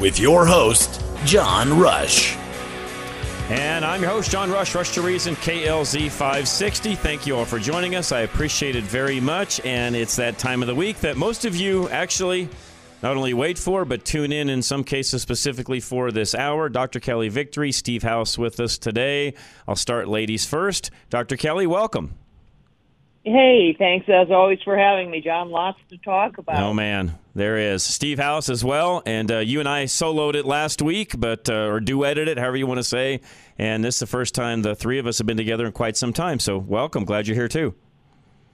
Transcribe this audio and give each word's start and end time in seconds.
with 0.00 0.18
your 0.18 0.46
host, 0.46 1.02
John 1.24 1.78
Rush. 1.78 2.36
And 3.50 3.84
I'm 3.84 4.02
your 4.02 4.10
host, 4.10 4.30
John 4.30 4.50
Rush, 4.50 4.74
Rush 4.74 4.92
to 4.94 5.02
Reason, 5.02 5.34
KLZ 5.36 6.10
560. 6.10 6.94
Thank 6.94 7.26
you 7.26 7.36
all 7.36 7.44
for 7.44 7.58
joining 7.58 7.94
us. 7.94 8.12
I 8.12 8.20
appreciate 8.20 8.76
it 8.76 8.84
very 8.84 9.20
much. 9.20 9.58
And 9.64 9.96
it's 9.96 10.16
that 10.16 10.38
time 10.38 10.60
of 10.62 10.68
the 10.68 10.74
week 10.74 11.00
that 11.00 11.16
most 11.16 11.44
of 11.46 11.56
you 11.56 11.88
actually 11.88 12.48
not 13.02 13.16
only 13.16 13.32
wait 13.32 13.58
for, 13.58 13.84
but 13.84 14.04
tune 14.04 14.32
in 14.32 14.48
in 14.50 14.60
some 14.60 14.84
cases 14.84 15.22
specifically 15.22 15.80
for 15.80 16.12
this 16.12 16.34
hour. 16.34 16.68
Dr. 16.68 17.00
Kelly 17.00 17.28
Victory, 17.28 17.72
Steve 17.72 18.02
House 18.02 18.36
with 18.36 18.60
us 18.60 18.76
today. 18.76 19.34
I'll 19.66 19.76
start 19.76 20.08
ladies 20.08 20.44
first. 20.44 20.90
Dr. 21.08 21.36
Kelly, 21.36 21.66
welcome. 21.66 22.14
Hey, 23.28 23.74
thanks 23.78 24.08
as 24.08 24.30
always 24.30 24.58
for 24.62 24.74
having 24.74 25.10
me, 25.10 25.20
John. 25.20 25.50
Lots 25.50 25.78
to 25.90 25.98
talk 25.98 26.38
about. 26.38 26.62
Oh 26.62 26.72
man, 26.72 27.18
there 27.34 27.58
is 27.58 27.82
Steve 27.82 28.18
House 28.18 28.48
as 28.48 28.64
well, 28.64 29.02
and 29.04 29.30
uh, 29.30 29.38
you 29.40 29.60
and 29.60 29.68
I 29.68 29.84
soloed 29.84 30.34
it 30.34 30.46
last 30.46 30.80
week, 30.80 31.12
but 31.20 31.46
uh, 31.50 31.66
or 31.66 31.78
duetted 31.78 32.26
it, 32.26 32.38
however 32.38 32.56
you 32.56 32.66
want 32.66 32.78
to 32.78 32.84
say. 32.84 33.20
And 33.58 33.84
this 33.84 33.96
is 33.96 34.00
the 34.00 34.06
first 34.06 34.34
time 34.34 34.62
the 34.62 34.74
three 34.74 34.98
of 34.98 35.06
us 35.06 35.18
have 35.18 35.26
been 35.26 35.36
together 35.36 35.66
in 35.66 35.72
quite 35.72 35.98
some 35.98 36.14
time. 36.14 36.38
So 36.38 36.56
welcome, 36.56 37.04
glad 37.04 37.26
you're 37.26 37.34
here 37.34 37.48
too. 37.48 37.74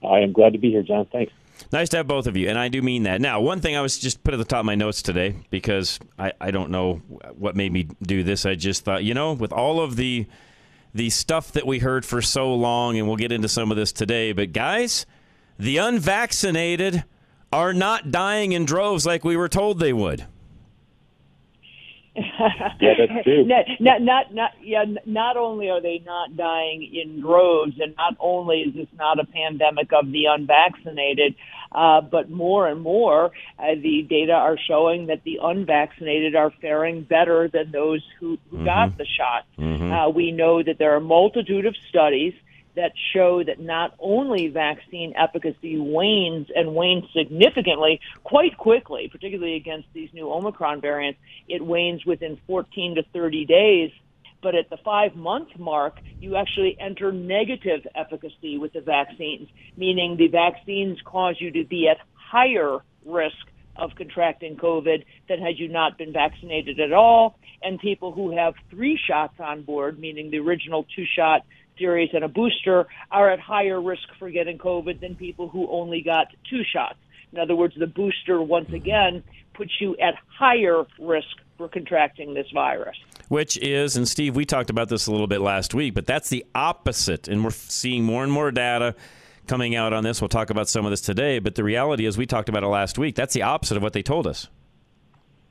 I 0.03 0.19
am 0.19 0.33
glad 0.33 0.51
to 0.51 0.59
be 0.59 0.71
here, 0.71 0.83
John. 0.83 1.05
Thanks. 1.09 1.31
Nice 1.71 1.87
to 1.89 1.97
have 1.97 2.07
both 2.07 2.27
of 2.27 2.35
you, 2.35 2.49
and 2.49 2.59
I 2.59 2.67
do 2.67 2.81
mean 2.81 3.03
that. 3.03 3.21
Now, 3.21 3.39
one 3.39 3.61
thing 3.61 3.77
I 3.77 3.81
was 3.81 3.97
just 3.97 4.25
put 4.25 4.33
at 4.33 4.37
the 4.37 4.43
top 4.43 4.59
of 4.59 4.65
my 4.65 4.75
notes 4.75 5.01
today 5.01 5.35
because 5.51 6.01
I, 6.19 6.33
I 6.41 6.51
don't 6.51 6.69
know 6.69 6.95
what 7.37 7.55
made 7.55 7.71
me 7.71 7.87
do 8.01 8.23
this. 8.23 8.45
I 8.45 8.55
just 8.55 8.83
thought, 8.83 9.05
you 9.05 9.13
know, 9.13 9.31
with 9.31 9.53
all 9.53 9.79
of 9.79 9.95
the 9.95 10.27
the 10.95 11.09
stuff 11.09 11.51
that 11.51 11.67
we 11.67 11.79
heard 11.79 12.05
for 12.05 12.21
so 12.21 12.55
long, 12.55 12.97
and 12.97 13.05
we'll 13.05 13.17
get 13.17 13.33
into 13.33 13.49
some 13.49 13.69
of 13.69 13.75
this 13.75 13.91
today. 13.91 14.31
But 14.31 14.53
guys, 14.53 15.05
the 15.59 15.75
unvaccinated 15.75 17.03
are 17.51 17.73
not 17.73 18.11
dying 18.11 18.53
in 18.53 18.63
droves 18.63 19.05
like 19.05 19.25
we 19.25 19.35
were 19.35 19.49
told 19.49 19.79
they 19.79 19.91
would. 19.91 20.25
yeah, 22.15 22.93
that's 22.97 23.23
true. 23.25 23.45
not, 23.45 23.65
not, 23.81 24.01
not, 24.01 24.33
not, 24.33 24.51
yeah, 24.63 24.85
not 25.05 25.35
only 25.35 25.69
are 25.69 25.81
they 25.81 26.01
not 26.05 26.37
dying 26.37 26.89
in 26.93 27.19
droves, 27.19 27.73
and 27.81 27.93
not 27.97 28.15
only 28.21 28.61
is 28.61 28.73
this 28.73 28.87
not 28.97 29.19
a 29.19 29.25
pandemic 29.25 29.91
of 29.91 30.09
the 30.13 30.23
unvaccinated, 30.29 31.35
uh, 31.75 32.01
but 32.01 32.29
more 32.29 32.67
and 32.67 32.81
more, 32.81 33.31
uh, 33.59 33.75
the 33.81 34.01
data 34.09 34.31
are 34.31 34.57
showing 34.57 35.07
that 35.07 35.23
the 35.23 35.39
unvaccinated 35.43 36.35
are 36.35 36.51
faring 36.61 37.03
better 37.03 37.49
than 37.49 37.71
those 37.71 38.01
who, 38.19 38.37
who 38.49 38.57
mm-hmm. 38.57 38.65
got 38.65 38.97
the 38.97 39.05
shot. 39.05 39.45
Mm-hmm. 39.59 39.91
Uh, 39.91 40.09
we 40.09 40.31
know 40.31 40.63
that 40.63 40.77
there 40.79 40.93
are 40.93 40.97
a 40.97 41.01
multitude 41.01 41.65
of 41.65 41.75
studies 41.89 42.33
that 42.75 42.93
show 43.13 43.43
that 43.43 43.59
not 43.59 43.93
only 43.99 44.47
vaccine 44.47 45.13
efficacy 45.17 45.77
wanes 45.77 46.47
and 46.55 46.75
wanes 46.75 47.05
significantly 47.13 47.99
quite 48.23 48.57
quickly, 48.57 49.09
particularly 49.11 49.55
against 49.55 49.87
these 49.93 50.09
new 50.13 50.31
Omicron 50.31 50.81
variants, 50.81 51.19
it 51.47 51.65
wanes 51.65 52.05
within 52.05 52.37
14 52.47 52.95
to 52.95 53.03
30 53.13 53.45
days. 53.45 53.91
But 54.45 54.53
at 54.53 54.69
the 54.69 54.77
five 54.85 55.15
month 55.15 55.57
mark, 55.57 55.97
you 56.19 56.35
actually 56.35 56.77
enter 56.79 57.11
negative 57.11 57.87
efficacy 57.95 58.59
with 58.59 58.73
the 58.73 58.81
vaccines, 58.81 59.49
meaning 59.75 60.17
the 60.17 60.27
vaccines 60.27 60.99
cause 61.03 61.35
you 61.39 61.49
to 61.49 61.63
be 61.67 61.87
at 61.89 61.97
higher 62.13 62.77
risk 63.03 63.47
of 63.75 63.89
contracting 63.97 64.55
COVID 64.55 65.03
than 65.27 65.39
had 65.39 65.57
you 65.57 65.67
not 65.67 65.97
been 65.97 66.13
vaccinated 66.13 66.79
at 66.79 66.93
all. 66.93 67.39
And 67.63 67.79
people 67.79 68.11
who 68.11 68.37
have 68.37 68.53
three 68.69 68.99
shots 69.09 69.33
on 69.39 69.63
board, 69.63 69.97
meaning 69.97 70.29
the 70.29 70.37
original 70.37 70.85
two 70.95 71.05
shot 71.17 71.41
series 71.79 72.11
and 72.13 72.23
a 72.23 72.27
booster 72.29 72.85
are 73.09 73.31
at 73.31 73.39
higher 73.39 73.81
risk 73.81 74.07
for 74.19 74.29
getting 74.29 74.59
COVID 74.59 75.01
than 75.01 75.15
people 75.15 75.49
who 75.49 75.67
only 75.71 76.03
got 76.03 76.27
two 76.47 76.61
shots. 76.71 76.99
In 77.33 77.39
other 77.39 77.55
words, 77.55 77.73
the 77.79 77.87
booster, 77.87 78.43
once 78.43 78.67
mm-hmm. 78.67 78.75
again, 78.75 79.23
puts 79.55 79.71
you 79.81 79.97
at 79.97 80.13
higher 80.37 80.83
risk 80.99 81.35
for 81.57 81.67
contracting 81.67 82.33
this 82.33 82.47
virus. 82.53 82.97
Which 83.27 83.57
is, 83.57 83.97
and 83.97 84.07
Steve, 84.07 84.35
we 84.35 84.45
talked 84.45 84.69
about 84.69 84.89
this 84.89 85.07
a 85.07 85.11
little 85.11 85.27
bit 85.27 85.41
last 85.41 85.73
week, 85.73 85.93
but 85.93 86.05
that's 86.05 86.29
the 86.29 86.45
opposite. 86.53 87.27
And 87.27 87.43
we're 87.43 87.51
seeing 87.51 88.03
more 88.03 88.23
and 88.23 88.31
more 88.31 88.51
data 88.51 88.95
coming 89.47 89.75
out 89.75 89.93
on 89.93 90.03
this. 90.03 90.21
We'll 90.21 90.29
talk 90.29 90.49
about 90.49 90.69
some 90.69 90.85
of 90.85 90.91
this 90.91 91.01
today. 91.01 91.39
But 91.39 91.55
the 91.55 91.63
reality 91.63 92.05
is, 92.05 92.17
we 92.17 92.25
talked 92.25 92.49
about 92.49 92.63
it 92.63 92.67
last 92.67 92.97
week. 92.97 93.15
That's 93.15 93.33
the 93.33 93.41
opposite 93.41 93.77
of 93.77 93.83
what 93.83 93.93
they 93.93 94.03
told 94.03 94.27
us. 94.27 94.47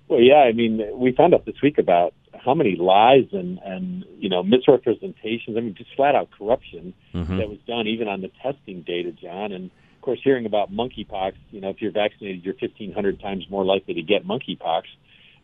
Well, 0.09 0.21
yeah. 0.21 0.43
I 0.43 0.53
mean, 0.53 0.83
we 0.95 1.13
found 1.13 1.35
out 1.35 1.47
this 1.47 1.61
week 1.63 1.79
about 1.79 2.15
how 2.45 2.55
many 2.55 2.77
lies 2.77 3.27
and 3.33 3.59
and 3.65 4.05
you 4.19 4.29
know 4.29 4.43
misrepresentations. 4.43 5.57
I 5.57 5.61
mean, 5.61 5.75
just 5.75 5.95
flat 5.97 6.15
out 6.15 6.29
corruption 6.37 6.95
mm-hmm. 7.15 7.39
that 7.39 7.49
was 7.49 7.59
done 7.67 7.87
even 7.87 8.09
on 8.09 8.21
the 8.21 8.31
testing 8.43 8.83
data, 8.83 9.13
John. 9.13 9.53
And 9.53 9.71
of 9.97 10.03
course, 10.03 10.21
hearing 10.23 10.47
about 10.47 10.71
monkeypox. 10.71 11.33
You 11.51 11.61
know, 11.61 11.71
if 11.71 11.81
you're 11.81 11.93
vaccinated, 11.93 12.45
you're 12.45 12.55
1,500 12.55 13.21
times 13.21 13.47
more 13.51 13.65
likely 13.65 13.95
to 13.95 14.03
get 14.03 14.27
monkeypox 14.27 14.83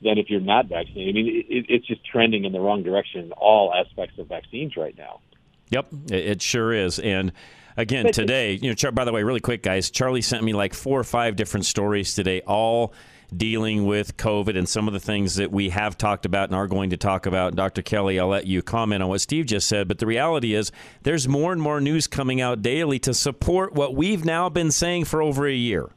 than 0.03 0.19
if 0.19 0.31
you're 0.31 0.41
not 0.41 0.67
vaccinated. 0.67 1.11
I 1.11 1.13
mean, 1.13 1.45
it, 1.49 1.67
it's 1.69 1.87
just 1.87 2.05
trending 2.05 2.45
in 2.45 2.53
the 2.53 2.61
wrong 2.61 2.83
direction 2.83 3.25
in 3.25 3.33
all 3.33 3.73
aspects 3.75 4.19
of 4.19 4.29
vaccines 4.29 4.77
right 4.77 4.97
now. 4.97 5.21
Yep, 5.71 5.87
it 6.11 6.43
sure 6.43 6.73
is, 6.73 6.99
and 6.99 7.33
again 7.77 8.13
today 8.13 8.59
you 8.61 8.75
know 8.75 8.91
by 8.91 9.05
the 9.05 9.13
way 9.13 9.23
really 9.23 9.41
quick 9.41 9.63
guys 9.63 9.93
charlie 9.93 10.21
sent 10.21 10.43
me 10.43 10.53
like 10.53 10.75
four 10.75 10.99
or 10.99 11.05
five 11.05 11.37
different 11.37 11.65
stories 11.65 12.15
today 12.15 12.41
all 12.41 12.93
dealing 13.37 13.87
with 13.87 14.17
COVID 14.17 14.57
and 14.57 14.69
some 14.69 14.87
of 14.89 14.95
the 14.95 15.01
things 15.01 15.37
that 15.37 15.51
we 15.51 15.71
have 15.71 15.97
talked 15.97 16.27
about 16.27 16.49
and 16.49 16.57
are 16.57 16.67
going 16.67 16.91
to 16.91 16.97
talk 16.97 17.27
about. 17.27 17.55
Dr. 17.55 17.83
Kelly, 17.83 18.19
I'll 18.19 18.29
let 18.29 18.47
you 18.47 18.63
comment 18.63 19.03
on 19.03 19.09
what 19.09 19.21
Steve 19.21 19.47
just 19.47 19.69
said, 19.69 19.89
but 19.89 19.99
the 19.99 20.07
reality 20.07 20.55
is 20.55 20.73
there's 21.03 21.29
more 21.29 21.53
and 21.53 21.63
more 21.63 21.81
news 21.81 22.07
coming 22.07 22.41
out 22.41 22.63
daily 22.63 22.99
to 23.01 23.15
support 23.15 23.73
what 23.73 23.95
we've 23.95 24.25
now 24.25 24.49
been 24.49 24.71
saying 24.71 25.05
for 25.05 25.23
over 25.23 25.47
a 25.47 25.55
year. 25.55 25.91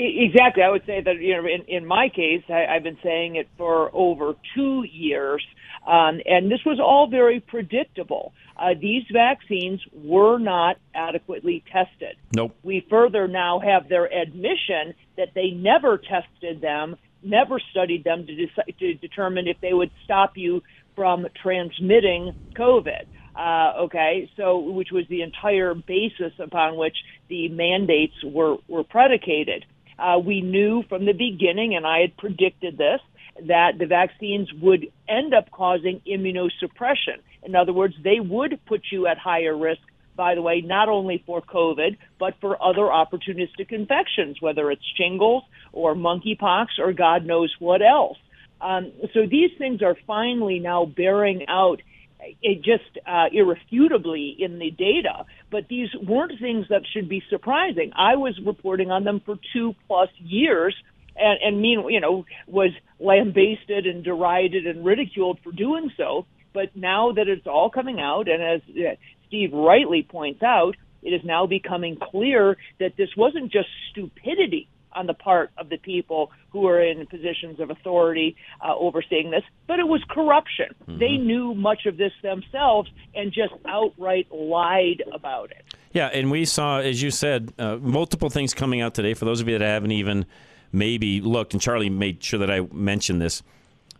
Exactly. 0.00 0.62
I 0.62 0.70
would 0.70 0.86
say 0.86 1.00
that, 1.00 1.20
you 1.20 1.34
know, 1.34 1.48
in, 1.48 1.64
in 1.66 1.84
my 1.84 2.08
case, 2.08 2.44
I, 2.48 2.66
I've 2.66 2.84
been 2.84 2.98
saying 3.02 3.34
it 3.34 3.48
for 3.56 3.90
over 3.92 4.34
two 4.54 4.84
years. 4.84 5.44
Um, 5.84 6.20
and 6.24 6.50
this 6.50 6.60
was 6.64 6.78
all 6.78 7.08
very 7.10 7.40
predictable. 7.40 8.32
Uh, 8.56 8.74
these 8.80 9.02
vaccines 9.12 9.80
were 9.92 10.38
not 10.38 10.76
adequately 10.94 11.64
tested. 11.72 12.16
Nope. 12.32 12.54
We 12.62 12.86
further 12.88 13.26
now 13.26 13.58
have 13.58 13.88
their 13.88 14.04
admission 14.04 14.94
that 15.16 15.30
they 15.34 15.50
never 15.50 15.98
tested 15.98 16.60
them, 16.60 16.96
never 17.22 17.60
studied 17.70 18.04
them 18.04 18.26
to, 18.26 18.72
to 18.78 18.94
determine 18.94 19.48
if 19.48 19.56
they 19.60 19.72
would 19.72 19.90
stop 20.04 20.32
you 20.36 20.62
from 20.94 21.26
transmitting 21.42 22.34
COVID. 22.56 23.06
Uh, 23.34 23.84
okay, 23.84 24.28
so 24.36 24.58
which 24.58 24.88
was 24.90 25.04
the 25.08 25.22
entire 25.22 25.72
basis 25.72 26.32
upon 26.40 26.76
which 26.76 26.96
the 27.28 27.48
mandates 27.48 28.14
were 28.24 28.56
were 28.66 28.82
predicated. 28.82 29.64
Uh, 29.98 30.18
we 30.18 30.40
knew 30.40 30.82
from 30.88 31.06
the 31.06 31.12
beginning, 31.12 31.74
and 31.74 31.86
I 31.86 32.00
had 32.00 32.16
predicted 32.16 32.78
this, 32.78 33.00
that 33.46 33.78
the 33.78 33.86
vaccines 33.86 34.48
would 34.60 34.86
end 35.08 35.34
up 35.34 35.50
causing 35.50 36.00
immunosuppression. 36.06 37.18
In 37.42 37.54
other 37.54 37.72
words, 37.72 37.94
they 38.02 38.20
would 38.20 38.60
put 38.66 38.82
you 38.90 39.06
at 39.06 39.18
higher 39.18 39.56
risk, 39.56 39.80
by 40.16 40.34
the 40.34 40.42
way, 40.42 40.60
not 40.60 40.88
only 40.88 41.22
for 41.24 41.40
COVID, 41.40 41.96
but 42.18 42.34
for 42.40 42.60
other 42.62 42.82
opportunistic 42.82 43.70
infections, 43.70 44.38
whether 44.40 44.70
it's 44.70 44.82
shingles 44.96 45.44
or 45.72 45.94
monkeypox 45.94 46.66
or 46.78 46.92
God 46.92 47.24
knows 47.24 47.54
what 47.58 47.82
else. 47.82 48.18
Um, 48.60 48.92
so 49.14 49.20
these 49.30 49.50
things 49.56 49.82
are 49.82 49.96
finally 50.06 50.58
now 50.58 50.84
bearing 50.84 51.46
out 51.48 51.80
it 52.20 52.62
just 52.62 52.98
uh, 53.06 53.26
irrefutably 53.32 54.36
in 54.38 54.58
the 54.58 54.70
data, 54.70 55.24
but 55.50 55.68
these 55.68 55.88
weren't 56.02 56.32
things 56.40 56.66
that 56.70 56.82
should 56.92 57.08
be 57.08 57.22
surprising. 57.30 57.92
I 57.96 58.16
was 58.16 58.38
reporting 58.44 58.90
on 58.90 59.04
them 59.04 59.20
for 59.24 59.36
two 59.52 59.74
plus 59.86 60.08
years 60.18 60.74
and, 61.16 61.38
and 61.42 61.60
mean, 61.60 61.84
you 61.88 62.00
know, 62.00 62.24
was 62.46 62.70
lambasted 62.98 63.86
and 63.86 64.04
derided 64.04 64.66
and 64.66 64.84
ridiculed 64.84 65.38
for 65.42 65.52
doing 65.52 65.90
so. 65.96 66.26
But 66.52 66.74
now 66.74 67.12
that 67.12 67.28
it's 67.28 67.46
all 67.46 67.70
coming 67.70 68.00
out, 68.00 68.28
and 68.28 68.42
as 68.42 68.60
uh, 68.70 68.96
Steve 69.26 69.52
rightly 69.52 70.02
points 70.02 70.42
out, 70.42 70.76
it 71.02 71.10
is 71.10 71.20
now 71.24 71.46
becoming 71.46 71.98
clear 72.10 72.56
that 72.80 72.96
this 72.96 73.10
wasn't 73.16 73.52
just 73.52 73.68
stupidity 73.90 74.68
on 74.92 75.06
the 75.06 75.14
part 75.14 75.50
of 75.56 75.68
the 75.68 75.76
people 75.76 76.30
who 76.50 76.66
are 76.66 76.82
in 76.82 77.06
positions 77.06 77.60
of 77.60 77.70
authority 77.70 78.36
uh, 78.66 78.74
overseeing 78.74 79.30
this, 79.30 79.42
but 79.66 79.78
it 79.78 79.86
was 79.86 80.02
corruption. 80.08 80.74
Mm-hmm. 80.82 80.98
They 80.98 81.16
knew 81.16 81.54
much 81.54 81.86
of 81.86 81.96
this 81.96 82.12
themselves 82.22 82.90
and 83.14 83.32
just 83.32 83.52
outright 83.66 84.26
lied 84.32 85.02
about 85.12 85.50
it. 85.50 85.64
Yeah, 85.92 86.08
and 86.08 86.30
we 86.30 86.44
saw, 86.44 86.78
as 86.78 87.02
you 87.02 87.10
said, 87.10 87.52
uh, 87.58 87.76
multiple 87.76 88.30
things 88.30 88.54
coming 88.54 88.80
out 88.80 88.94
today. 88.94 89.14
For 89.14 89.24
those 89.24 89.40
of 89.40 89.48
you 89.48 89.58
that 89.58 89.64
haven't 89.64 89.92
even 89.92 90.26
maybe 90.72 91.20
looked, 91.20 91.52
and 91.54 91.62
Charlie 91.62 91.90
made 91.90 92.22
sure 92.22 92.38
that 92.40 92.50
I 92.50 92.60
mentioned 92.72 93.20
this. 93.20 93.42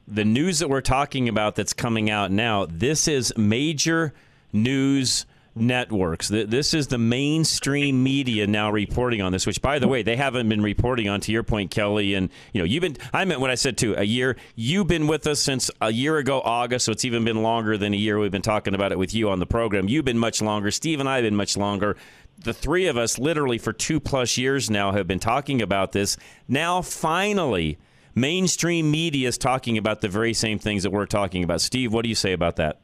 The 0.06 0.24
news 0.24 0.58
that 0.60 0.68
we're 0.68 0.80
talking 0.80 1.28
about 1.28 1.54
that's 1.54 1.72
coming 1.72 2.10
out 2.10 2.30
now, 2.30 2.66
this 2.66 3.08
is 3.08 3.32
major 3.36 4.14
news 4.52 5.26
networks. 5.60 6.28
This 6.28 6.74
is 6.74 6.88
the 6.88 6.98
mainstream 6.98 8.02
media 8.02 8.46
now 8.46 8.70
reporting 8.70 9.22
on 9.22 9.32
this. 9.32 9.46
Which, 9.46 9.60
by 9.60 9.78
the 9.78 9.88
way, 9.88 10.02
they 10.02 10.16
haven't 10.16 10.48
been 10.48 10.62
reporting 10.62 11.08
on. 11.08 11.20
To 11.20 11.32
your 11.32 11.42
point, 11.42 11.70
Kelly, 11.70 12.14
and 12.14 12.30
you 12.52 12.60
know, 12.60 12.64
you've 12.64 12.82
been. 12.82 12.96
I 13.12 13.24
meant 13.24 13.40
what 13.40 13.50
I 13.50 13.54
said 13.54 13.76
too. 13.76 13.94
A 13.96 14.04
year. 14.04 14.36
You've 14.54 14.86
been 14.86 15.06
with 15.06 15.26
us 15.26 15.40
since 15.40 15.70
a 15.80 15.90
year 15.90 16.16
ago, 16.18 16.40
August. 16.40 16.86
So 16.86 16.92
it's 16.92 17.04
even 17.04 17.24
been 17.24 17.42
longer 17.42 17.76
than 17.76 17.94
a 17.94 17.96
year. 17.96 18.18
We've 18.18 18.30
been 18.30 18.42
talking 18.42 18.74
about 18.74 18.92
it 18.92 18.98
with 18.98 19.14
you 19.14 19.30
on 19.30 19.38
the 19.38 19.46
program. 19.46 19.88
You've 19.88 20.04
been 20.04 20.18
much 20.18 20.40
longer. 20.40 20.70
Steve 20.70 21.00
and 21.00 21.08
I 21.08 21.16
have 21.16 21.24
been 21.24 21.36
much 21.36 21.56
longer. 21.56 21.96
The 22.44 22.54
three 22.54 22.86
of 22.86 22.96
us, 22.96 23.18
literally 23.18 23.58
for 23.58 23.72
two 23.72 23.98
plus 23.98 24.38
years 24.38 24.70
now, 24.70 24.92
have 24.92 25.08
been 25.08 25.18
talking 25.18 25.60
about 25.60 25.92
this. 25.92 26.16
Now, 26.46 26.82
finally, 26.82 27.78
mainstream 28.14 28.90
media 28.90 29.28
is 29.28 29.38
talking 29.38 29.76
about 29.76 30.02
the 30.02 30.08
very 30.08 30.34
same 30.34 30.58
things 30.58 30.84
that 30.84 30.90
we're 30.90 31.06
talking 31.06 31.42
about. 31.42 31.60
Steve, 31.60 31.92
what 31.92 32.02
do 32.02 32.08
you 32.08 32.14
say 32.14 32.32
about 32.32 32.56
that? 32.56 32.80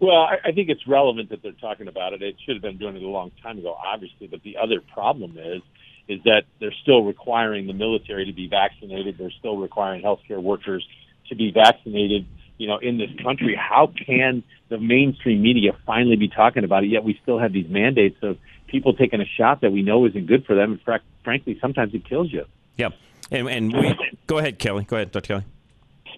Well, 0.00 0.16
I, 0.16 0.36
I 0.48 0.52
think 0.52 0.68
it's 0.68 0.86
relevant 0.86 1.30
that 1.30 1.42
they're 1.42 1.52
talking 1.52 1.88
about 1.88 2.12
it. 2.12 2.22
It 2.22 2.36
should 2.44 2.56
have 2.56 2.62
been 2.62 2.78
doing 2.78 2.96
it 2.96 3.02
a 3.02 3.08
long 3.08 3.32
time 3.42 3.58
ago, 3.58 3.74
obviously. 3.74 4.28
But 4.28 4.42
the 4.42 4.56
other 4.58 4.80
problem 4.80 5.36
is, 5.38 5.62
is 6.08 6.22
that 6.24 6.42
they're 6.60 6.74
still 6.82 7.04
requiring 7.04 7.66
the 7.66 7.72
military 7.72 8.24
to 8.26 8.32
be 8.32 8.48
vaccinated. 8.48 9.18
They're 9.18 9.32
still 9.38 9.56
requiring 9.56 10.02
healthcare 10.02 10.42
workers 10.42 10.86
to 11.28 11.34
be 11.34 11.50
vaccinated. 11.50 12.26
You 12.56 12.68
know, 12.68 12.78
in 12.78 12.98
this 12.98 13.10
country, 13.22 13.56
how 13.56 13.92
can 14.06 14.42
the 14.68 14.78
mainstream 14.78 15.42
media 15.42 15.72
finally 15.86 16.16
be 16.16 16.28
talking 16.28 16.64
about 16.64 16.84
it? 16.84 16.88
Yet 16.88 17.04
we 17.04 17.18
still 17.22 17.38
have 17.38 17.52
these 17.52 17.68
mandates 17.68 18.16
of 18.22 18.38
people 18.66 18.94
taking 18.94 19.20
a 19.20 19.26
shot 19.36 19.60
that 19.60 19.70
we 19.70 19.82
know 19.82 20.06
isn't 20.06 20.26
good 20.26 20.44
for 20.46 20.54
them. 20.54 20.72
And 20.72 20.82
fr- 20.82 21.04
frankly, 21.24 21.58
sometimes 21.60 21.94
it 21.94 22.08
kills 22.08 22.32
you. 22.32 22.44
Yep. 22.76 22.94
And, 23.30 23.48
and 23.48 23.72
we, 23.72 23.98
go 24.26 24.38
ahead, 24.38 24.58
Kelly. 24.58 24.84
Go 24.84 24.96
ahead, 24.96 25.12
Dr. 25.12 25.26
Kelly. 25.26 25.44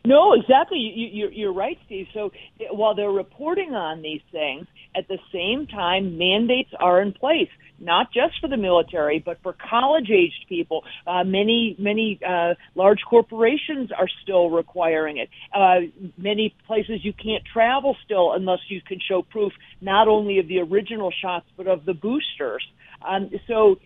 No, 0.05 0.32
exactly. 0.32 0.79
You, 0.79 1.29
you, 1.31 1.49
are 1.49 1.52
right, 1.52 1.79
Steve. 1.87 2.06
So 2.14 2.31
while 2.70 2.94
they're 2.94 3.11
reporting 3.11 3.75
on 3.75 4.02
these 4.02 4.23
things, 4.32 4.67
at 4.97 5.06
the 5.08 5.19
same 5.32 5.67
time, 5.67 6.17
mandates 6.17 6.70
are 6.79 7.02
in 7.02 7.12
place, 7.12 7.49
not 7.79 8.12
just 8.12 8.41
for 8.41 8.49
the 8.49 8.56
military, 8.56 9.23
but 9.25 9.38
for 9.43 9.55
college-aged 9.69 10.47
people. 10.49 10.85
Uh, 11.06 11.23
many, 11.25 11.76
many 11.79 12.19
uh, 12.26 12.55
large 12.75 13.00
corporations 13.08 13.91
are 13.97 14.08
still 14.23 14.50
requiring 14.50 15.19
it. 15.19 15.29
Uh, 15.55 16.11
many 16.17 16.55
places 16.67 17.00
you 17.05 17.12
can't 17.12 17.44
travel 17.53 17.96
still 18.05 18.32
unless 18.32 18.61
you 18.69 18.81
can 18.81 18.99
show 19.06 19.23
proof 19.23 19.53
not 19.81 20.08
only 20.08 20.38
of 20.38 20.49
the 20.49 20.58
original 20.58 21.12
shots 21.23 21.46
but 21.56 21.67
of 21.67 21.85
the 21.85 21.94
boosters. 21.94 22.67
Um, 23.06 23.31
so 23.46 23.76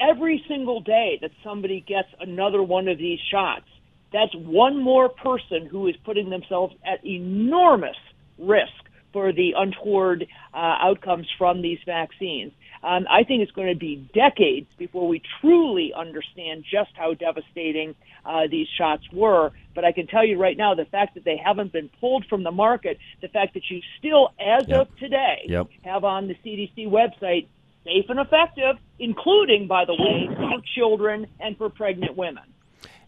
every 0.00 0.44
single 0.48 0.80
day 0.80 1.18
that 1.20 1.30
somebody 1.44 1.84
gets 1.86 2.08
another 2.20 2.62
one 2.62 2.88
of 2.88 2.98
these 2.98 3.20
shots 3.30 3.66
that's 4.12 4.34
one 4.34 4.82
more 4.82 5.08
person 5.08 5.66
who 5.66 5.88
is 5.88 5.96
putting 6.04 6.30
themselves 6.30 6.74
at 6.84 7.04
enormous 7.04 7.96
risk 8.38 8.72
for 9.12 9.32
the 9.32 9.54
untoward 9.56 10.26
uh, 10.52 10.56
outcomes 10.56 11.26
from 11.38 11.62
these 11.62 11.78
vaccines. 11.86 12.52
Um, 12.82 13.06
I 13.10 13.24
think 13.24 13.42
it's 13.42 13.52
going 13.52 13.72
to 13.72 13.78
be 13.78 14.08
decades 14.14 14.68
before 14.78 15.08
we 15.08 15.22
truly 15.40 15.92
understand 15.96 16.64
just 16.70 16.90
how 16.94 17.14
devastating 17.14 17.94
uh, 18.24 18.42
these 18.50 18.68
shots 18.76 19.04
were. 19.12 19.52
But 19.74 19.84
I 19.84 19.92
can 19.92 20.06
tell 20.06 20.24
you 20.24 20.38
right 20.38 20.56
now, 20.56 20.74
the 20.74 20.84
fact 20.84 21.14
that 21.14 21.24
they 21.24 21.36
haven't 21.36 21.72
been 21.72 21.88
pulled 22.00 22.26
from 22.26 22.42
the 22.42 22.50
market, 22.50 22.98
the 23.22 23.28
fact 23.28 23.54
that 23.54 23.62
you 23.70 23.80
still, 23.98 24.34
as 24.38 24.68
yep. 24.68 24.82
of 24.82 24.96
today, 24.98 25.46
yep. 25.48 25.68
have 25.82 26.04
on 26.04 26.28
the 26.28 26.34
CDC 26.44 26.86
website 26.88 27.48
safe 27.84 28.04
and 28.08 28.20
effective, 28.20 28.76
including, 28.98 29.66
by 29.66 29.84
the 29.84 29.94
way, 29.94 30.28
for 30.36 30.60
children 30.74 31.26
and 31.40 31.56
for 31.56 31.70
pregnant 31.70 32.16
women. 32.16 32.44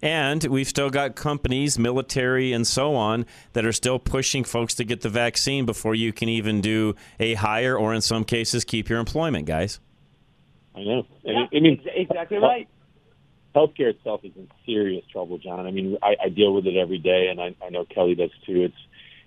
And 0.00 0.44
we've 0.44 0.68
still 0.68 0.90
got 0.90 1.16
companies, 1.16 1.78
military, 1.78 2.52
and 2.52 2.66
so 2.66 2.94
on, 2.94 3.26
that 3.52 3.66
are 3.66 3.72
still 3.72 3.98
pushing 3.98 4.44
folks 4.44 4.74
to 4.74 4.84
get 4.84 5.00
the 5.00 5.08
vaccine 5.08 5.66
before 5.66 5.94
you 5.94 6.12
can 6.12 6.28
even 6.28 6.60
do 6.60 6.94
a 7.18 7.34
hire 7.34 7.76
or, 7.76 7.92
in 7.92 8.00
some 8.00 8.24
cases, 8.24 8.64
keep 8.64 8.88
your 8.88 9.00
employment, 9.00 9.46
guys. 9.46 9.80
I 10.76 10.84
know. 10.84 11.04
Yeah, 11.24 11.46
I 11.52 11.58
mean, 11.58 11.80
exactly 11.86 12.38
right. 12.38 12.68
Healthcare 13.56 13.90
itself 13.90 14.20
is 14.22 14.30
in 14.36 14.48
serious 14.64 15.04
trouble, 15.10 15.38
John. 15.38 15.66
I 15.66 15.72
mean, 15.72 15.98
I, 16.00 16.14
I 16.26 16.28
deal 16.28 16.54
with 16.54 16.66
it 16.66 16.76
every 16.76 16.98
day, 16.98 17.26
and 17.28 17.40
I, 17.40 17.56
I 17.64 17.70
know 17.70 17.84
Kelly 17.84 18.14
does 18.14 18.30
too. 18.46 18.62
It's, 18.62 18.76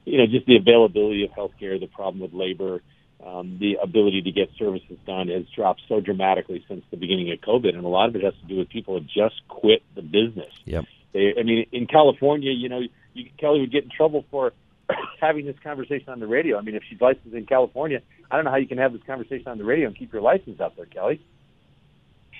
you 0.05 0.19
know, 0.19 0.25
just 0.27 0.45
the 0.45 0.55
availability 0.55 1.25
of 1.25 1.31
healthcare, 1.31 1.77
the 1.79 1.87
problem 1.87 2.21
with 2.21 2.33
labor, 2.33 2.81
um, 3.25 3.57
the 3.59 3.77
ability 3.81 4.23
to 4.23 4.31
get 4.31 4.49
services 4.57 4.97
done 5.05 5.27
has 5.27 5.43
dropped 5.55 5.81
so 5.87 5.99
dramatically 5.99 6.63
since 6.67 6.83
the 6.89 6.97
beginning 6.97 7.31
of 7.31 7.39
COVID, 7.39 7.75
and 7.75 7.85
a 7.85 7.87
lot 7.87 8.09
of 8.09 8.15
it 8.15 8.23
has 8.23 8.33
to 8.41 8.47
do 8.47 8.57
with 8.57 8.69
people 8.69 8.95
have 8.95 9.05
just 9.05 9.47
quit 9.47 9.83
the 9.95 10.01
business. 10.01 10.51
Yep. 10.65 10.85
They, 11.13 11.33
I 11.39 11.43
mean, 11.43 11.67
in 11.71 11.87
California, 11.87 12.51
you 12.51 12.69
know, 12.69 12.81
you, 13.13 13.29
Kelly 13.37 13.59
would 13.61 13.71
get 13.71 13.83
in 13.83 13.89
trouble 13.89 14.25
for 14.31 14.53
having 15.21 15.45
this 15.45 15.57
conversation 15.63 16.09
on 16.09 16.19
the 16.19 16.27
radio. 16.27 16.57
I 16.57 16.61
mean, 16.61 16.75
if 16.75 16.83
she's 16.89 16.99
licensed 16.99 17.35
in 17.35 17.45
California, 17.45 18.01
I 18.29 18.35
don't 18.35 18.45
know 18.45 18.51
how 18.51 18.57
you 18.57 18.67
can 18.67 18.79
have 18.79 18.93
this 18.93 19.03
conversation 19.05 19.47
on 19.47 19.57
the 19.57 19.65
radio 19.65 19.87
and 19.87 19.97
keep 19.97 20.11
your 20.13 20.21
license 20.21 20.59
out 20.59 20.75
there, 20.75 20.85
Kelly. 20.85 21.21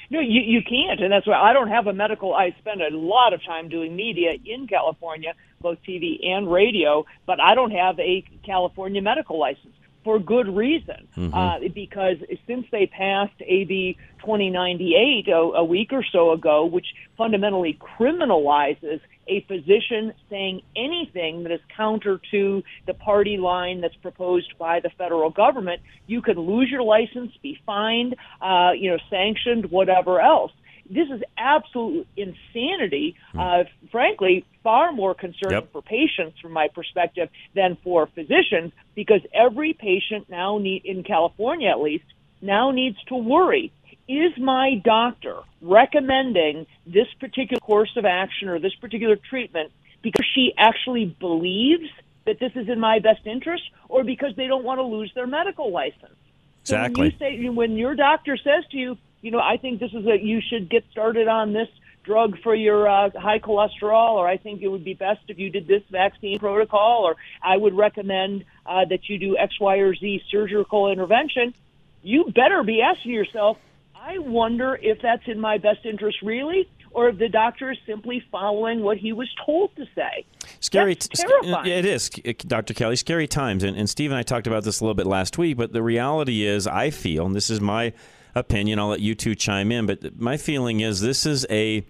No, 0.10 0.20
you 0.20 0.42
you 0.42 0.62
can't, 0.62 1.00
and 1.00 1.10
that's 1.10 1.26
why 1.26 1.40
I 1.40 1.54
don't 1.54 1.70
have 1.70 1.88
a 1.88 1.94
medical. 1.94 2.34
I 2.34 2.54
spend 2.60 2.82
a 2.82 2.90
lot 2.90 3.34
of 3.34 3.42
time 3.46 3.70
doing 3.70 3.96
media 3.96 4.32
in 4.44 4.68
California, 4.68 5.36
both 5.62 5.78
TV 5.88 6.28
and 6.28 6.52
radio, 6.52 7.06
but 7.26 7.40
I 7.40 7.56
don't 7.56 7.72
have 7.72 7.98
a 7.98 8.26
California 8.44 9.02
medical 9.02 9.40
license 9.40 9.74
for 10.04 10.20
good 10.20 10.48
reason, 10.56 11.08
mm-hmm. 11.16 11.34
uh, 11.34 11.60
because 11.74 12.18
since 12.48 12.66
they 12.72 12.88
passed 12.88 13.40
AB 13.42 13.98
2098 14.20 15.28
a, 15.28 15.34
a 15.34 15.64
week 15.64 15.92
or 15.92 16.04
so 16.12 16.32
ago, 16.32 16.66
which 16.66 16.88
fundamentally 17.18 17.78
criminalizes 18.00 19.00
a 19.28 19.42
physician 19.48 20.14
saying 20.30 20.62
anything 20.76 21.44
that 21.44 21.52
is 21.52 21.60
counter 21.76 22.20
to 22.32 22.64
the 22.88 22.94
party 22.94 23.38
line 23.38 23.82
that's 23.82 23.96
proposed 23.98 24.58
by 24.58 24.80
the 24.80 24.90
federal 24.98 25.30
government, 25.30 25.82
you 26.08 26.22
could 26.22 26.38
lose 26.38 26.70
your 26.70 26.82
license, 26.82 27.32
be 27.42 27.58
fined, 27.66 28.16
uh, 28.42 28.72
you 28.76 28.90
know, 28.90 28.98
sanctioned, 29.10 29.70
whatever 29.72 30.20
else 30.20 30.52
this 30.92 31.08
is 31.10 31.22
absolute 31.38 32.08
insanity. 32.18 33.16
Hmm. 33.32 33.40
Uh, 33.40 33.64
frankly, 33.92 34.46
far 34.62 34.92
more 34.92 35.16
concerning 35.16 35.62
yep. 35.62 35.72
for 35.72 35.82
patients, 35.82 36.40
from 36.40 36.52
my 36.52 36.68
perspective, 36.68 37.30
than 37.56 37.78
for 37.84 38.08
physicians, 38.08 38.74
because 38.94 39.22
every 39.34 39.74
patient 39.74 40.30
now 40.30 40.58
need 40.58 40.86
in 40.86 41.04
California, 41.04 41.70
at 41.70 41.80
least, 41.80 42.06
now 42.42 42.72
needs 42.72 42.98
to 43.06 43.16
worry: 43.16 43.72
Is 44.08 44.38
my 44.38 44.76
doctor 44.84 45.38
recommending 45.62 46.68
this 46.86 47.08
particular 47.20 47.60
course 47.60 47.96
of 47.96 48.06
action 48.06 48.50
or 48.50 48.60
this 48.60 48.76
particular 48.76 49.16
treatment 49.16 49.72
because 50.02 50.26
she 50.36 50.54
actually 50.58 51.06
believes 51.06 51.90
that 52.26 52.40
this 52.40 52.52
is 52.56 52.68
in 52.68 52.80
my 52.80 53.00
best 53.00 53.26
interest, 53.26 53.64
or 53.90 54.04
because 54.04 54.36
they 54.36 54.48
don't 54.48 54.64
want 54.64 54.80
to 54.80 54.84
lose 54.84 55.12
their 55.16 55.28
medical 55.28 55.72
license? 55.72 56.16
Exactly. 56.62 57.10
So 57.12 57.26
when 57.26 57.34
you 57.34 57.44
say 57.44 57.50
when 57.50 57.78
your 57.78 57.96
doctor 57.96 58.38
says 58.38 58.64
to 58.72 58.78
you, 58.78 58.98
you 59.22 59.32
know, 59.32 59.40
I 59.40 59.58
think 59.58 59.80
this 59.80 59.92
is 59.94 60.06
a 60.06 60.18
you 60.22 60.42
should 60.42 60.70
get 60.70 60.84
started 60.92 61.28
on 61.28 61.54
this 61.54 61.68
drug 62.04 62.38
for 62.42 62.56
your 62.56 62.90
uh, 62.90 63.10
high 63.16 63.40
cholesterol, 63.40 64.14
or 64.14 64.28
I 64.28 64.38
think 64.38 64.62
it 64.62 64.68
would 64.68 64.84
be 64.84 64.94
best 64.94 65.22
if 65.28 65.38
you 65.38 65.50
did 65.50 65.68
this 65.68 65.84
vaccine 65.92 66.40
protocol, 66.40 67.04
or 67.06 67.16
I 67.44 67.58
would 67.58 67.76
recommend 67.76 68.46
uh, 68.66 68.86
that 68.90 69.08
you 69.08 69.20
do 69.20 69.38
X, 69.38 69.60
Y, 69.60 69.78
or 69.78 69.96
Z 69.96 70.22
surgical 70.32 70.92
intervention. 70.92 71.54
You 72.02 72.26
better 72.34 72.64
be 72.64 72.82
asking 72.82 73.12
yourself, 73.12 73.58
I 73.96 74.18
wonder 74.18 74.78
if 74.82 75.00
that's 75.02 75.28
in 75.28 75.40
my 75.40 75.60
best 75.60 75.86
interest, 75.86 76.18
really, 76.24 76.68
or 76.90 77.10
if 77.10 77.20
the 77.20 77.30
doctor 77.30 77.72
is 77.72 77.78
simply 77.86 78.24
following 78.32 78.82
what 78.82 78.98
he 78.98 79.14
was 79.14 79.30
told 79.46 79.76
to 79.76 79.86
say. 79.94 80.26
Scary. 80.60 80.96
Terrifying. 80.96 81.72
It 81.72 81.86
is, 81.86 82.10
Dr. 82.10 82.74
Kelly. 82.74 82.96
Scary 82.96 83.28
times, 83.28 83.64
and, 83.64 83.78
and 83.78 83.88
Steve 83.88 84.10
and 84.10 84.18
I 84.18 84.24
talked 84.24 84.48
about 84.48 84.64
this 84.64 84.80
a 84.80 84.84
little 84.84 84.96
bit 84.96 85.06
last 85.06 85.38
week. 85.38 85.58
But 85.58 85.72
the 85.72 85.84
reality 85.84 86.46
is, 86.46 86.66
I 86.66 86.90
feel, 86.90 87.28
and 87.28 87.36
this 87.36 87.52
is 87.52 87.62
my 87.62 87.94
opinion. 88.36 88.80
I'll 88.80 88.88
let 88.90 89.02
you 89.02 89.16
two 89.16 89.36
chime 89.36 89.72
in, 89.72 89.86
but 89.86 90.20
my 90.20 90.38
feeling 90.38 90.80
is 90.80 91.02
this 91.02 91.26
is 91.26 91.46
a 91.50 91.86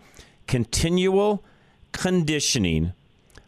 continual 0.48 1.44
conditioning 1.92 2.94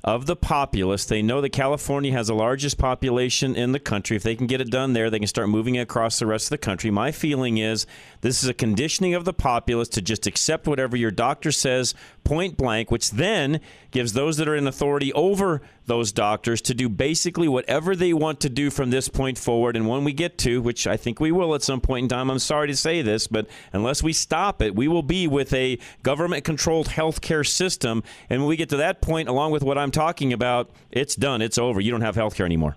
of 0.03 0.25
the 0.25 0.36
populace. 0.36 1.05
They 1.05 1.22
know 1.22 1.39
that 1.39 1.51
California 1.51 2.12
has 2.12 2.27
the 2.27 2.36
largest 2.36 2.77
population 2.77 3.55
in 3.55 3.72
the 3.72 3.79
country. 3.79 4.17
If 4.17 4.24
they 4.24 4.36
can 4.36 4.48
get 4.48 4.60
it 4.60 4.69
done 4.69 4.93
there, 4.93 5.10
they 5.10 5.19
can 5.19 5.27
start 5.27 5.48
moving 5.48 5.75
it 5.75 5.81
across 5.81 6.19
the 6.19 6.25
rest 6.25 6.48
of 6.48 6.50
the 6.51 6.57
country. 6.57 6.91
My 6.91 7.12
feeling 7.12 7.57
is 7.57 7.86
this 8.22 8.43
is 8.43 8.50
a 8.50 8.53
conditioning 8.53 9.13
of 9.13 9.24
the 9.24 9.33
populace 9.33 9.88
to 9.89 10.01
just 10.01 10.27
accept 10.27 10.67
whatever 10.67 10.98
your 10.98 11.12
doctor 11.12 11.51
says 11.51 11.93
point 12.25 12.57
blank, 12.57 12.91
which 12.91 13.12
then 13.12 13.62
gives 13.91 14.13
those 14.13 14.38
that 14.38 14.48
are 14.48 14.55
in 14.55 14.67
authority 14.67 15.13
over 15.13 15.62
those 15.86 16.12
doctors 16.12 16.62
to 16.62 16.74
do 16.74 16.88
basically 16.88 17.48
whatever 17.48 17.95
they 17.95 18.13
want 18.13 18.39
to 18.39 18.50
do 18.50 18.69
from 18.69 18.89
this 18.89 19.10
point 19.10 19.38
forward. 19.38 19.75
And 19.75 19.88
when 19.88 20.03
we 20.03 20.13
get 20.13 20.38
to, 20.39 20.62
which 20.62 20.88
I 20.88 20.98
think 20.98 21.19
we 21.19 21.31
will 21.31 21.53
at 21.55 21.62
some 21.62 21.81
point 21.81 22.03
in 22.03 22.10
time, 22.10 22.29
I'm 22.29 22.39
sorry 22.39 22.67
to 22.67 22.75
say 22.75 23.01
this, 23.01 23.27
but 23.27 23.48
unless 23.74 24.01
we 24.01 24.13
stop 24.13 24.62
it, 24.62 24.75
we 24.75 24.88
will 24.88 25.03
be 25.03 25.27
with 25.27 25.53
a 25.53 25.77
government 26.01 26.43
controlled 26.43 26.88
healthcare 26.88 27.45
system. 27.45 28.03
And 28.29 28.41
when 28.41 28.50
we 28.50 28.55
get 28.55 28.69
to 28.69 28.77
that 28.77 29.01
point, 29.01 29.27
along 29.27 29.51
with 29.51 29.63
what 29.63 29.77
I'm 29.77 29.91
talking 29.93 30.33
about, 30.33 30.69
it's 30.91 31.15
done. 31.15 31.41
It's 31.41 31.57
over. 31.57 31.79
You 31.79 31.91
don't 31.91 32.01
have 32.01 32.15
health 32.15 32.35
care 32.35 32.45
anymore. 32.45 32.75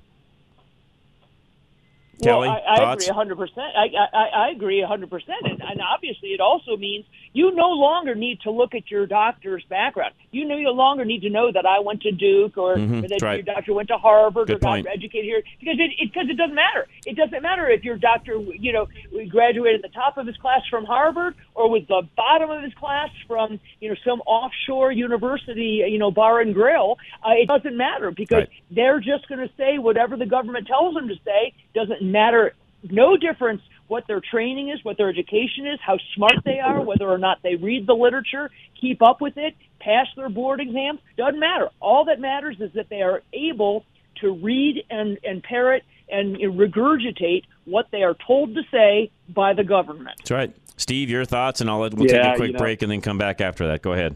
Well, 2.19 2.43
I, 2.45 2.59
I 2.67 2.93
agree 2.95 3.07
100%. 3.09 3.51
I, 3.59 4.17
I, 4.17 4.47
I 4.47 4.51
agree 4.51 4.81
100%. 4.89 5.11
And, 5.45 5.61
and 5.63 5.81
obviously, 5.83 6.31
it 6.31 6.41
also 6.41 6.77
means 6.77 7.05
you 7.33 7.55
no 7.55 7.69
longer 7.69 8.15
need 8.15 8.41
to 8.43 8.51
look 8.51 8.75
at 8.75 8.91
your 8.91 9.07
doctor's 9.07 9.63
background. 9.69 10.15
You 10.31 10.47
no 10.47 10.57
longer 10.73 11.05
need 11.05 11.21
to 11.23 11.31
know 11.31 11.53
that 11.53 11.67
I 11.67 11.81
went 11.81 12.03
to 12.03 12.13
Duke 12.13 12.57
or 12.57 12.77
Mhm, 12.77 13.09
that 13.09 13.23
right. 13.23 13.45
your 13.45 13.55
doctor 13.55 13.75
went 13.75 13.89
to 13.89 13.99
Harvard 13.99 14.47
Good 14.49 14.57
or 14.57 14.59
got 14.61 14.69
point. 14.69 14.87
educated 14.87 15.25
here 15.27 15.43
because 15.61 15.77
it, 15.79 15.91
it, 15.99 16.13
because 16.13 16.29
it 16.31 16.37
doesn't 16.39 16.55
matter. 16.55 16.87
It 17.05 17.17
doesn't 17.17 17.43
matter 17.43 17.69
if 17.69 17.85
your 17.85 17.97
doctor, 17.99 18.37
you 18.59 18.73
know, 18.73 18.87
graduated 19.29 19.85
at 19.85 19.91
the 19.91 19.95
top 19.95 20.17
of 20.17 20.27
his 20.27 20.37
class 20.39 20.63
from 20.71 20.85
Harvard 20.87 21.35
or 21.55 21.69
was 21.69 21.83
the 21.89 22.03
bottom 22.17 22.51
of 22.51 22.63
his 22.63 22.73
class 22.75 23.11
from, 23.27 23.61
you 23.81 23.91
know, 23.91 23.97
some 24.07 24.21
offshore 24.23 24.91
university, 24.93 25.85
you 25.89 25.99
know, 25.99 26.11
bar 26.11 26.41
and 26.41 26.55
grill. 26.55 26.97
Uh, 27.23 27.33
it 27.33 27.47
doesn't 27.47 27.77
matter 27.77 28.11
because 28.11 28.37
Right. 28.37 28.49
they're 28.71 29.01
just 29.01 29.29
going 29.29 29.47
to 29.47 29.51
say 29.57 29.79
whatever 29.79 30.17
the 30.17 30.27
government 30.27 30.67
tells 30.67 30.95
them 30.95 31.09
to 31.09 31.15
say. 31.25 31.53
Doesn't 31.75 32.03
matter. 32.13 32.55
No 32.83 33.17
difference 33.17 33.63
what 33.89 34.07
their 34.07 34.21
training 34.21 34.71
is, 34.71 34.85
what 34.85 34.97
their 34.97 35.09
education 35.09 35.67
is, 35.67 35.79
how 35.81 35.99
smart 36.15 36.35
they 36.45 36.59
are, 36.59 36.81
whether 36.81 37.09
or 37.09 37.19
not 37.19 37.39
they 37.43 37.55
read 37.55 37.87
the 37.87 37.95
literature, 37.95 38.51
keep 38.81 39.01
up 39.03 39.21
with 39.21 39.37
it, 39.37 39.55
pass 39.81 40.07
their 40.17 40.29
board 40.29 40.61
exams. 40.61 41.01
Doesn't 41.17 41.39
matter. 41.39 41.69
All 41.81 42.05
that 42.07 42.21
matters 42.21 42.57
is 42.61 42.73
that 42.75 42.89
they 42.89 43.03
are 43.03 43.23
able 43.33 43.85
to 44.21 44.33
read 44.33 44.85
and, 44.91 45.19
and 45.23 45.43
parrot 45.43 45.85
and 46.09 46.37
regurgitate 46.37 47.43
what 47.65 47.87
they 47.91 48.03
are 48.03 48.17
told 48.27 48.55
to 48.55 48.63
say 48.71 49.11
by 49.29 49.53
the 49.53 49.65
government. 49.65 50.17
That's 50.19 50.31
right. 50.31 50.57
Steve, 50.77 51.09
your 51.11 51.25
thoughts, 51.25 51.61
and 51.61 51.71
I'll 51.71 51.79
let, 51.79 51.95
we'll 51.95 52.07
Yeah, 52.09 52.23
take 52.23 52.33
a 52.33 52.37
quick 52.37 52.47
you 52.49 52.53
know- 52.55 52.59
break 52.59 52.83
and 52.83 52.91
then 52.91 53.01
come 53.01 53.19
back 53.19 53.41
after 53.41 53.67
that. 53.69 53.83
Go 53.83 53.93
ahead. 53.93 54.15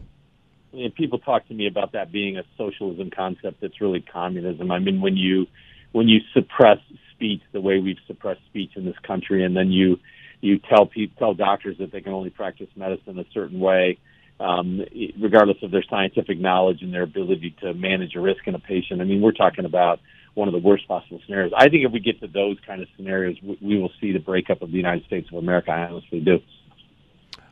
I 0.73 0.77
mean, 0.77 0.91
people 0.91 1.19
talk 1.19 1.47
to 1.49 1.53
me 1.53 1.67
about 1.67 1.91
that 1.93 2.11
being 2.13 2.37
a 2.37 2.43
socialism 2.57 3.09
concept 3.09 3.59
that's 3.59 3.81
really 3.81 3.99
communism. 3.99 4.71
I 4.71 4.79
mean, 4.79 5.01
when 5.01 5.17
you 5.17 5.47
when 5.91 6.07
you 6.07 6.21
suppress 6.33 6.77
speech 7.21 7.41
the 7.51 7.61
way 7.61 7.79
we've 7.79 7.99
suppressed 8.07 8.41
speech 8.47 8.71
in 8.75 8.85
this 8.85 8.97
country, 9.05 9.45
and 9.45 9.55
then 9.55 9.71
you 9.71 9.99
you 10.41 10.57
tell 10.57 10.87
people 10.87 11.15
tell 11.19 11.33
doctors 11.35 11.77
that 11.77 11.91
they 11.91 12.01
can 12.01 12.13
only 12.13 12.31
practice 12.31 12.67
medicine 12.75 13.19
a 13.19 13.25
certain 13.31 13.59
way, 13.59 13.99
um, 14.39 14.81
regardless 15.21 15.57
of 15.61 15.69
their 15.69 15.83
scientific 15.87 16.39
knowledge 16.39 16.81
and 16.81 16.91
their 16.91 17.03
ability 17.03 17.55
to 17.61 17.75
manage 17.75 18.15
a 18.15 18.19
risk 18.19 18.47
in 18.47 18.55
a 18.55 18.59
patient. 18.59 19.01
I 19.01 19.03
mean, 19.03 19.21
we're 19.21 19.33
talking 19.33 19.65
about 19.65 19.99
one 20.33 20.47
of 20.47 20.53
the 20.53 20.59
worst 20.59 20.87
possible 20.87 21.19
scenarios. 21.25 21.51
I 21.55 21.69
think 21.69 21.85
if 21.85 21.91
we 21.91 21.99
get 21.99 22.19
to 22.21 22.27
those 22.27 22.57
kind 22.65 22.81
of 22.81 22.87
scenarios, 22.95 23.37
we, 23.43 23.57
we 23.61 23.77
will 23.77 23.91
see 24.01 24.13
the 24.13 24.19
breakup 24.19 24.63
of 24.63 24.71
the 24.71 24.77
United 24.77 25.05
States 25.05 25.29
of 25.31 25.37
America. 25.37 25.69
I 25.71 25.87
honestly 25.87 26.21
do. 26.21 26.39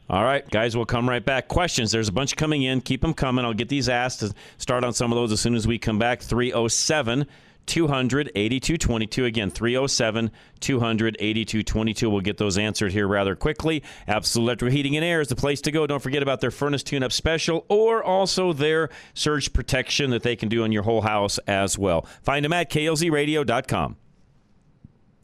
All 0.10 0.24
right, 0.24 0.50
guys, 0.50 0.76
we'll 0.76 0.88
come 0.88 1.08
right 1.08 1.24
back. 1.24 1.48
Questions. 1.48 1.92
There's 1.92 2.08
a 2.08 2.12
bunch 2.12 2.36
coming 2.36 2.64
in. 2.64 2.82
Keep 2.82 3.02
them 3.02 3.14
coming. 3.14 3.46
I'll 3.46 3.54
get 3.54 3.70
these 3.70 3.88
asked 3.88 4.22
to 4.22 4.34
start 4.58 4.84
on 4.84 4.94
some 4.94 5.12
of 5.12 5.18
those 5.18 5.32
as 5.32 5.40
soon 5.40 5.54
as 5.54 5.68
we 5.68 5.78
come 5.78 6.00
back. 6.00 6.22
307 6.22 7.28
200 7.70 8.32
8222. 8.36 9.26
Again, 9.26 9.50
307 9.50 10.32
200 10.60 11.18
8222. 11.20 12.10
We'll 12.10 12.22
get 12.22 12.38
those 12.38 12.58
answered 12.58 12.92
here 12.92 13.08
rather 13.08 13.36
quickly. 13.36 13.84
Absolute 14.08 14.46
Electrical 14.46 14.76
Heating 14.76 14.96
and 14.96 15.06
Air 15.06 15.22
is 15.22 15.30
the 15.30 15.36
place 15.36 15.62
to 15.62 15.72
go. 15.72 15.88
Don't 15.88 16.02
forget 16.02 16.24
about 16.24 16.42
their 16.42 16.52
furnace 16.52 16.84
tune 16.84 17.04
up 17.04 17.12
special 17.12 17.66
or 17.70 18.04
also 18.04 18.52
their 18.52 18.90
surge 19.14 19.54
protection 19.54 20.10
that 20.10 20.24
they 20.24 20.36
can 20.36 20.50
do 20.50 20.64
on 20.64 20.72
your 20.72 20.84
whole 20.84 21.02
house 21.02 21.38
as 21.48 21.78
well. 21.78 22.06
Find 22.24 22.44
them 22.44 22.54
at 22.54 22.70
klzradio.com. 22.70 23.96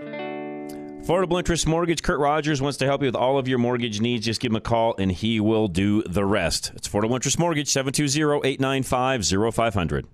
Affordable 1.03 1.39
Interest 1.39 1.67
Mortgage. 1.69 2.03
Kurt 2.03 2.19
Rogers 2.19 2.61
wants 2.61 2.79
to 2.79 2.85
help 2.85 3.01
you 3.01 3.07
with 3.07 3.15
all 3.15 3.39
of 3.39 3.47
your 3.47 3.59
mortgage 3.59 4.01
needs. 4.01 4.27
Just 4.27 4.41
give 4.41 4.51
him 4.51 4.57
a 4.57 4.61
call 4.61 4.97
and 4.99 5.13
he 5.13 5.39
will 5.39 5.69
do 5.69 6.03
the 6.03 6.25
rest. 6.25 6.73
It's 6.75 6.89
Affordable 6.89 7.15
Interest 7.15 7.39
Mortgage, 7.39 7.69
720 7.69 8.49
895 8.49 9.25
0500. 9.55 10.07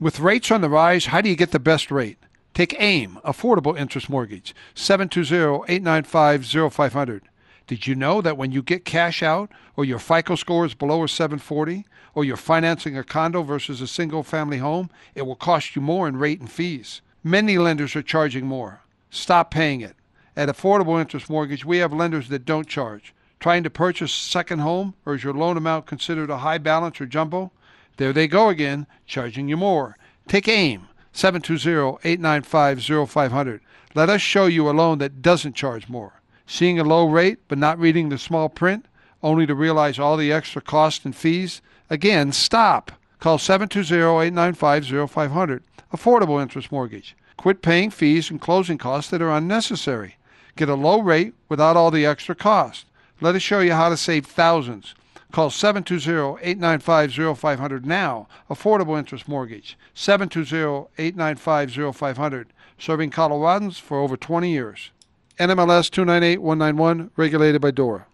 With 0.00 0.18
rates 0.18 0.50
on 0.50 0.60
the 0.60 0.68
rise, 0.68 1.06
how 1.06 1.20
do 1.20 1.28
you 1.28 1.36
get 1.36 1.52
the 1.52 1.60
best 1.60 1.88
rate? 1.88 2.18
Take 2.52 2.74
AIM, 2.80 3.20
Affordable 3.24 3.78
Interest 3.78 4.10
Mortgage, 4.10 4.52
720-895-0500. 4.74 7.20
Did 7.68 7.86
you 7.86 7.94
know 7.94 8.20
that 8.20 8.36
when 8.36 8.50
you 8.50 8.60
get 8.60 8.84
cash 8.84 9.22
out 9.22 9.52
or 9.76 9.84
your 9.84 10.00
FICO 10.00 10.34
score 10.34 10.66
is 10.66 10.74
below 10.74 11.04
a 11.04 11.08
740 11.08 11.86
or 12.12 12.24
you're 12.24 12.36
financing 12.36 12.98
a 12.98 13.04
condo 13.04 13.44
versus 13.44 13.80
a 13.80 13.86
single 13.86 14.24
family 14.24 14.58
home, 14.58 14.90
it 15.14 15.22
will 15.22 15.36
cost 15.36 15.76
you 15.76 15.82
more 15.82 16.08
in 16.08 16.16
rate 16.16 16.40
and 16.40 16.50
fees. 16.50 17.00
Many 17.22 17.56
lenders 17.56 17.94
are 17.94 18.02
charging 18.02 18.46
more. 18.46 18.80
Stop 19.10 19.52
paying 19.52 19.80
it. 19.80 19.94
At 20.36 20.48
Affordable 20.48 21.00
Interest 21.00 21.30
Mortgage, 21.30 21.64
we 21.64 21.78
have 21.78 21.92
lenders 21.92 22.30
that 22.30 22.44
don't 22.44 22.66
charge. 22.66 23.14
Trying 23.38 23.62
to 23.62 23.70
purchase 23.70 24.12
a 24.12 24.28
second 24.28 24.58
home 24.58 24.94
or 25.06 25.14
is 25.14 25.22
your 25.22 25.34
loan 25.34 25.56
amount 25.56 25.86
considered 25.86 26.30
a 26.30 26.38
high 26.38 26.58
balance 26.58 27.00
or 27.00 27.06
jumbo? 27.06 27.52
There 27.96 28.12
they 28.12 28.28
go 28.28 28.48
again, 28.48 28.86
charging 29.06 29.48
you 29.48 29.56
more. 29.56 29.96
Take 30.28 30.46
AIM, 30.48 30.88
720-895-0500. 31.14 33.60
Let 33.94 34.10
us 34.10 34.20
show 34.20 34.46
you 34.46 34.68
a 34.68 34.72
loan 34.72 34.98
that 34.98 35.22
doesn't 35.22 35.54
charge 35.54 35.88
more. 35.88 36.20
Seeing 36.46 36.80
a 36.80 36.84
low 36.84 37.08
rate 37.08 37.38
but 37.48 37.58
not 37.58 37.78
reading 37.78 38.08
the 38.08 38.18
small 38.18 38.48
print, 38.48 38.86
only 39.22 39.46
to 39.46 39.54
realize 39.54 39.96
all 39.98 40.16
the 40.16 40.32
extra 40.32 40.60
costs 40.60 41.04
and 41.04 41.16
fees? 41.16 41.62
Again, 41.88 42.32
stop. 42.32 42.90
Call 43.20 43.38
720-895-0500. 43.38 45.60
Affordable 45.92 46.42
Interest 46.42 46.72
Mortgage. 46.72 47.14
Quit 47.36 47.62
paying 47.62 47.90
fees 47.90 48.30
and 48.30 48.40
closing 48.40 48.78
costs 48.78 49.10
that 49.10 49.22
are 49.22 49.30
unnecessary. 49.30 50.16
Get 50.56 50.68
a 50.68 50.74
low 50.74 51.00
rate 51.00 51.34
without 51.48 51.76
all 51.76 51.90
the 51.90 52.04
extra 52.04 52.34
cost. 52.34 52.86
Let 53.20 53.34
us 53.34 53.42
show 53.42 53.60
you 53.60 53.72
how 53.72 53.88
to 53.88 53.96
save 53.96 54.26
thousands. 54.26 54.94
Call 55.34 55.50
720-895-0500 55.50 57.84
now. 57.84 58.28
Affordable 58.48 58.96
Interest 58.96 59.26
Mortgage. 59.26 59.76
720-895-0500. 59.96 62.44
Serving 62.78 63.10
Coloradans 63.10 63.80
for 63.80 63.98
over 63.98 64.16
20 64.16 64.52
years. 64.52 64.92
NMLS 65.40 65.90
298191, 65.90 67.10
regulated 67.16 67.60
by 67.60 67.72
DORA. 67.72 68.06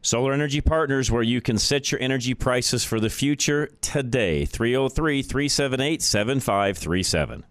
Solar 0.00 0.32
Energy 0.32 0.62
Partners, 0.62 1.10
where 1.10 1.22
you 1.22 1.42
can 1.42 1.58
set 1.58 1.92
your 1.92 2.00
energy 2.00 2.32
prices 2.32 2.84
for 2.84 2.98
the 2.98 3.10
future 3.10 3.68
today. 3.82 4.46
303 4.46 5.20
378 5.20 6.00
7537. 6.00 7.44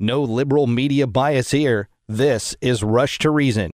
No 0.00 0.22
liberal 0.22 0.68
media 0.68 1.08
bias 1.08 1.50
here. 1.50 1.88
This 2.10 2.56
is 2.62 2.82
Rush 2.82 3.18
to 3.18 3.30
Reason. 3.30 3.70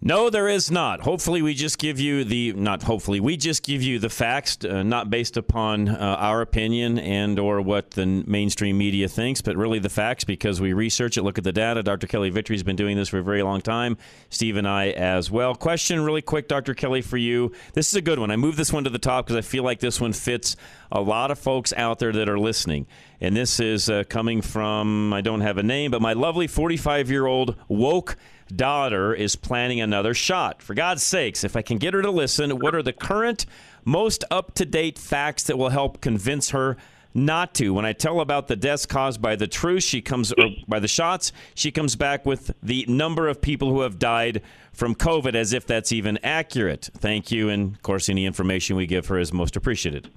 No, 0.00 0.30
there 0.30 0.48
is 0.48 0.70
not. 0.70 1.00
Hopefully, 1.00 1.42
we 1.42 1.54
just 1.54 1.78
give 1.78 1.98
you 1.98 2.22
the 2.22 2.52
not. 2.52 2.84
Hopefully, 2.84 3.18
we 3.18 3.36
just 3.36 3.64
give 3.64 3.82
you 3.82 3.98
the 3.98 4.10
facts, 4.10 4.64
uh, 4.64 4.84
not 4.84 5.10
based 5.10 5.36
upon 5.36 5.88
uh, 5.88 5.96
our 5.96 6.40
opinion 6.40 7.00
and 7.00 7.36
or 7.36 7.60
what 7.62 7.92
the 7.92 8.06
mainstream 8.06 8.78
media 8.78 9.08
thinks, 9.08 9.40
but 9.40 9.56
really 9.56 9.80
the 9.80 9.88
facts 9.88 10.22
because 10.22 10.60
we 10.60 10.72
research 10.72 11.16
it, 11.16 11.24
look 11.24 11.38
at 11.38 11.42
the 11.42 11.52
data. 11.52 11.82
Dr. 11.82 12.06
Kelly 12.06 12.30
Victory 12.30 12.54
has 12.54 12.62
been 12.62 12.76
doing 12.76 12.96
this 12.96 13.08
for 13.08 13.18
a 13.18 13.24
very 13.24 13.42
long 13.42 13.60
time. 13.60 13.96
Steve 14.28 14.56
and 14.56 14.68
I 14.68 14.90
as 14.90 15.30
well. 15.30 15.56
Question, 15.56 16.04
really 16.04 16.22
quick, 16.22 16.46
Dr. 16.46 16.74
Kelly, 16.74 17.00
for 17.00 17.16
you. 17.16 17.50
This 17.72 17.88
is 17.88 17.94
a 17.94 18.02
good 18.02 18.20
one. 18.20 18.30
I 18.30 18.36
moved 18.36 18.56
this 18.56 18.72
one 18.72 18.84
to 18.84 18.90
the 18.90 19.00
top 19.00 19.26
because 19.26 19.36
I 19.36 19.40
feel 19.40 19.64
like 19.64 19.80
this 19.80 20.00
one 20.00 20.12
fits 20.12 20.54
a 20.92 21.00
lot 21.00 21.32
of 21.32 21.40
folks 21.40 21.72
out 21.72 21.98
there 21.98 22.12
that 22.12 22.28
are 22.28 22.38
listening. 22.38 22.86
And 23.24 23.34
this 23.34 23.58
is 23.58 23.88
uh, 23.88 24.04
coming 24.06 24.42
from 24.42 25.14
I 25.14 25.22
don't 25.22 25.40
have 25.40 25.56
a 25.56 25.62
name, 25.62 25.90
but 25.90 26.02
my 26.02 26.12
lovely 26.12 26.46
45 26.46 27.10
year 27.10 27.24
old 27.24 27.56
woke 27.68 28.18
daughter 28.54 29.14
is 29.14 29.34
planning 29.34 29.80
another 29.80 30.12
shot. 30.12 30.60
For 30.62 30.74
God's 30.74 31.02
sakes, 31.02 31.42
if 31.42 31.56
I 31.56 31.62
can 31.62 31.78
get 31.78 31.94
her 31.94 32.02
to 32.02 32.10
listen, 32.10 32.58
what 32.58 32.74
are 32.74 32.82
the 32.82 32.92
current, 32.92 33.46
most 33.82 34.24
up 34.30 34.52
to 34.56 34.66
date 34.66 34.98
facts 34.98 35.44
that 35.44 35.56
will 35.56 35.70
help 35.70 36.02
convince 36.02 36.50
her 36.50 36.76
not 37.14 37.54
to? 37.54 37.72
When 37.72 37.86
I 37.86 37.94
tell 37.94 38.20
about 38.20 38.48
the 38.48 38.56
deaths 38.56 38.84
caused 38.84 39.22
by 39.22 39.36
the 39.36 39.46
truth, 39.46 39.84
she 39.84 40.02
comes 40.02 40.34
by 40.68 40.78
the 40.78 40.86
shots, 40.86 41.32
she 41.54 41.70
comes 41.70 41.96
back 41.96 42.26
with 42.26 42.54
the 42.62 42.84
number 42.90 43.26
of 43.26 43.40
people 43.40 43.70
who 43.70 43.80
have 43.80 43.98
died 43.98 44.42
from 44.74 44.94
COVID 44.94 45.34
as 45.34 45.54
if 45.54 45.66
that's 45.66 45.92
even 45.92 46.18
accurate. 46.22 46.90
Thank 46.98 47.32
you, 47.32 47.48
and 47.48 47.74
of 47.74 47.82
course, 47.82 48.10
any 48.10 48.26
information 48.26 48.76
we 48.76 48.86
give 48.86 49.06
her 49.06 49.18
is 49.18 49.32
most 49.32 49.56
appreciated. 49.56 50.10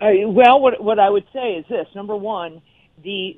Uh, 0.00 0.28
well, 0.28 0.60
what 0.60 0.82
what 0.82 0.98
I 0.98 1.10
would 1.10 1.26
say 1.32 1.52
is 1.54 1.66
this: 1.68 1.86
number 1.94 2.16
one, 2.16 2.62
the 3.02 3.36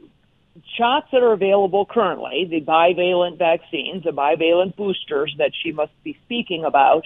shots 0.76 1.08
that 1.12 1.22
are 1.22 1.32
available 1.32 1.86
currently, 1.86 2.46
the 2.48 2.60
bivalent 2.60 3.38
vaccines, 3.38 4.04
the 4.04 4.12
bivalent 4.12 4.76
boosters 4.76 5.34
that 5.38 5.50
she 5.62 5.72
must 5.72 5.92
be 6.04 6.16
speaking 6.24 6.64
about, 6.64 7.04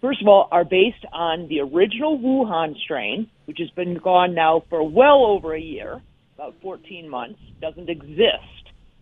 first 0.00 0.22
of 0.22 0.28
all, 0.28 0.48
are 0.50 0.64
based 0.64 1.04
on 1.12 1.48
the 1.48 1.60
original 1.60 2.18
Wuhan 2.18 2.76
strain, 2.78 3.28
which 3.46 3.58
has 3.58 3.70
been 3.70 3.96
gone 3.96 4.34
now 4.34 4.62
for 4.70 4.88
well 4.88 5.26
over 5.26 5.54
a 5.54 5.60
year, 5.60 6.00
about 6.34 6.54
14 6.62 7.08
months, 7.08 7.40
doesn't 7.60 7.90
exist. 7.90 8.52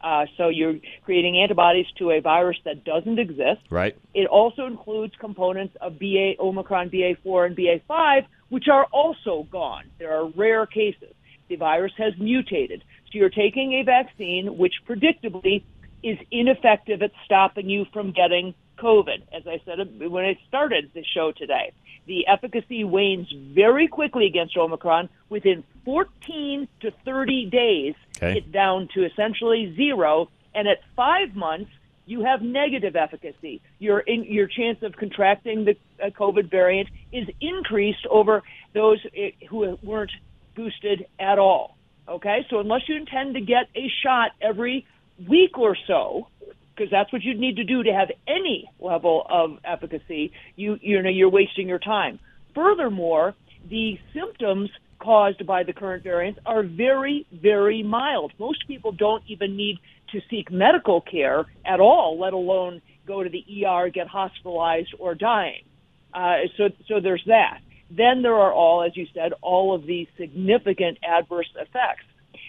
Uh, 0.01 0.27
so 0.37 0.49
you're 0.49 0.75
creating 1.05 1.39
antibodies 1.39 1.87
to 1.99 2.11
a 2.11 2.21
virus 2.21 2.59
that 2.67 2.85
doesn't 2.85 3.19
exist. 3.19 3.63
Right. 3.71 3.97
It 4.13 4.27
also 4.27 4.67
includes 4.67 5.15
components 5.19 5.75
of 5.81 5.99
BA 5.99 6.35
Omicron, 6.39 6.91
BA4, 6.91 7.47
and 7.47 7.57
BA5, 7.57 8.27
which 8.49 8.69
are 8.69 8.85
also 8.87 9.47
gone. 9.51 9.85
There 9.99 10.13
are 10.17 10.27
rare 10.27 10.67
cases. 10.67 11.15
The 11.49 11.57
virus 11.57 11.93
has 11.99 12.15
mutated. 12.19 12.83
So 13.07 13.19
you're 13.19 13.31
taking 13.31 13.75
a 13.75 13.83
vaccine 13.83 14.57
which 14.57 14.75
predictably 14.89 15.63
is 16.03 16.19
ineffective 16.31 17.03
at 17.03 17.13
stopping 17.25 17.69
you 17.69 17.87
from 17.93 18.13
getting 18.13 18.55
COVID. 18.79 19.23
As 19.33 19.47
I 19.47 19.61
said 19.65 19.79
when 20.11 20.25
I 20.25 20.39
started 20.49 20.91
the 20.95 21.05
show 21.05 21.33
today, 21.33 21.73
the 22.07 22.27
efficacy 22.27 22.85
wanes 22.85 23.33
very 23.33 23.89
quickly 23.89 24.27
against 24.27 24.57
Omicron. 24.57 25.09
Within 25.31 25.65
14 25.85 26.69
to 26.81 26.91
30 27.05 27.47
days, 27.47 27.95
Okay. 28.19 28.39
it's 28.39 28.47
down 28.49 28.89
to 28.95 29.05
essentially 29.05 29.75
zero. 29.77 30.29
And 30.55 30.69
at 30.69 30.79
five 30.95 31.35
months, 31.35 31.71
you 32.07 32.25
have 32.25 32.43
negative 32.43 32.97
efficacy. 32.97 33.63
Your 33.79 34.01
in, 34.01 34.25
your 34.25 34.47
chance 34.47 34.83
of 34.83 34.95
contracting 34.97 35.65
the 35.65 35.77
uh, 36.03 36.11
COVID 36.11 36.51
variant 36.51 36.89
is 37.13 37.29
increased 37.41 38.07
over 38.11 38.43
those 38.75 38.99
uh, 39.07 39.47
who 39.49 39.79
weren't 39.83 40.13
boosted 40.55 41.07
at 41.19 41.39
all. 41.39 41.77
Okay, 42.09 42.47
so 42.51 42.61
unless 42.61 42.83
you 42.89 42.97
intend 42.97 43.35
to 43.35 43.41
get 43.41 43.69
a 43.75 43.91
shot 44.03 44.33
every 44.41 44.87
week 45.27 45.57
or 45.59 45.77
so, 45.87 46.29
because 46.75 46.91
that's 46.91 47.11
what 47.13 47.23
you'd 47.23 47.39
need 47.39 47.57
to 47.57 47.65
do 47.65 47.83
to 47.83 47.93
have 47.93 48.11
any 48.27 48.69
level 48.79 49.27
of 49.29 49.59
efficacy, 49.65 50.33
you 50.57 50.79
you 50.83 51.01
know 51.03 51.09
you're 51.09 51.31
wasting 51.31 51.69
your 51.69 51.79
time. 51.79 52.19
Furthermore, 52.55 53.35
the 53.69 53.99
symptoms 54.13 54.71
caused 54.99 55.47
by 55.47 55.63
the 55.63 55.73
current 55.73 56.03
variants 56.03 56.39
are 56.45 56.63
very 56.63 57.27
very 57.33 57.83
mild. 57.83 58.33
Most 58.39 58.67
people 58.67 58.93
don't 58.93 59.23
even 59.27 59.57
need 59.57 59.79
to 60.15 60.21
seek 60.31 60.51
medical 60.51 61.01
care 61.01 61.47
at 61.65 61.81
all, 61.81 62.19
let 62.19 62.33
alone 62.33 62.81
go 63.07 63.23
to 63.23 63.29
the 63.29 63.45
ER, 63.67 63.91
get 63.91 64.07
hospitalized, 64.07 64.95
or 64.99 65.15
dying. 65.15 65.65
Uh, 66.13 66.37
so 66.57 66.71
so 66.89 67.01
there's 67.01 67.25
that. 67.27 67.59
Then 67.91 68.23
there 68.23 68.35
are 68.35 68.53
all, 68.53 68.83
as 68.83 68.97
you 68.97 69.07
said, 69.15 69.35
all 69.43 69.75
of 69.75 69.87
these 69.87 70.09
significant 70.17 70.99
adverse 71.05 71.51
effects 71.61 72.05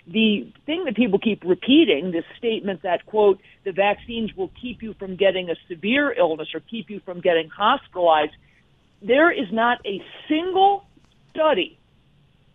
the 0.08 0.52
thing 0.66 0.86
that 0.86 0.96
people 0.96 1.20
keep 1.20 1.44
repeating, 1.44 2.12
this 2.12 2.26
statement 2.38 2.84
that, 2.84 3.06
quote, 3.06 3.42
the 3.64 3.72
vaccines 3.72 4.36
will 4.36 4.52
keep 4.62 4.84
you 4.84 4.94
from 5.00 5.16
getting 5.16 5.50
a 5.50 5.56
severe 5.68 6.14
illness 6.14 6.50
or 6.54 6.60
keep 6.60 6.90
you 6.90 7.00
from 7.00 7.22
getting 7.22 7.50
hospitalized, 7.50 8.34
there 9.02 9.32
is 9.32 9.48
not 9.52 9.80
a 9.86 10.02
single 10.28 10.86
study, 11.32 11.78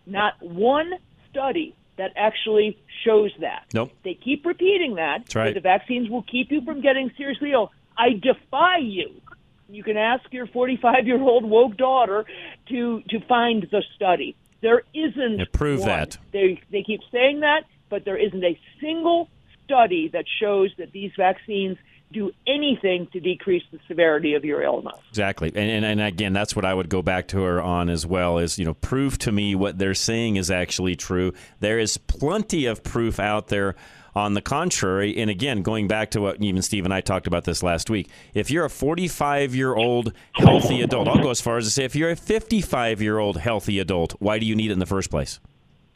not 0.05 0.41
one 0.41 0.93
study 1.29 1.75
that 1.97 2.11
actually 2.15 2.77
shows 3.05 3.31
that. 3.41 3.65
Nope. 3.73 3.91
They 4.03 4.13
keep 4.13 4.45
repeating 4.45 4.95
that. 4.95 5.19
That's 5.19 5.35
right. 5.35 5.53
The 5.53 5.59
vaccines 5.59 6.09
will 6.09 6.23
keep 6.23 6.51
you 6.51 6.61
from 6.61 6.81
getting 6.81 7.11
seriously 7.17 7.51
ill. 7.51 7.71
I 7.97 8.09
defy 8.13 8.77
you. 8.77 9.21
You 9.69 9.83
can 9.83 9.97
ask 9.97 10.23
your 10.31 10.47
45 10.47 11.07
year 11.07 11.21
old 11.21 11.45
woke 11.45 11.77
daughter 11.77 12.25
to, 12.69 13.01
to 13.09 13.19
find 13.27 13.67
the 13.71 13.83
study. 13.95 14.35
There 14.61 14.83
isn't. 14.93 15.39
Yeah, 15.39 15.45
prove 15.51 15.79
one. 15.79 15.89
that. 15.89 16.17
They 16.31 16.61
they 16.71 16.83
keep 16.83 17.01
saying 17.11 17.39
that, 17.39 17.63
but 17.89 18.05
there 18.05 18.17
isn't 18.17 18.43
a 18.43 18.59
single 18.79 19.29
study 19.65 20.09
that 20.09 20.25
shows 20.39 20.71
that 20.77 20.91
these 20.91 21.11
vaccines 21.17 21.77
do 22.11 22.31
anything 22.47 23.07
to 23.13 23.19
decrease 23.19 23.63
the 23.71 23.79
severity 23.87 24.33
of 24.33 24.43
your 24.45 24.61
illness. 24.61 24.95
Exactly, 25.09 25.51
and, 25.55 25.69
and 25.69 25.85
and 25.85 26.01
again, 26.01 26.33
that's 26.33 26.55
what 26.55 26.65
I 26.65 26.73
would 26.73 26.89
go 26.89 27.01
back 27.01 27.27
to 27.29 27.41
her 27.41 27.61
on 27.61 27.89
as 27.89 28.05
well. 28.05 28.37
Is 28.37 28.59
you 28.59 28.65
know, 28.65 28.73
prove 28.75 29.17
to 29.19 29.31
me 29.31 29.55
what 29.55 29.77
they're 29.77 29.93
saying 29.93 30.35
is 30.35 30.51
actually 30.51 30.95
true. 30.95 31.33
There 31.59 31.79
is 31.79 31.97
plenty 31.97 32.65
of 32.65 32.83
proof 32.83 33.19
out 33.19 33.47
there 33.47 33.75
on 34.15 34.33
the 34.33 34.41
contrary. 34.41 35.17
And 35.17 35.29
again, 35.29 35.61
going 35.61 35.87
back 35.87 36.11
to 36.11 36.21
what 36.21 36.41
even 36.43 36.61
Steve 36.61 36.85
and 36.85 36.93
I 36.93 37.01
talked 37.01 37.27
about 37.27 37.45
this 37.45 37.63
last 37.63 37.89
week, 37.89 38.09
if 38.33 38.51
you're 38.51 38.65
a 38.65 38.69
45 38.69 39.55
year 39.55 39.73
old 39.75 40.13
healthy 40.33 40.81
adult, 40.81 41.07
I'll 41.07 41.21
go 41.21 41.29
as 41.29 41.41
far 41.41 41.57
as 41.57 41.65
to 41.65 41.71
say, 41.71 41.85
if 41.85 41.95
you're 41.95 42.11
a 42.11 42.15
55 42.15 43.01
year 43.01 43.19
old 43.19 43.37
healthy 43.37 43.79
adult, 43.79 44.13
why 44.19 44.39
do 44.39 44.45
you 44.45 44.55
need 44.55 44.69
it 44.69 44.73
in 44.73 44.79
the 44.79 44.85
first 44.85 45.09
place? 45.09 45.39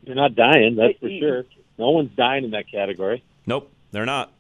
You're 0.04 0.16
not 0.16 0.36
dying, 0.36 0.76
that's 0.76 0.98
for 1.00 1.10
sure. 1.10 1.44
No 1.78 1.90
one's 1.90 2.12
dying 2.16 2.46
in 2.46 2.52
that 2.52 2.72
category. 2.72 3.24
Nope, 3.46 3.72
they're 3.92 4.06
not. 4.06 4.32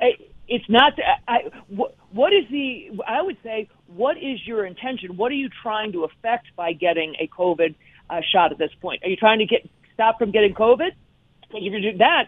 I- 0.00 0.16
It's 0.48 0.64
not. 0.68 0.94
I, 1.26 1.50
what, 1.68 1.94
what 2.10 2.32
is 2.32 2.44
the? 2.50 2.90
I 3.06 3.22
would 3.22 3.36
say, 3.42 3.68
what 3.86 4.16
is 4.16 4.38
your 4.46 4.64
intention? 4.64 5.16
What 5.16 5.30
are 5.30 5.36
you 5.36 5.50
trying 5.62 5.92
to 5.92 6.04
affect 6.04 6.46
by 6.56 6.72
getting 6.72 7.14
a 7.20 7.28
COVID 7.28 7.74
uh, 8.08 8.20
shot 8.32 8.52
at 8.52 8.58
this 8.58 8.70
point? 8.80 9.02
Are 9.04 9.08
you 9.08 9.16
trying 9.16 9.40
to 9.40 9.46
get 9.46 9.68
stop 9.94 10.18
from 10.18 10.30
getting 10.30 10.54
COVID? 10.54 10.90
If 11.50 11.72
you 11.72 11.92
do 11.92 11.98
that, 11.98 12.24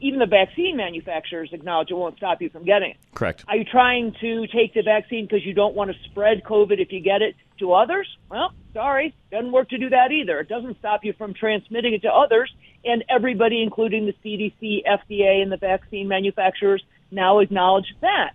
even 0.00 0.18
the 0.18 0.26
vaccine 0.26 0.76
manufacturers 0.76 1.50
acknowledge 1.52 1.90
it 1.90 1.94
won't 1.94 2.16
stop 2.16 2.42
you 2.42 2.50
from 2.50 2.64
getting 2.64 2.90
it. 2.90 2.96
Correct. 3.14 3.44
Are 3.48 3.56
you 3.56 3.64
trying 3.64 4.14
to 4.20 4.46
take 4.46 4.74
the 4.74 4.82
vaccine 4.82 5.24
because 5.24 5.44
you 5.44 5.54
don't 5.54 5.74
want 5.74 5.90
to 5.90 5.96
spread 6.10 6.42
COVID 6.44 6.78
if 6.78 6.92
you 6.92 7.00
get 7.00 7.22
it 7.22 7.34
to 7.60 7.72
others? 7.72 8.06
Well, 8.30 8.52
sorry, 8.74 9.14
doesn't 9.30 9.52
work 9.52 9.70
to 9.70 9.78
do 9.78 9.88
that 9.90 10.12
either. 10.12 10.40
It 10.40 10.48
doesn't 10.48 10.78
stop 10.78 11.04
you 11.04 11.14
from 11.14 11.34
transmitting 11.34 11.94
it 11.94 12.02
to 12.02 12.12
others, 12.12 12.52
and 12.84 13.04
everybody, 13.08 13.62
including 13.62 14.06
the 14.06 14.14
CDC, 14.24 14.82
FDA, 14.86 15.42
and 15.42 15.50
the 15.50 15.56
vaccine 15.56 16.08
manufacturers, 16.08 16.82
now 17.10 17.38
acknowledge 17.40 17.86
that. 18.00 18.32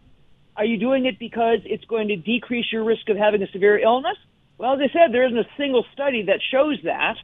Are 0.55 0.65
you 0.65 0.77
doing 0.77 1.05
it 1.05 1.17
because 1.17 1.59
it's 1.65 1.85
going 1.85 2.09
to 2.09 2.15
decrease 2.15 2.65
your 2.71 2.83
risk 2.83 3.09
of 3.09 3.17
having 3.17 3.41
a 3.41 3.47
severe 3.47 3.79
illness? 3.79 4.17
Well, 4.57 4.73
as 4.73 4.79
I 4.79 4.93
said, 4.93 5.13
there 5.13 5.25
isn't 5.25 5.37
a 5.37 5.47
single 5.57 5.85
study 5.93 6.23
that 6.23 6.39
shows 6.51 6.79
that. 6.83 7.15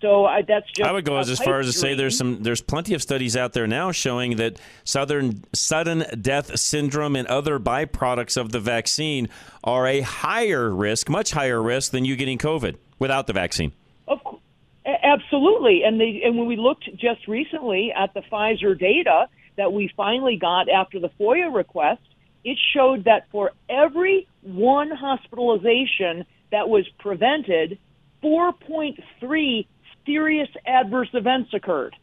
So 0.00 0.26
I, 0.26 0.42
that's 0.42 0.70
just. 0.72 0.88
I 0.88 0.92
would 0.92 1.04
go 1.04 1.16
as, 1.16 1.28
as 1.28 1.40
far 1.40 1.58
as 1.58 1.66
to 1.66 1.72
say 1.72 1.94
there's 1.94 2.16
some 2.16 2.42
there's 2.42 2.60
plenty 2.60 2.94
of 2.94 3.02
studies 3.02 3.36
out 3.36 3.52
there 3.52 3.66
now 3.66 3.90
showing 3.90 4.36
that 4.36 4.58
southern 4.84 5.42
sudden 5.52 6.04
death 6.22 6.56
syndrome 6.58 7.16
and 7.16 7.26
other 7.26 7.58
byproducts 7.58 8.36
of 8.36 8.52
the 8.52 8.60
vaccine 8.60 9.28
are 9.64 9.86
a 9.88 10.00
higher 10.00 10.70
risk, 10.70 11.08
much 11.08 11.32
higher 11.32 11.60
risk 11.60 11.90
than 11.90 12.04
you 12.04 12.14
getting 12.14 12.38
COVID 12.38 12.76
without 13.00 13.26
the 13.26 13.32
vaccine. 13.32 13.72
Of 14.06 14.22
course, 14.22 14.40
absolutely. 14.86 15.82
And 15.82 16.00
they 16.00 16.22
and 16.24 16.38
when 16.38 16.46
we 16.46 16.56
looked 16.56 16.88
just 16.96 17.26
recently 17.26 17.92
at 17.92 18.14
the 18.14 18.20
Pfizer 18.20 18.78
data 18.78 19.28
that 19.58 19.72
we 19.72 19.92
finally 19.96 20.36
got 20.36 20.68
after 20.68 20.98
the 20.98 21.10
FOIA 21.20 21.54
request, 21.54 22.00
it 22.44 22.56
showed 22.72 23.04
that 23.04 23.26
for 23.30 23.52
every 23.68 24.26
one 24.40 24.90
hospitalization 24.90 26.24
that 26.50 26.68
was 26.68 26.88
prevented, 26.98 27.78
4.3 28.22 29.66
serious 30.06 30.48
adverse 30.64 31.10
events 31.12 31.52
occurred. 31.52 31.94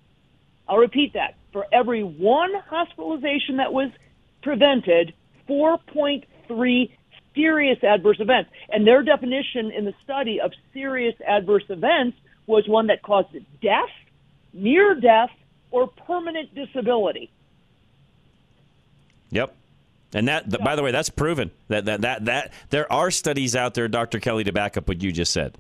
I'll 0.67 0.77
repeat 0.77 1.13
that. 1.13 1.35
For 1.53 1.65
every 1.71 2.03
one 2.03 2.51
hospitalization 2.69 3.57
that 3.57 3.73
was 3.73 3.89
prevented, 4.43 5.13
4.3 5.49 6.91
serious 7.33 7.83
adverse 7.83 8.17
events. 8.19 8.49
And 8.69 8.85
their 8.85 9.01
definition 9.01 9.71
in 9.71 9.85
the 9.85 9.93
study 10.03 10.41
of 10.41 10.51
serious 10.73 11.15
adverse 11.25 11.65
events 11.69 12.17
was 12.47 12.67
one 12.67 12.87
that 12.87 13.01
caused 13.01 13.29
death, 13.61 13.89
near 14.53 14.93
death, 14.99 15.31
or 15.71 15.87
permanent 15.87 16.53
disability. 16.53 17.31
Yep. 19.31 19.55
And 20.13 20.27
that, 20.29 20.49
th- 20.49 20.63
by 20.63 20.75
the 20.75 20.83
way, 20.83 20.91
that's 20.91 21.09
proven 21.09 21.51
that, 21.67 21.85
that 21.85 22.01
that 22.01 22.25
that 22.25 22.53
there 22.69 22.91
are 22.91 23.11
studies 23.11 23.55
out 23.55 23.73
there, 23.73 23.87
Dr. 23.87 24.19
Kelly, 24.19 24.43
to 24.45 24.53
back 24.53 24.77
up 24.77 24.87
what 24.87 25.01
you 25.01 25.11
just 25.11 25.33
said. 25.33 25.57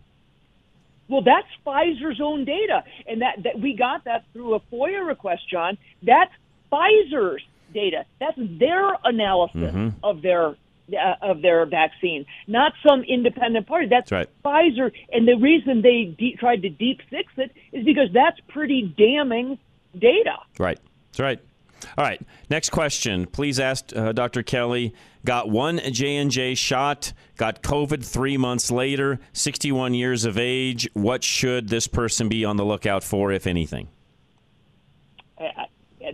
Well, 1.07 1.21
that's 1.21 1.47
Pfizer's 1.65 2.19
own 2.21 2.45
data, 2.45 2.83
and 3.05 3.21
that, 3.21 3.43
that 3.43 3.59
we 3.59 3.73
got 3.75 4.05
that 4.05 4.23
through 4.33 4.55
a 4.55 4.59
FOIA 4.71 5.05
request, 5.05 5.47
John. 5.49 5.77
That's 6.01 6.31
Pfizer's 6.71 7.43
data. 7.73 8.05
That's 8.19 8.37
their 8.37 8.93
analysis 9.03 9.61
Mhm. 9.73 9.93
of 10.03 10.21
their 10.21 10.55
uh, 10.93 11.15
of 11.21 11.41
their 11.41 11.65
vaccine, 11.65 12.25
not 12.47 12.71
some 12.87 13.01
independent 13.03 13.65
party. 13.67 13.87
That's 13.87 14.11
right. 14.11 14.29
Pfizer, 14.45 14.91
and 15.11 15.27
the 15.27 15.33
reason 15.35 15.81
they 15.81 16.15
de- 16.17 16.35
tried 16.39 16.61
to 16.61 16.69
deep 16.69 17.01
fix 17.09 17.33
it 17.37 17.51
is 17.71 17.83
because 17.83 18.09
that's 18.13 18.39
pretty 18.49 18.83
damning 18.97 19.57
data. 19.97 20.37
Right. 20.59 20.79
That's 21.11 21.19
right. 21.19 21.39
All 21.97 22.03
right. 22.03 22.21
Next 22.49 22.69
question. 22.69 23.25
Please 23.25 23.59
ask 23.59 23.95
uh, 23.95 24.11
Dr. 24.11 24.43
Kelly. 24.43 24.93
Got 25.23 25.49
one 25.49 25.79
J 25.91 26.17
and 26.17 26.31
J 26.31 26.55
shot. 26.55 27.13
Got 27.37 27.61
COVID 27.61 28.05
three 28.05 28.37
months 28.37 28.71
later. 28.71 29.19
Sixty-one 29.33 29.93
years 29.93 30.25
of 30.25 30.37
age. 30.37 30.87
What 30.93 31.23
should 31.23 31.69
this 31.69 31.87
person 31.87 32.29
be 32.29 32.45
on 32.45 32.57
the 32.57 32.65
lookout 32.65 33.03
for, 33.03 33.31
if 33.31 33.47
anything? 33.47 33.89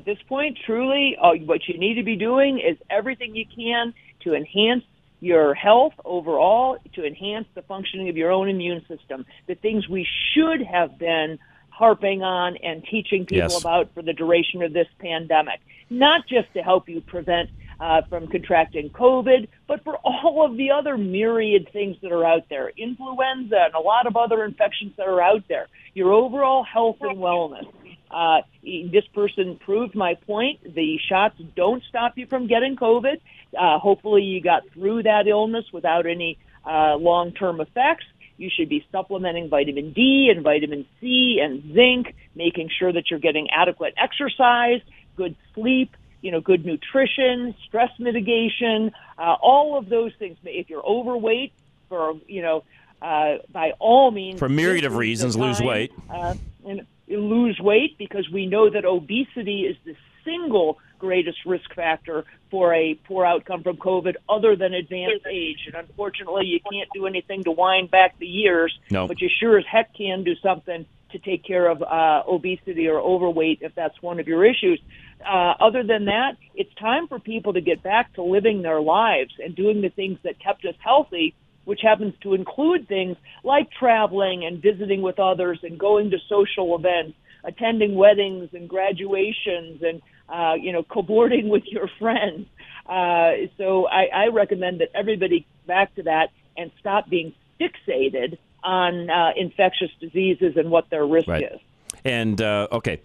at 0.02 0.06
this 0.06 0.17
point, 0.28 0.58
truly, 0.65 1.17
uh, 1.21 1.34
what 1.45 1.67
you 1.67 1.78
need 1.78 1.95
to 1.95 2.04
be 2.04 2.15
doing 2.15 2.60
is 2.60 2.78
everything 2.89 3.36
you 3.36 3.45
can 3.45 3.93
to 4.21 4.34
enhance 4.34 4.84
your 5.19 5.54
health 5.54 5.93
overall, 6.04 6.78
to 6.93 7.06
enhance 7.06 7.47
the 7.54 7.62
functioning 7.63 8.10
of 8.10 8.17
your 8.17 8.32
own 8.32 8.50
immune 8.50 8.84
system. 8.88 9.26
The 9.47 9.56
things 9.56 9.88
we 9.88 10.08
should 10.34 10.63
have 10.63 10.97
been 10.97 11.38
harping 11.82 12.22
on 12.22 12.58
and 12.58 12.84
teaching 12.86 13.26
people 13.26 13.50
Yes. 13.50 13.60
about 13.60 13.91
for 13.96 14.04
the 14.04 14.13
duration 14.13 14.62
of 14.62 14.72
this 14.72 14.88
pandemic, 15.00 15.60
not 15.89 16.28
just 16.28 16.48
to 16.54 16.62
help 16.62 16.88
you 16.88 17.02
prevent 17.02 17.50
uh, 17.80 18.04
from 18.04 18.28
contracting 18.28 18.91
COVID, 18.91 19.48
but 19.67 19.84
for 19.84 19.96
all 20.04 20.46
of 20.46 20.56
the 20.58 20.70
other 20.70 20.96
myriad 20.96 21.67
things 21.74 21.98
that 22.04 22.12
are 22.12 22.24
out 22.24 22.46
there, 22.50 22.72
influenza 22.78 23.62
and 23.65 23.74
a 23.74 23.80
lot 23.80 24.06
of 24.06 24.15
other 24.15 24.44
infections 24.46 24.94
that 24.98 25.08
are 25.08 25.20
out 25.22 25.44
there. 25.48 25.67
Your 25.96 26.12
overall 26.12 26.63
health 26.63 26.98
and 27.02 27.17
wellness. 27.17 27.65
Uh, 28.12 28.41
this 28.63 29.08
person 29.15 29.56
proved 29.56 29.96
my 29.96 30.13
point. 30.13 30.76
The 30.76 31.00
shots 31.10 31.39
don't 31.56 31.82
stop 31.89 32.15
you 32.15 32.28
from 32.28 32.46
getting 32.46 32.76
COVID. 32.76 33.20
Uh, 33.58 33.80
hopefully, 33.80 34.22
you 34.22 34.39
got 34.39 34.70
through 34.74 35.02
that 35.04 35.28
illness 35.28 35.65
without 35.74 36.06
any 36.06 36.38
uh, 36.63 36.96
long-term 36.98 37.60
effects. 37.60 38.06
You 38.41 38.49
should 38.49 38.69
be 38.69 38.84
supplementing 38.91 39.49
vitamin 39.49 39.93
D 39.93 40.32
and 40.34 40.43
vitamin 40.43 40.86
C 40.99 41.39
and 41.41 41.73
zinc, 41.73 42.15
making 42.36 42.69
sure 42.77 42.91
that 42.91 43.12
you're 43.12 43.19
getting 43.19 43.49
adequate 43.51 43.93
exercise, 43.97 44.82
good 45.15 45.36
sleep, 45.54 45.95
you 46.21 46.32
know, 46.32 46.41
good 46.41 46.65
nutrition, 46.65 47.54
stress 47.67 47.91
mitigation, 47.99 48.91
uh, 49.17 49.36
all 49.41 49.77
of 49.77 49.89
those 49.89 50.12
things. 50.17 50.38
If 50.43 50.69
you're 50.71 50.86
overweight, 50.86 51.54
for 51.88 52.15
you 52.27 52.41
know, 52.41 52.63
uh, 53.01 53.38
by 53.51 53.73
all 53.80 54.10
means, 54.10 54.39
For 54.39 54.45
a 54.45 54.49
myriad 54.49 54.86
of 54.86 54.93
this 54.93 54.95
is 54.95 54.95
the 54.95 54.99
reasons, 54.99 55.38
lose 55.38 55.62
weight. 55.62 55.91
Uh, 56.10 56.34
and 56.65 56.88
lose 57.08 57.60
weight 57.60 57.97
because 57.97 58.30
we 58.30 58.45
know 58.45 58.69
that 58.69 58.86
obesity 58.86 59.62
is 59.62 59.75
the 59.86 59.95
single 60.23 60.79
greatest 60.99 61.39
risk 61.45 61.73
factor 61.73 62.25
for 62.51 62.73
a 62.75 62.93
poor 63.07 63.25
outcome 63.25 63.63
from 63.63 63.77
COVID, 63.77 64.15
other 64.29 64.55
than 64.55 64.73
advanced 64.73 65.25
age. 65.29 65.57
And 65.65 65.75
unfortunately, 65.75 66.45
you 66.45 66.60
can't 66.71 66.89
do 66.93 67.07
anything 67.07 67.43
to 67.45 67.51
wind 67.51 67.89
back 67.89 68.19
the 68.19 68.27
years, 68.27 68.77
No. 68.91 69.07
but 69.07 69.19
you 69.19 69.29
sure 69.39 69.57
as 69.57 69.65
heck 69.65 69.95
can 69.95 70.23
do 70.23 70.36
something 70.43 70.86
to 71.12 71.19
take 71.19 71.43
care 71.43 71.67
of 71.67 71.81
uh, 71.81 72.23
obesity 72.27 72.88
or 72.88 72.99
overweight 72.99 73.60
if 73.62 73.73
that's 73.75 73.99
one 74.01 74.19
of 74.19 74.27
your 74.27 74.45
issues. 74.45 74.79
Uh, 75.25 75.53
other 75.60 75.84
than 75.84 76.05
that, 76.05 76.38
it's 76.55 76.73
time 76.75 77.07
for 77.07 77.19
people 77.19 77.53
to 77.53 77.62
get 77.62 77.84
back 77.84 78.13
to 78.13 78.23
living 78.23 78.62
their 78.62 78.81
lives 78.81 79.34
and 79.43 79.55
doing 79.55 79.81
the 79.81 79.89
things 79.89 80.17
that 80.23 80.39
kept 80.39 80.65
us 80.65 80.75
healthy, 80.79 81.36
which 81.65 81.81
happens 81.81 82.13
to 82.21 82.34
include 82.34 82.88
things 82.88 83.17
like 83.43 83.69
traveling 83.71 84.45
and 84.45 84.62
visiting 84.62 85.01
with 85.01 85.19
others 85.19 85.60
and 85.63 85.77
going 85.77 86.12
to 86.12 86.17
social 86.29 86.75
events, 86.75 87.17
attending 87.43 87.95
weddings 87.95 88.49
and 88.53 88.69
graduations 88.69 89.81
and 89.84 90.01
uh, 90.32 90.54
you 90.60 90.72
know 90.72 90.84
cavorting 90.84 91.50
with 91.50 91.63
your 91.65 91.89
friends. 92.00 92.48
Uh, 92.88 93.32
so 93.58 93.88
I, 93.88 94.06
I 94.13 94.28
recommend 94.28 94.82
that 94.82 94.89
everybody 94.96 95.46
back 95.67 95.94
to 95.96 96.04
that 96.04 96.30
and 96.58 96.72
stop 96.80 97.10
being 97.10 97.34
fixated 97.60 98.38
on 98.63 99.10
uh, 99.10 99.32
infectious 99.38 99.89
diseases 100.00 100.58
and 100.58 100.70
what 100.72 100.89
their 100.89 101.06
risk 101.06 101.28
Right. 101.28 101.44
is. 101.44 101.60
And 102.04 102.41
uh, 102.41 102.67
okay, 102.72 103.00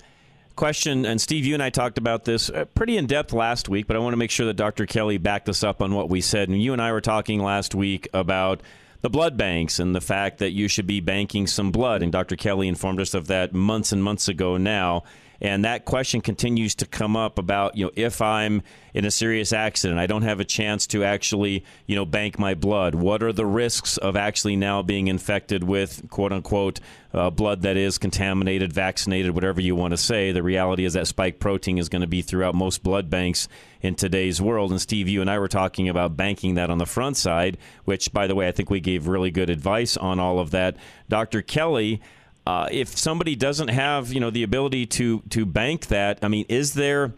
question. 0.57 1.05
And 1.07 1.21
Steve, 1.21 1.45
you 1.45 1.55
and 1.55 1.62
I 1.62 1.71
talked 1.71 1.99
about 1.99 2.25
this 2.25 2.51
uh, 2.51 2.65
pretty 2.75 2.97
in 2.97 3.07
depth 3.07 3.33
last 3.33 3.69
week, 3.69 3.87
but 3.87 3.97
I 3.97 4.01
want 4.01 4.15
to 4.15 4.17
make 4.19 4.31
sure 4.31 4.47
that 4.47 4.55
Dr. 4.55 4.87
Kelly 4.87 5.19
backed 5.19 5.49
us 5.49 5.62
up 5.62 5.83
on 5.83 5.95
what 5.95 6.09
we 6.09 6.21
said. 6.21 6.49
And 6.49 6.61
you 6.61 6.73
and 6.73 6.81
I 6.83 6.93
were 6.93 7.01
talking 7.01 7.41
last 7.43 7.75
week 7.75 8.09
about 8.15 8.62
the 9.03 9.11
blood 9.11 9.37
banks 9.37 9.79
and 9.79 9.95
the 9.95 10.01
fact 10.01 10.39
that 10.39 10.51
you 10.51 10.69
should 10.69 10.87
be 10.87 11.01
banking 11.01 11.47
some 11.47 11.71
blood. 11.71 12.03
And 12.03 12.11
Dr. 12.11 12.37
Kelly 12.37 12.67
informed 12.69 13.01
us 13.01 13.15
of 13.15 13.27
that 13.29 13.53
months 13.53 13.93
and 13.93 14.03
months 14.03 14.29
ago 14.29 14.57
now. 14.57 15.05
And 15.40 15.64
that 15.64 15.85
question 15.85 16.20
continues 16.20 16.75
to 16.77 16.87
come 16.87 17.16
up 17.16 17.38
about, 17.38 17.77
you 17.77 17.87
know, 17.87 17.90
if 17.94 18.22
I'm 18.22 18.62
in 18.94 19.05
a 19.05 19.11
serious 19.11 19.53
accident, 19.53 20.01
I 20.01 20.07
don't 20.07 20.22
have 20.22 20.40
a 20.40 20.44
chance 20.44 20.87
to 20.88 21.05
actually, 21.05 21.64
you 21.87 21.94
know, 21.94 22.07
bank 22.07 22.38
my 22.38 22.55
blood. 22.55 22.94
What 22.94 23.22
are 23.22 23.33
the 23.33 23.44
risks 23.44 23.99
of 23.99 24.16
actually 24.16 24.57
now 24.57 24.83
being 24.83 25.09
infected 25.09 25.64
with 25.64 26.09
quote 26.09 26.33
unquote 26.33 26.81
uh, 27.12 27.31
blood 27.31 27.62
that 27.62 27.77
is 27.77 27.99
contaminated, 27.99 28.72
vaccinated, 28.72 29.35
whatever 29.35 29.61
you 29.61 29.77
want 29.77 29.92
to 29.92 29.99
say? 29.99 30.33
The 30.33 30.42
reality 30.42 30.85
is 30.85 30.94
that 30.94 31.07
spike 31.07 31.38
protein 31.38 31.79
is 31.79 31.88
going 31.88 32.01
to 32.01 32.09
be 32.09 32.22
throughout 32.22 32.55
most 32.55 32.83
blood 32.83 33.11
banks 33.11 33.49
in 33.83 33.94
today's 33.94 34.40
world. 34.40 34.70
And 34.70 34.81
Steve, 34.81 35.09
you 35.09 35.20
and 35.20 35.31
I 35.31 35.38
were 35.38 35.49
talking 35.49 35.88
about 35.88 36.16
banking 36.16 36.55
that 36.55 36.70
on 36.70 36.79
the 36.79 36.87
front 36.87 37.16
side, 37.16 37.59
which, 37.85 38.12
by 38.12 38.27
the 38.27 38.35
way, 38.35 38.49
I 38.49 38.53
think 38.53 38.70
we 38.70 38.81
gave 38.81 39.07
really 39.07 39.31
good 39.31 39.51
advice 39.51 39.96
on 39.96 40.18
all 40.18 40.38
of 40.38 40.51
that. 40.53 40.77
Dr. 41.09 41.42
Kelly, 41.42 42.01
uh, 42.47 42.69
if 42.71 42.97
somebody 42.97 43.35
doesn't 43.35 43.69
have 43.69 44.13
you 44.13 44.21
know 44.21 44.31
the 44.31 44.43
ability 44.43 44.87
to 44.87 45.23
to 45.31 45.45
bank 45.45 45.87
that, 45.87 46.19
I 46.23 46.29
mean, 46.29 46.47
is 46.49 46.75
there 46.75 47.13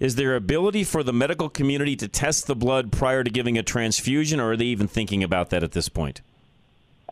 is 0.00 0.16
there 0.16 0.34
ability 0.34 0.84
for 0.84 1.02
the 1.02 1.12
medical 1.12 1.48
community 1.48 1.94
to 1.96 2.08
test 2.08 2.46
the 2.46 2.56
blood 2.56 2.90
prior 2.90 3.22
to 3.22 3.30
giving 3.30 3.56
a 3.56 3.62
transfusion, 3.62 4.40
or 4.40 4.52
are 4.52 4.56
they 4.56 4.66
even 4.66 4.88
thinking 4.88 5.22
about 5.22 5.50
that 5.50 5.62
at 5.62 5.72
this 5.72 5.88
point? 5.88 6.20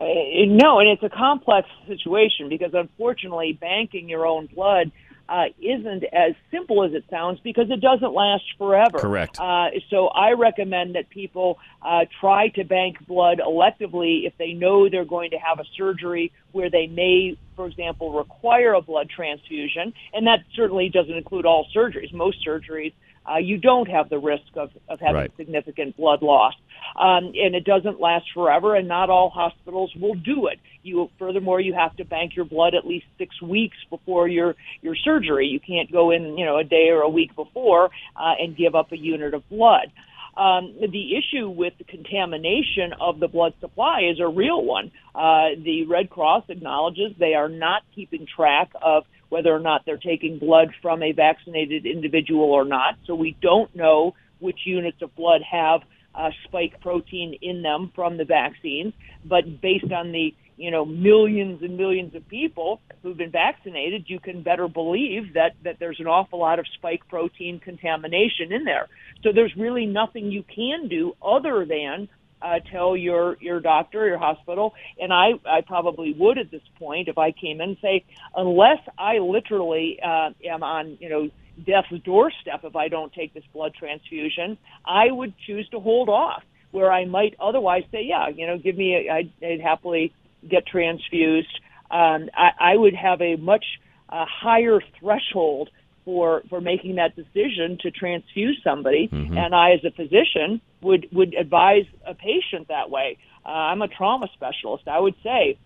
Uh, 0.01 0.07
no, 0.47 0.81
and 0.81 0.89
it's 0.89 1.03
a 1.03 1.09
complex 1.09 1.69
situation 1.87 2.49
because 2.49 2.75
unfortunately, 2.75 3.53
banking 3.53 4.09
your 4.09 4.27
own 4.27 4.47
blood 4.47 4.91
uh, 5.29 5.45
isn't 5.61 6.05
as 6.13 6.35
simple 6.51 6.85
as 6.85 6.93
it 6.93 7.05
sounds 7.11 7.41
because 7.41 7.71
it 7.71 7.81
doesn't 7.81 8.13
last 8.13 8.45
forever. 8.59 8.99
Correct. 8.99 9.39
Uh, 9.39 9.71
so 9.91 10.09
I 10.09 10.33
recommend 10.33 10.95
that 10.95 11.09
people 11.11 11.59
uh, 11.81 12.05
try 12.21 12.49
to 12.49 12.65
bank 12.65 13.05
blood 13.07 13.41
electively 13.45 14.27
if 14.27 14.37
they 14.39 14.53
know 14.53 14.89
they're 14.89 15.05
going 15.05 15.31
to 15.31 15.39
have 15.39 15.59
a 15.59 15.65
surgery 15.77 16.33
where 16.53 16.71
they 16.71 16.87
may, 16.87 17.37
for 17.57 17.67
example, 17.67 18.13
require 18.13 18.75
a 18.75 18.83
blood 18.83 19.09
transfusion, 19.09 19.95
and 20.13 20.27
that 20.27 20.41
certainly 20.55 20.89
doesn't 20.89 21.17
include 21.17 21.47
all 21.47 21.67
surgeries. 21.75 22.13
Most 22.13 22.47
surgeries. 22.47 22.93
Uh, 23.31 23.39
you 23.39 23.57
don't 23.59 23.89
have 23.89 24.09
the 24.09 24.19
risk 24.19 24.45
of, 24.57 24.71
of 24.89 24.99
having 25.01 25.15
Right. 25.15 25.37
significant 25.37 25.97
blood 25.97 26.23
loss, 26.23 26.55
um, 26.97 27.33
and 27.37 27.55
it 27.55 27.65
doesn't 27.65 28.01
last 28.01 28.27
forever. 28.35 28.75
And 28.75 28.89
not 28.89 29.11
all 29.11 29.31
hospitals 29.31 29.95
will 29.95 30.15
do 30.15 30.49
it. 30.49 30.59
You 30.83 31.09
furthermore, 31.19 31.61
you 31.61 31.75
have 31.75 31.95
to 31.97 32.05
bank 32.05 32.35
your 32.35 32.45
blood 32.45 32.75
at 32.75 32.87
least 32.87 33.07
six 33.19 33.41
weeks 33.41 33.77
before 33.91 34.27
your 34.29 34.57
your 34.81 34.97
surgery. 34.97 35.47
You 35.47 35.61
can't 35.61 35.91
go 35.93 36.11
in, 36.11 36.37
you 36.37 36.45
know, 36.45 36.59
a 36.59 36.65
day 36.65 36.89
or 36.91 37.03
a 37.03 37.09
week 37.09 37.35
before 37.37 37.91
uh, 38.17 38.35
and 38.41 38.57
give 38.57 38.75
up 38.75 38.91
a 38.93 38.99
unit 38.99 39.35
of 39.35 39.49
blood. 39.49 39.93
Um, 40.35 40.75
the 40.81 41.17
issue 41.17 41.49
with 41.51 41.75
the 41.77 41.85
contamination 41.85 42.95
of 42.99 43.21
the 43.21 43.29
blood 43.29 43.53
supply 43.61 44.01
is 44.11 44.19
a 44.19 44.27
real 44.27 44.65
one. 44.65 44.91
Uh, 45.15 45.51
the 45.63 45.85
Red 45.87 46.09
Cross 46.09 46.45
acknowledges 46.49 47.13
they 47.19 47.35
are 47.35 47.51
not 47.51 47.83
keeping 47.95 48.27
track 48.27 48.71
of 48.81 49.05
whether 49.33 49.51
or 49.51 49.61
not 49.61 49.87
they're 49.87 49.97
taking 49.97 50.39
blood 50.39 50.69
from 50.83 51.03
a 51.03 51.13
vaccinated 51.13 51.87
individual 51.87 52.45
or 52.45 52.67
not. 52.67 52.99
So 53.07 53.15
we 53.15 53.35
don't 53.41 53.75
know 53.75 54.15
which 54.41 54.59
units 54.67 55.01
of 55.01 55.17
blood 55.17 55.41
have 55.51 55.81
uh, 56.15 56.29
spike 56.45 56.83
protein 56.83 57.39
in 57.41 57.63
them 57.63 57.91
from 57.95 58.19
the 58.19 58.27
vaccines. 58.27 58.93
But 59.25 59.63
based 59.63 59.91
on 59.91 60.13
the 60.13 60.35
you 60.59 60.71
know 60.71 60.85
millions 60.85 61.63
and 61.63 61.79
millions 61.79 62.15
of 62.15 62.29
people 62.29 62.83
who've 63.03 63.17
been 63.17 63.31
vaccinated, 63.31 64.05
you 64.07 64.21
can 64.21 64.43
better 64.43 64.69
believe 64.69 65.33
that 65.33 65.53
that 65.65 65.77
there's 65.81 65.99
an 65.99 66.07
awful 66.07 66.39
lot 66.39 66.59
of 66.59 66.67
spike 66.75 67.09
protein 67.09 67.59
contamination 67.59 68.53
in 68.53 68.65
there. 68.65 68.89
So 69.23 69.31
there's 69.35 69.57
really 69.57 69.87
nothing 69.87 70.31
you 70.31 70.43
can 70.43 70.89
do 70.89 71.17
other 71.23 71.65
than 71.65 72.11
uh, 72.43 72.59
tell 72.71 72.97
your 72.97 73.37
your 73.41 73.61
doctor, 73.61 74.07
your 74.07 74.19
hospital, 74.19 74.75
and 74.99 75.13
I 75.13 75.33
I 75.47 75.61
probably 75.67 76.15
would 76.19 76.39
at 76.39 76.51
this 76.51 76.63
point 76.79 77.09
if 77.09 77.19
I 77.19 77.33
came 77.33 77.61
in 77.61 77.71
and 77.71 77.77
say 77.81 78.05
unless 78.37 78.79
I 78.99 79.19
literally 79.19 79.99
uh, 80.05 80.31
am 80.45 80.63
on 80.63 80.99
you 81.01 81.09
know 81.09 81.29
death's 81.67 82.03
doorstep 82.05 82.61
if 82.65 82.77
I 82.77 82.89
don't 82.89 83.13
take 83.13 83.35
this 83.35 83.45
blood 83.53 83.73
transfusion, 83.79 84.59
I 84.87 85.11
would 85.11 85.35
choose 85.47 85.69
to 85.71 85.81
hold 85.81 86.09
off. 86.09 86.43
Where 86.71 86.91
I 86.91 87.05
might 87.05 87.35
otherwise 87.39 87.83
say, 87.93 88.05
yeah, 88.05 88.29
you 88.35 88.47
know, 88.47 88.57
give 88.57 88.79
me, 88.79 88.95
a, 88.95 89.13
I'd, 89.13 89.31
I'd 89.45 89.61
happily 89.61 90.11
get 90.51 90.67
transfused. 90.67 91.61
Um, 91.91 92.31
I, 92.35 92.73
I 92.73 92.77
would 92.77 92.95
have 92.95 93.21
a 93.21 93.37
much 93.37 93.65
uh, 94.09 94.25
higher 94.27 94.81
threshold 94.99 95.69
for 96.05 96.43
for 96.49 96.61
making 96.61 96.97
that 96.97 97.15
decision 97.17 97.79
to 97.83 97.91
transfuse 97.91 98.61
somebody, 98.63 99.09
Mhm. 99.09 99.37
and 99.37 99.55
I, 99.55 99.73
as 99.73 99.85
a 99.85 99.91
physician, 99.91 100.61
would 100.81 101.09
would 101.13 101.35
advise 101.35 101.87
a 102.07 102.15
patient 102.15 102.69
that 102.69 102.91
way. 102.91 103.17
Uh, 103.45 103.49
I'm 103.49 103.83
a 103.83 103.89
trauma 103.89 104.29
specialist. 104.35 104.89
I 104.89 104.99
would 105.01 105.15
say 105.23 105.57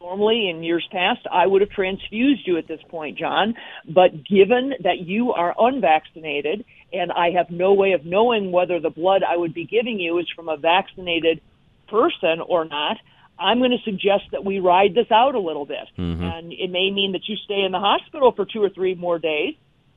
normally 0.00 0.48
in 0.48 0.62
years 0.62 0.86
past 0.92 1.26
I 1.30 1.46
would 1.46 1.62
have 1.62 1.70
transfused 1.70 2.46
you 2.46 2.58
at 2.58 2.66
this 2.66 2.80
point, 2.88 3.18
John. 3.18 3.54
But 3.88 4.24
given 4.24 4.74
that 4.80 5.00
you 5.00 5.32
are 5.32 5.54
unvaccinated 5.58 6.64
and 6.92 7.10
I 7.12 7.30
have 7.32 7.50
no 7.50 7.72
way 7.72 7.92
of 7.92 8.04
knowing 8.06 8.52
whether 8.52 8.78
the 8.78 8.90
blood 8.90 9.22
I 9.22 9.36
would 9.36 9.54
be 9.54 9.64
giving 9.64 9.98
you 9.98 10.18
is 10.18 10.28
from 10.34 10.48
a 10.48 10.56
vaccinated 10.56 11.40
person 11.88 12.40
or 12.40 12.64
not, 12.64 12.98
I'm 13.38 13.58
going 13.58 13.72
to 13.72 13.82
suggest 13.84 14.24
that 14.32 14.44
we 14.44 14.58
ride 14.60 14.94
this 14.94 15.10
out 15.10 15.34
a 15.34 15.38
little 15.38 15.66
bit. 15.66 15.88
Mhm. 15.98 16.22
And 16.22 16.52
it 16.52 16.70
may 16.70 16.90
mean 16.90 17.12
that 17.12 17.28
you 17.28 17.36
stay 17.36 17.62
in 17.62 17.72
the 17.72 17.80
hospital 17.80 18.32
for 18.32 18.44
two 18.44 18.62
or 18.62 18.70
three 18.70 18.94
more 18.94 19.18
days. 19.18 19.54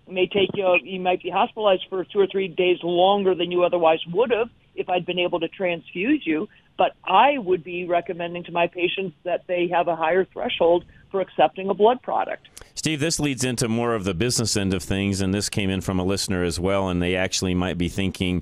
It 0.07 0.13
may 0.13 0.27
take 0.27 0.49
you, 0.55 0.77
you 0.83 0.99
might 0.99 1.21
be 1.23 1.29
hospitalized 1.29 1.85
for 1.89 2.03
two 2.03 2.19
or 2.19 2.27
three 2.27 2.47
days 2.47 2.79
longer 2.83 3.35
than 3.35 3.51
you 3.51 3.63
otherwise 3.63 3.99
would 4.07 4.31
have 4.31 4.49
if 4.75 4.89
I'd 4.89 5.05
been 5.05 5.19
able 5.19 5.39
to 5.39 5.47
transfuse 5.47 6.25
you. 6.25 6.49
But 6.77 6.93
I 7.05 7.37
would 7.37 7.63
be 7.63 7.85
recommending 7.85 8.43
to 8.45 8.51
my 8.51 8.67
patients 8.67 9.15
that 9.23 9.45
they 9.47 9.67
have 9.67 9.87
a 9.87 9.95
higher 9.95 10.25
threshold 10.25 10.85
for 11.11 11.21
accepting 11.21 11.69
a 11.69 11.73
blood 11.73 12.01
product. 12.01 12.47
Steve, 12.73 13.01
this 13.01 13.19
leads 13.19 13.43
into 13.43 13.67
more 13.67 13.93
of 13.93 14.05
the 14.05 14.13
business 14.13 14.55
end 14.55 14.73
of 14.73 14.81
things, 14.81 15.19
and 15.19 15.33
this 15.33 15.49
came 15.49 15.69
in 15.69 15.81
from 15.81 15.99
a 15.99 16.03
listener 16.03 16.43
as 16.43 16.59
well, 16.59 16.87
and 16.87 17.01
they 17.01 17.15
actually 17.15 17.53
might 17.53 17.77
be 17.77 17.89
thinking 17.89 18.41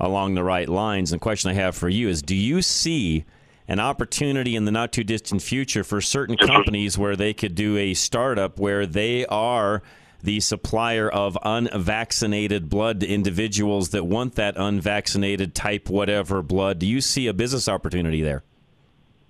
along 0.00 0.34
the 0.34 0.42
right 0.42 0.68
lines. 0.68 1.12
And 1.12 1.20
the 1.20 1.22
question 1.22 1.50
I 1.50 1.54
have 1.54 1.76
for 1.76 1.88
you 1.88 2.08
is 2.08 2.22
Do 2.22 2.34
you 2.34 2.62
see 2.62 3.24
an 3.70 3.78
opportunity 3.78 4.56
in 4.56 4.64
the 4.64 4.72
not 4.72 4.92
too 4.92 5.04
distant 5.04 5.40
future 5.40 5.84
for 5.84 6.00
certain 6.00 6.36
companies 6.36 6.98
where 6.98 7.14
they 7.14 7.32
could 7.32 7.54
do 7.54 7.76
a 7.76 7.94
startup 7.94 8.58
where 8.58 8.84
they 8.84 9.24
are 9.26 9.80
the 10.24 10.40
supplier 10.40 11.08
of 11.08 11.38
unvaccinated 11.44 12.68
blood 12.68 12.98
to 12.98 13.06
individuals 13.06 13.90
that 13.90 14.04
want 14.04 14.34
that 14.34 14.56
unvaccinated 14.56 15.54
type 15.54 15.88
whatever 15.88 16.42
blood? 16.42 16.80
Do 16.80 16.86
you 16.86 17.00
see 17.00 17.28
a 17.28 17.32
business 17.32 17.68
opportunity 17.68 18.20
there? 18.20 18.42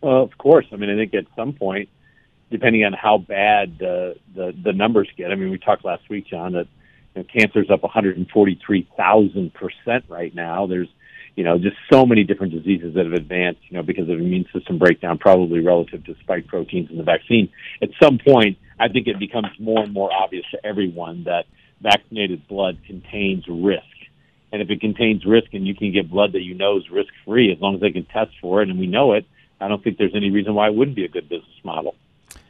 Well, 0.01 0.23
of 0.23 0.39
course. 0.39 0.65
I 0.73 0.77
mean, 0.77 0.89
I 0.89 0.97
think 0.97 1.13
at 1.13 1.27
some 1.37 1.53
point, 1.53 1.91
depending 2.51 2.83
on 2.83 2.95
how 2.95 3.19
bad 3.19 3.79
the 3.79 4.17
the, 4.35 4.55
the 4.65 4.73
numbers 4.73 5.11
get. 5.19 5.31
I 5.31 5.35
mean, 5.35 5.51
we 5.51 5.59
talked 5.59 5.85
last 5.85 6.09
week, 6.09 6.27
John, 6.27 6.53
that 6.55 6.67
you 7.15 7.23
know, 7.23 7.25
cancer's 7.25 7.71
up 7.71 7.83
143,000 7.83 9.53
percent 9.53 10.05
right 10.09 10.35
now. 10.35 10.67
There's 10.67 10.89
you 11.41 11.45
know 11.45 11.57
just 11.57 11.77
so 11.91 12.05
many 12.05 12.23
different 12.23 12.53
diseases 12.53 12.93
that 12.97 13.07
have 13.07 13.15
advanced, 13.15 13.63
you 13.71 13.79
know, 13.79 13.83
because 13.83 14.11
of 14.11 14.21
immune 14.21 14.45
system 14.53 14.77
breakdown, 14.77 15.17
probably 15.17 15.61
relative 15.61 16.05
to 16.05 16.15
spike 16.21 16.47
proteins 16.47 16.91
in 16.91 16.99
the 16.99 17.03
vaccine. 17.03 17.49
At 17.81 17.89
some 17.99 18.19
point, 18.19 18.59
I 18.79 18.89
think 18.89 19.07
it 19.07 19.19
becomes 19.19 19.49
more 19.59 19.83
and 19.83 19.91
more 19.91 20.13
obvious 20.13 20.45
to 20.51 20.59
everyone 20.63 21.25
that 21.25 21.47
vaccinated 21.81 22.47
blood 22.47 22.77
contains 22.87 23.47
risk. 23.49 23.85
And 24.53 24.61
if 24.61 24.69
it 24.69 24.83
contains 24.83 25.25
risk 25.25 25.55
and 25.55 25.67
you 25.67 25.75
can 25.75 25.93
get 25.93 26.11
blood 26.11 26.33
that 26.33 26.43
you 26.43 26.53
know 26.53 26.77
is 26.77 26.91
risk 26.91 27.09
free, 27.25 27.51
as 27.51 27.59
long 27.59 27.75
as 27.75 27.81
they 27.81 27.91
can 27.91 28.05
test 28.05 28.33
for 28.43 28.61
it 28.61 28.69
and 28.69 28.79
we 28.79 28.87
know 28.87 29.15
it, 29.15 29.25
I 29.63 29.69
don't 29.69 29.83
think 29.83 29.97
there's 29.97 30.15
any 30.15 30.31
reason 30.31 30.55
why 30.55 30.69
it 30.69 30.75
wouldn't 30.75 30.95
be 30.95 31.07
a 31.07 31.09
good 31.09 31.27
business 31.27 31.65
model. 31.65 31.95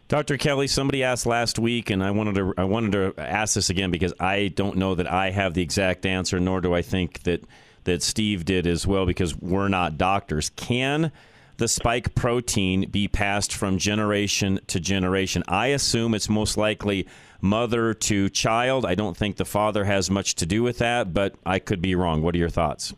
Dr. 0.08 0.36
Kelly, 0.36 0.66
somebody 0.66 1.04
asked 1.04 1.26
last 1.26 1.60
week, 1.60 1.90
and 1.90 2.02
I 2.02 2.10
wanted 2.10 2.34
to 2.34 2.54
I 2.58 2.64
wanted 2.64 2.90
to 2.90 3.14
ask 3.22 3.54
this 3.54 3.70
again 3.70 3.92
because 3.92 4.12
I 4.18 4.48
don't 4.48 4.78
know 4.78 4.96
that 4.96 5.06
I 5.06 5.30
have 5.30 5.54
the 5.54 5.62
exact 5.62 6.04
answer, 6.04 6.40
nor 6.40 6.60
do 6.60 6.74
I 6.74 6.82
think 6.82 7.22
that 7.22 7.44
that 7.84 8.02
Steve 8.02 8.44
did 8.44 8.66
as 8.66 8.86
well, 8.86 9.06
because 9.06 9.36
we're 9.36 9.68
not 9.68 9.98
doctors. 9.98 10.50
Can 10.56 11.12
the 11.56 11.68
spike 11.68 12.14
protein 12.14 12.88
be 12.90 13.08
passed 13.08 13.54
from 13.54 13.78
generation 13.78 14.60
to 14.68 14.80
generation? 14.80 15.42
I 15.48 15.68
assume 15.68 16.14
it's 16.14 16.28
most 16.28 16.56
likely 16.56 17.06
mother 17.40 17.94
to 17.94 18.28
child. 18.30 18.86
I 18.86 18.94
don't 18.94 19.16
think 19.16 19.36
the 19.36 19.44
father 19.44 19.84
has 19.84 20.10
much 20.10 20.34
to 20.36 20.46
do 20.46 20.62
with 20.62 20.78
that, 20.78 21.12
but 21.14 21.34
I 21.44 21.58
could 21.58 21.82
be 21.82 21.94
wrong. 21.94 22.22
What 22.22 22.34
are 22.34 22.38
your 22.38 22.48
thoughts? 22.48 22.94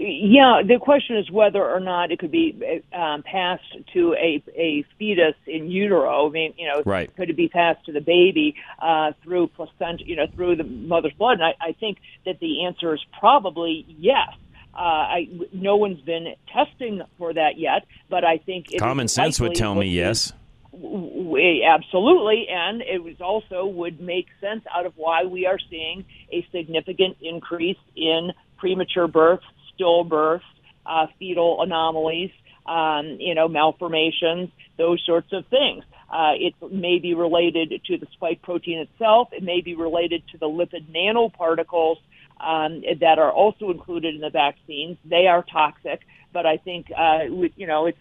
Yeah, 0.00 0.62
the 0.64 0.78
question 0.80 1.16
is 1.16 1.28
whether 1.28 1.64
or 1.64 1.80
not 1.80 2.12
it 2.12 2.20
could 2.20 2.30
be 2.30 2.82
um, 2.92 3.24
passed 3.24 3.64
to 3.94 4.14
a 4.14 4.40
a 4.56 4.84
fetus 4.96 5.34
in 5.44 5.68
utero. 5.68 6.28
I 6.28 6.30
mean, 6.30 6.54
you 6.56 6.68
know, 6.68 6.82
Right. 6.86 7.14
could 7.16 7.30
it 7.30 7.36
be 7.36 7.48
passed 7.48 7.84
to 7.86 7.92
the 7.92 8.00
baby 8.00 8.54
uh, 8.80 9.12
through 9.24 9.48
placenta, 9.48 10.06
you 10.06 10.14
know, 10.14 10.28
through 10.36 10.54
the 10.54 10.62
mother's 10.62 11.14
blood? 11.14 11.40
And 11.40 11.44
I, 11.44 11.54
I 11.60 11.72
think 11.72 11.98
that 12.26 12.38
the 12.38 12.64
answer 12.64 12.94
is 12.94 13.04
probably 13.18 13.84
yes. 13.88 14.28
Uh, 14.72 14.78
I, 14.80 15.28
no 15.52 15.74
one's 15.74 16.00
been 16.02 16.36
testing 16.52 17.02
for 17.18 17.34
that 17.34 17.58
yet, 17.58 17.84
but 18.08 18.22
I 18.22 18.38
think 18.38 18.70
it 18.70 18.78
Common 18.78 19.08
sense 19.08 19.40
would 19.40 19.56
tell 19.56 19.74
me 19.74 19.88
yes. 19.88 20.32
we, 20.70 21.66
absolutely, 21.68 22.46
and 22.48 22.82
it 22.82 23.02
was 23.02 23.20
also 23.20 23.66
would 23.66 24.00
make 24.00 24.28
sense 24.40 24.62
out 24.72 24.86
of 24.86 24.92
why 24.94 25.24
we 25.24 25.46
are 25.46 25.58
seeing 25.68 26.04
a 26.32 26.46
significant 26.52 27.16
increase 27.20 27.78
in 27.96 28.32
premature 28.58 29.08
births, 29.08 29.44
stillbirths, 29.78 30.42
uh, 30.86 31.06
fetal 31.18 31.62
anomalies, 31.62 32.30
um, 32.66 33.16
you 33.20 33.34
know, 33.34 33.48
malformations, 33.48 34.50
those 34.76 35.02
sorts 35.04 35.32
of 35.32 35.46
things. 35.46 35.84
Uh, 36.10 36.32
it 36.34 36.54
may 36.72 36.98
be 36.98 37.14
related 37.14 37.82
to 37.84 37.98
the 37.98 38.06
spike 38.12 38.40
protein 38.42 38.78
itself. 38.78 39.28
It 39.32 39.42
may 39.42 39.60
be 39.60 39.74
related 39.74 40.22
to 40.32 40.38
the 40.38 40.46
lipid 40.46 40.86
nanoparticles 40.94 41.96
um, 42.40 42.82
that 43.00 43.18
are 43.18 43.32
also 43.32 43.70
included 43.70 44.14
in 44.14 44.20
the 44.20 44.30
vaccines. 44.30 44.96
They 45.04 45.26
are 45.26 45.42
toxic, 45.42 46.00
but 46.32 46.46
I 46.46 46.56
think 46.56 46.86
uh, 46.96 47.24
you 47.56 47.66
know 47.66 47.86
it's 47.86 47.98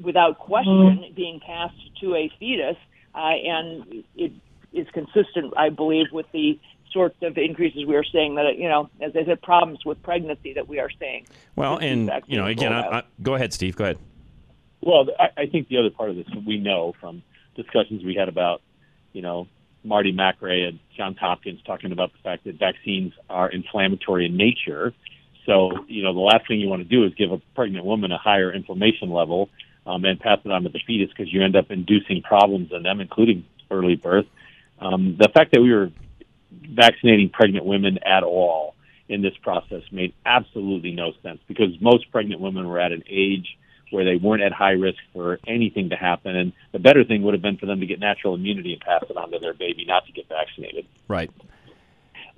without 0.00 0.38
question 0.38 1.12
being 1.14 1.40
passed 1.40 1.76
to 2.00 2.14
a 2.14 2.30
fetus, 2.38 2.76
uh, 3.14 3.18
and 3.18 4.04
it 4.16 4.32
is 4.72 4.86
consistent, 4.92 5.54
I 5.56 5.68
believe, 5.68 6.06
with 6.12 6.26
the 6.32 6.58
sorts 6.92 7.16
of 7.22 7.36
increases 7.38 7.84
we 7.86 7.96
are 7.96 8.04
seeing. 8.04 8.34
That 8.36 8.56
you 8.56 8.68
know, 8.68 8.90
as 9.00 9.12
I 9.16 9.24
said, 9.24 9.42
problems 9.42 9.84
with 9.84 10.02
pregnancy 10.02 10.54
that 10.54 10.68
we 10.68 10.78
are 10.78 10.90
seeing. 10.98 11.26
Well, 11.56 11.78
and 11.78 12.10
you 12.26 12.36
know, 12.36 12.46
again, 12.46 12.72
I, 12.72 12.80
I, 12.80 13.02
go 13.22 13.34
ahead, 13.34 13.52
Steve. 13.52 13.76
Go 13.76 13.84
ahead. 13.84 13.98
Well, 14.80 15.06
I, 15.18 15.42
I 15.42 15.46
think 15.46 15.68
the 15.68 15.78
other 15.78 15.90
part 15.90 16.10
of 16.10 16.16
this 16.16 16.26
we 16.46 16.58
know 16.58 16.94
from 17.00 17.22
discussions 17.54 18.02
we 18.04 18.14
had 18.14 18.28
about, 18.28 18.62
you 19.12 19.22
know, 19.22 19.46
Marty 19.84 20.12
Makary 20.12 20.66
and 20.66 20.78
Johns 20.96 21.18
Hopkins 21.18 21.60
talking 21.64 21.92
about 21.92 22.12
the 22.12 22.18
fact 22.18 22.44
that 22.44 22.58
vaccines 22.58 23.12
are 23.28 23.48
inflammatory 23.48 24.26
in 24.26 24.36
nature. 24.36 24.92
So, 25.46 25.84
you 25.88 26.04
know, 26.04 26.12
the 26.12 26.20
last 26.20 26.46
thing 26.46 26.60
you 26.60 26.68
want 26.68 26.82
to 26.82 26.88
do 26.88 27.04
is 27.04 27.14
give 27.14 27.32
a 27.32 27.38
pregnant 27.54 27.84
woman 27.84 28.12
a 28.12 28.18
higher 28.18 28.52
inflammation 28.52 29.10
level 29.10 29.50
um, 29.86 30.04
and 30.04 30.18
pass 30.20 30.38
it 30.44 30.50
on 30.50 30.62
to 30.62 30.68
the 30.68 30.80
fetus 30.86 31.08
because 31.08 31.32
you 31.32 31.42
end 31.42 31.56
up 31.56 31.70
inducing 31.70 32.22
problems 32.22 32.70
in 32.72 32.84
them, 32.84 33.00
including 33.00 33.44
early 33.70 33.96
birth. 33.96 34.26
Um, 34.80 35.16
the 35.18 35.28
fact 35.28 35.52
that 35.52 35.60
we 35.60 35.72
were 35.72 35.90
vaccinating 36.74 37.30
pregnant 37.30 37.64
women 37.64 37.98
at 38.04 38.22
all 38.22 38.74
in 39.08 39.22
this 39.22 39.36
process 39.42 39.82
made 39.90 40.14
absolutely 40.24 40.92
no 40.92 41.12
sense 41.22 41.40
because 41.46 41.80
most 41.80 42.10
pregnant 42.10 42.40
women 42.40 42.66
were 42.68 42.80
at 42.80 42.92
an 42.92 43.02
age 43.08 43.58
where 43.90 44.04
they 44.04 44.16
weren't 44.16 44.42
at 44.42 44.52
high 44.52 44.72
risk 44.72 44.98
for 45.12 45.38
anything 45.46 45.90
to 45.90 45.96
happen. 45.96 46.34
And 46.34 46.52
the 46.72 46.78
better 46.78 47.04
thing 47.04 47.22
would 47.22 47.34
have 47.34 47.42
been 47.42 47.58
for 47.58 47.66
them 47.66 47.80
to 47.80 47.86
get 47.86 48.00
natural 48.00 48.34
immunity 48.34 48.72
and 48.72 48.80
pass 48.80 49.04
it 49.08 49.16
on 49.16 49.30
to 49.32 49.38
their 49.38 49.52
baby, 49.52 49.84
not 49.84 50.06
to 50.06 50.12
get 50.12 50.28
vaccinated. 50.28 50.86
Right. 51.08 51.30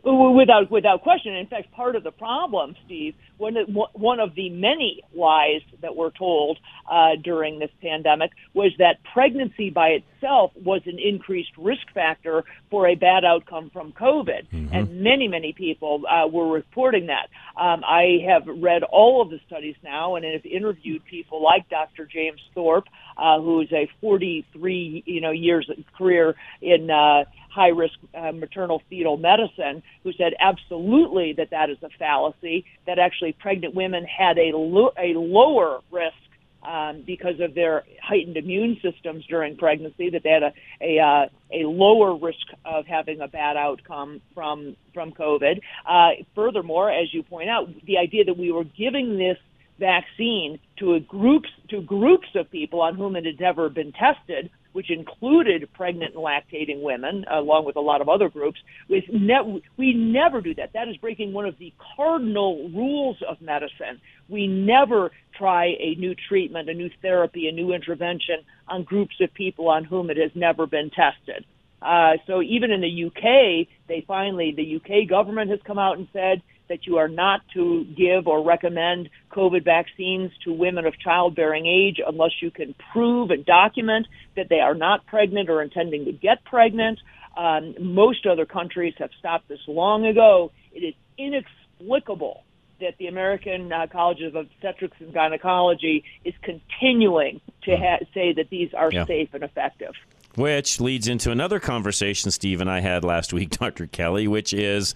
Without 0.05 0.71
without 0.71 1.01
question. 1.03 1.35
In 1.35 1.47
fact, 1.47 1.73
part 1.73 1.97
of 1.97 2.05
the 2.05 2.11
problem, 2.11 2.77
Steve, 2.85 3.15
one 3.39 3.57
of, 3.57 3.69
one 3.95 4.21
of 4.21 4.35
the 4.35 4.51
many 4.51 5.01
lies 5.15 5.63
that 5.81 5.97
were 5.97 6.11
told 6.11 6.59
uh, 6.91 7.17
during 7.23 7.59
this 7.59 7.71
pandemic 7.81 8.31
was 8.53 8.73
that 8.79 8.99
pregnancy 9.15 9.71
by 9.71 10.01
itself 10.01 10.53
was 10.63 10.83
an 10.85 10.99
increased 10.99 11.53
risk 11.57 11.91
factor 11.95 12.45
for 12.71 12.87
a 12.87 12.95
bad 12.95 13.25
outcome 13.25 13.71
from 13.71 13.93
COVID, 13.93 14.47
and 14.73 15.01
many 15.01 15.27
many 15.27 15.55
people 15.55 16.03
uh, 16.07 16.29
were 16.29 16.49
reporting 16.53 17.07
that. 17.07 17.29
Um, 17.57 17.83
I 17.83 18.19
have 18.27 18.47
read 18.47 18.83
all 18.83 19.23
of 19.23 19.31
the 19.31 19.41
studies 19.47 19.77
now 19.83 20.17
and 20.17 20.25
have 20.27 20.45
interviewed 20.45 21.03
people 21.07 21.43
like 21.43 21.69
Dr. 21.71 22.05
James 22.05 22.41
Thorpe, 22.55 22.89
uh, 23.17 23.41
who 23.41 23.63
is 23.63 23.73
a 23.73 23.89
43 24.03 25.03
you 25.07 25.21
know 25.23 25.31
years 25.31 25.71
career 25.97 26.35
in 26.61 26.91
uh, 26.91 27.25
high 27.55 27.69
risk 27.69 27.95
uh, 28.15 28.33
maternal 28.33 28.83
fetal 28.91 29.17
medicine, 29.17 29.83
who 30.03 30.13
said 30.13 30.33
absolutely 30.41 31.35
that 31.35 31.51
that 31.51 31.71
is 31.71 31.79
a 31.83 31.89
fallacy. 31.99 32.65
That 32.87 32.99
actually 32.99 33.33
pregnant 33.33 33.75
women 33.75 34.05
had 34.05 34.39
a 34.39 34.51
lo- 34.57 34.95
a 34.99 35.15
lower 35.15 35.81
risk 35.91 36.17
um, 36.65 37.03
because 37.07 37.39
of 37.41 37.55
their 37.55 37.85
heightened 38.03 38.37
immune 38.37 38.79
systems 38.83 39.25
during 39.27 39.57
pregnancy, 39.57 40.11
that 40.11 40.23
they 40.25 40.31
had 40.31 40.43
a 40.43 40.53
a, 40.81 40.99
uh, 40.99 41.27
a 41.53 41.63
lower 41.67 42.17
risk 42.17 42.47
of 42.65 42.87
having 42.87 43.21
a 43.21 43.29
bad 43.29 43.57
outcome 43.57 44.21
from 44.35 44.77
from 44.93 45.13
COVID. 45.13 45.61
Uh, 45.87 46.25
furthermore, 46.35 46.91
as 46.91 47.13
you 47.15 47.23
point 47.23 47.49
out, 47.49 47.69
the 47.87 47.99
idea 47.99 48.25
that 48.25 48.37
we 48.37 48.51
were 48.51 48.65
giving 48.65 49.17
this 49.17 49.39
vaccine 49.79 50.59
to 50.79 50.95
a 50.95 51.01
groups 51.01 51.49
to 51.69 51.81
groups 51.83 52.29
of 52.35 52.51
people 52.51 52.81
on 52.81 52.95
whom 52.97 53.17
it 53.17 53.25
had 53.27 53.41
never 53.41 53.69
been 53.69 53.93
tested, 53.93 54.51
which 54.75 54.91
included 54.91 55.73
pregnant 55.73 56.15
and 56.15 56.23
lactating 56.23 56.83
women, 56.83 57.25
along 57.31 57.65
with 57.65 57.77
a 57.77 57.81
lot 57.81 58.01
of 58.01 58.09
other 58.09 58.29
groups. 58.29 58.59
We, 58.89 59.07
ne- 59.13 59.63
we 59.77 59.95
never 59.95 60.41
do 60.41 60.53
that. 60.57 60.73
That 60.75 60.89
is 60.89 60.97
breaking 60.97 61.33
one 61.33 61.47
of 61.47 61.57
the 61.59 61.73
cardinal 61.97 62.69
rules 62.71 63.17
of 63.27 63.41
medicine. 63.41 64.01
We 64.29 64.49
never 64.49 65.13
try 65.39 65.67
a 65.79 65.95
new 65.95 66.17
treatment, 66.29 66.69
a 66.69 66.75
new 66.75 66.91
therapy, 67.01 67.49
a 67.49 67.53
new 67.53 67.73
intervention 67.73 68.37
on 68.67 68.83
groups 68.83 69.15
of 69.21 69.33
people 69.33 69.69
on 69.69 69.85
whom 69.85 70.11
it 70.11 70.17
has 70.17 70.33
never 70.35 70.67
been 70.67 70.91
tested. 70.91 71.45
Uh, 71.81 72.15
so 72.27 72.43
even 72.43 72.73
in 72.73 72.81
the 72.81 73.05
UK, 73.05 73.69
they 73.87 74.05
finally, 74.09 74.53
the 74.57 74.77
UK 74.77 75.09
government 75.09 75.51
has 75.51 75.61
come 75.65 75.79
out 75.79 75.99
and 75.99 76.09
said 76.13 76.43
that 76.69 76.87
you 76.87 76.97
are 76.97 77.09
not 77.09 77.41
to 77.55 77.85
give 77.97 78.27
or 78.27 78.43
recommend 78.45 79.11
COVID 79.31 79.65
vaccines 79.65 80.31
to 80.45 80.53
women 80.53 80.87
of 80.87 80.99
childbearing 80.99 81.67
age 81.67 82.01
unless 82.07 82.31
you 82.41 82.51
can 82.51 82.75
prove 82.93 83.31
and 83.31 83.45
document 83.45 84.07
that 84.37 84.49
they 84.49 84.61
are 84.61 84.75
not 84.75 85.05
pregnant 85.07 85.51
or 85.51 85.61
intending 85.63 86.05
to 86.07 86.13
get 86.13 86.43
pregnant. 86.45 86.99
Um, 87.37 87.75
most 87.81 88.27
other 88.27 88.47
countries 88.47 88.95
have 88.99 89.11
stopped 89.19 89.49
this 89.49 89.61
long 89.67 90.07
ago. 90.07 90.53
It 90.73 90.81
is 90.81 90.95
inexplicable 91.19 92.45
that 92.81 92.97
the 92.99 93.07
American 93.07 93.73
uh, 93.73 93.87
College 93.91 94.21
of 94.23 94.35
Obstetrics 94.35 94.97
and 95.01 95.13
Gynecology 95.13 96.05
is 96.25 96.35
continuing 96.43 97.41
to 97.63 97.77
ha- 97.77 98.05
say 98.13 98.33
that 98.33 98.51
these 98.51 98.73
are 98.75 98.91
Yeah. 98.93 99.05
safe 99.07 99.31
and 99.33 99.43
effective. 99.45 99.93
Which 100.35 100.81
leads 100.81 101.07
into 101.07 101.31
another 101.31 101.61
conversation 101.61 102.31
Steve 102.33 102.61
and 102.61 102.69
I 102.71 102.81
had 102.81 103.05
last 103.05 103.33
week, 103.33 103.51
Dr. 103.59 103.87
Kelly, 103.87 104.27
which 104.27 104.53
is 104.53 104.95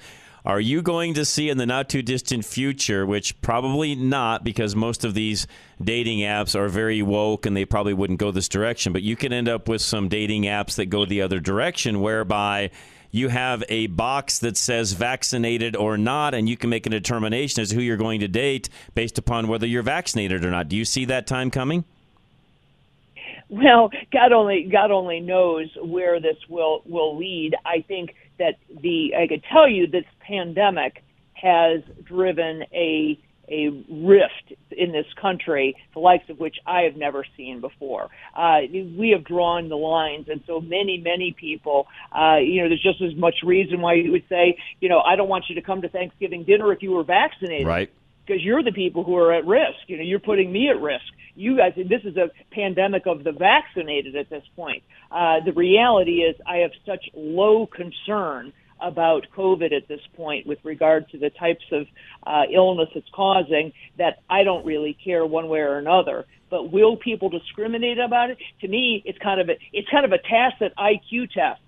are 0.49 0.61
you 0.61 0.81
going 0.81 1.13
to 1.13 1.27
see 1.27 1.51
in 1.51 1.59
the 1.59 1.67
not 1.67 1.91
too 1.91 2.01
distant 2.01 2.43
future, 2.43 3.05
which 3.05 3.39
probably 3.43 3.95
not 3.95 4.43
because 4.43 4.75
most 4.75 5.05
of 5.05 5.13
these 5.13 5.47
dating 5.85 6.21
apps 6.21 6.57
are 6.57 6.69
very 6.69 7.03
woke 7.03 7.45
and 7.45 7.55
they 7.55 7.67
probably 7.67 7.93
wouldn't 7.93 8.19
go 8.19 8.31
this 8.31 8.49
direction, 8.49 8.95
but 8.95 9.03
you 9.03 9.15
can 9.15 9.31
end 9.31 9.47
up 9.47 9.69
with 9.69 9.83
some 9.83 10.09
dating 10.09 10.45
apps 10.45 10.77
that 10.77 10.87
go 10.87 11.05
the 11.05 11.21
other 11.21 11.39
direction 11.39 12.01
whereby 12.01 12.71
you 13.11 13.29
have 13.29 13.63
a 13.69 13.89
box 13.89 14.39
that 14.39 14.57
says 14.57 14.93
vaccinated 14.93 15.77
or 15.77 15.99
not, 15.99 16.33
and 16.33 16.49
you 16.49 16.57
can 16.57 16.71
make 16.71 16.87
a 16.87 16.91
determination 16.91 17.61
as 17.61 17.69
to 17.69 17.75
who 17.75 17.83
you're 17.83 17.99
going 17.99 18.21
to 18.21 18.29
date 18.29 18.71
based 18.95 19.19
upon 19.19 19.49
whether 19.49 19.67
you're 19.67 19.83
vaccinated 19.83 20.47
or 20.47 20.51
not. 20.51 20.69
Do 20.69 20.77
you 20.77 20.87
see 20.87 21.05
that 21.07 21.27
time 21.27 21.51
coming? 21.51 21.85
Well, 23.51 23.91
God 24.13 24.33
only 24.33 24.69
God 24.71 24.91
only 24.91 25.21
knows 25.21 25.69
where 25.83 26.21
this 26.21 26.37
will 26.49 26.83
will 26.85 27.17
lead. 27.17 27.55
I 27.65 27.81
think 27.81 28.15
that 28.39 28.57
the 28.83 29.15
I 29.19 29.27
could 29.27 29.45
tell 29.53 29.69
you 29.69 29.87
this 29.87 30.05
pandemic 30.21 31.03
has 31.35 31.83
driven 32.05 32.65
a 32.73 33.19
a 33.51 33.71
rift 33.89 34.53
in 34.71 34.93
this 34.93 35.07
country, 35.21 35.75
the 35.95 36.01
likes 36.01 36.29
of 36.29 36.39
which 36.39 36.57
I 36.67 36.83
have 36.83 36.97
never 36.97 37.25
seen 37.37 37.61
before. 37.61 38.09
Uh, 38.37 38.61
we 38.71 39.11
have 39.17 39.25
drawn 39.25 39.69
the 39.69 39.77
lines, 39.77 40.29
and 40.29 40.43
so 40.47 40.61
many, 40.61 40.99
many 40.99 41.35
people, 41.39 41.87
uh, 42.13 42.37
you 42.37 42.63
know, 42.63 42.69
there's 42.69 42.83
just 42.83 43.01
as 43.01 43.17
much 43.17 43.37
reason 43.43 43.81
why 43.81 43.95
you 43.95 44.13
would 44.13 44.25
say, 44.29 44.59
you 44.81 44.89
know, 44.89 45.01
I 45.01 45.17
don't 45.17 45.29
want 45.29 45.47
you 45.49 45.55
to 45.55 45.63
come 45.63 45.83
to 45.83 45.89
Thanksgiving 45.89 46.45
dinner 46.45 46.73
if 46.73 46.83
you 46.83 46.91
were 46.91 47.05
vaccinated 47.05 47.67
Right. 47.67 47.91
Because 48.29 48.43
you're 48.45 48.63
the 48.63 48.73
people 48.73 49.05
who 49.05 49.17
are 49.17 49.33
at 49.33 49.47
risk. 49.47 49.79
You 49.87 49.97
know, 49.97 50.03
you're 50.03 50.19
putting 50.19 50.53
me 50.53 50.69
at 50.69 50.81
risk. 50.81 51.05
You 51.35 51.57
guys, 51.57 51.73
this 51.77 52.03
is 52.05 52.17
a 52.17 52.31
pandemic 52.53 53.07
of 53.07 53.25
the 53.25 53.33
vaccinated 53.33 54.17
at 54.17 54.29
this 54.29 54.45
point. 54.55 54.83
Uh, 55.11 55.41
the 55.45 55.53
reality 55.53 56.19
is, 56.19 56.37
I 56.47 56.59
have 56.59 56.73
such 56.85 57.09
low 57.15 57.67
concern 57.67 58.53
about 58.81 59.27
COVID 59.37 59.73
at 59.73 59.89
this 59.89 60.01
point 60.17 60.47
with 60.47 60.59
regard 60.65 61.09
to 61.11 61.19
the 61.19 61.31
types 61.31 61.65
of 61.73 61.87
uh, 62.25 62.43
illness 62.53 62.89
it's 62.95 63.09
causing 63.13 63.73
that 63.97 64.19
I 64.29 64.45
don't 64.45 64.65
really 64.65 64.97
care 65.05 65.25
one 65.27 65.49
way 65.49 65.61
or 65.61 65.79
another. 65.79 66.27
But 66.51 66.71
will 66.71 66.97
people 66.97 67.29
discriminate 67.29 67.99
about 67.99 68.31
it? 68.31 68.39
To 68.61 68.69
me, 68.69 69.03
it's 69.05 69.19
kind 69.19 69.41
of 69.41 69.49
a 69.49 69.59
it's 69.73 69.89
kind 69.91 70.05
of 70.05 70.13
a 70.13 70.19
tacit 70.19 70.73
IQ 70.79 71.31
test. 71.33 71.61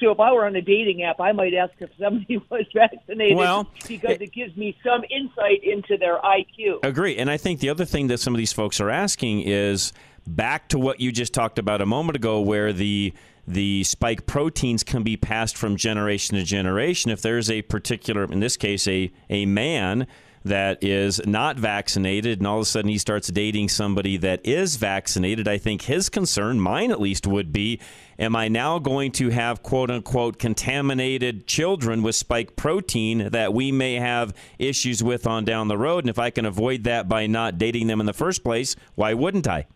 So 0.00 0.10
if 0.10 0.20
I 0.20 0.32
were 0.32 0.46
on 0.46 0.56
a 0.56 0.62
dating 0.62 1.02
app, 1.02 1.20
I 1.20 1.32
might 1.32 1.54
ask 1.54 1.72
if 1.78 1.90
somebody 2.00 2.38
was 2.50 2.64
vaccinated 2.74 3.36
Well, 3.36 3.68
because 3.86 4.18
it 4.20 4.32
gives 4.32 4.56
me 4.56 4.76
some 4.82 5.02
insight 5.10 5.62
into 5.62 5.96
their 5.98 6.18
IQ. 6.18 6.84
Agree. 6.84 7.16
And 7.16 7.30
I 7.30 7.36
think 7.36 7.60
the 7.60 7.68
other 7.68 7.84
thing 7.84 8.06
that 8.08 8.18
some 8.18 8.34
of 8.34 8.38
these 8.38 8.52
folks 8.52 8.80
are 8.80 8.90
asking 8.90 9.42
is 9.42 9.92
back 10.26 10.68
to 10.68 10.78
what 10.78 11.00
you 11.00 11.12
just 11.12 11.34
talked 11.34 11.58
about 11.58 11.80
a 11.80 11.86
moment 11.86 12.16
ago, 12.16 12.40
where 12.40 12.72
the 12.72 13.12
the 13.46 13.82
spike 13.84 14.26
proteins 14.26 14.84
can 14.84 15.02
be 15.02 15.16
passed 15.16 15.56
from 15.56 15.76
generation 15.76 16.36
to 16.36 16.44
generation. 16.44 17.10
If 17.10 17.22
there's 17.22 17.50
a 17.50 17.62
particular, 17.62 18.24
in 18.24 18.40
this 18.40 18.56
case, 18.56 18.86
a 18.86 19.10
a 19.28 19.46
man 19.46 20.06
that 20.44 20.82
is 20.82 21.20
not 21.26 21.56
vaccinated 21.56 22.38
and 22.38 22.46
all 22.46 22.56
of 22.56 22.62
a 22.62 22.64
sudden 22.64 22.90
he 22.90 22.98
starts 22.98 23.28
dating 23.28 23.68
somebody 23.68 24.16
that 24.16 24.44
is 24.44 24.76
vaccinated, 24.76 25.48
I 25.48 25.58
think 25.58 25.82
his 25.82 26.08
concern, 26.08 26.60
mine 26.60 26.90
at 26.90 27.00
least, 27.00 27.26
would 27.26 27.52
be 27.52 27.80
am 28.18 28.34
I 28.34 28.48
now 28.48 28.78
going 28.78 29.12
to 29.12 29.30
have 29.30 29.62
quote 29.62 29.90
unquote 29.90 30.38
contaminated 30.38 31.46
children 31.46 32.02
with 32.02 32.16
spike 32.16 32.56
protein 32.56 33.30
that 33.30 33.54
we 33.54 33.72
may 33.72 33.94
have 33.94 34.34
issues 34.58 35.02
with 35.02 35.26
on 35.26 35.44
down 35.44 35.68
the 35.68 35.78
road? 35.78 36.04
And 36.04 36.10
if 36.10 36.18
I 36.18 36.30
can 36.30 36.46
avoid 36.46 36.84
that 36.84 37.08
by 37.08 37.26
not 37.26 37.58
dating 37.58 37.86
them 37.86 38.00
in 38.00 38.06
the 38.06 38.12
first 38.12 38.42
place, 38.42 38.76
why 38.94 39.14
wouldn't 39.14 39.46
I? 39.46 39.66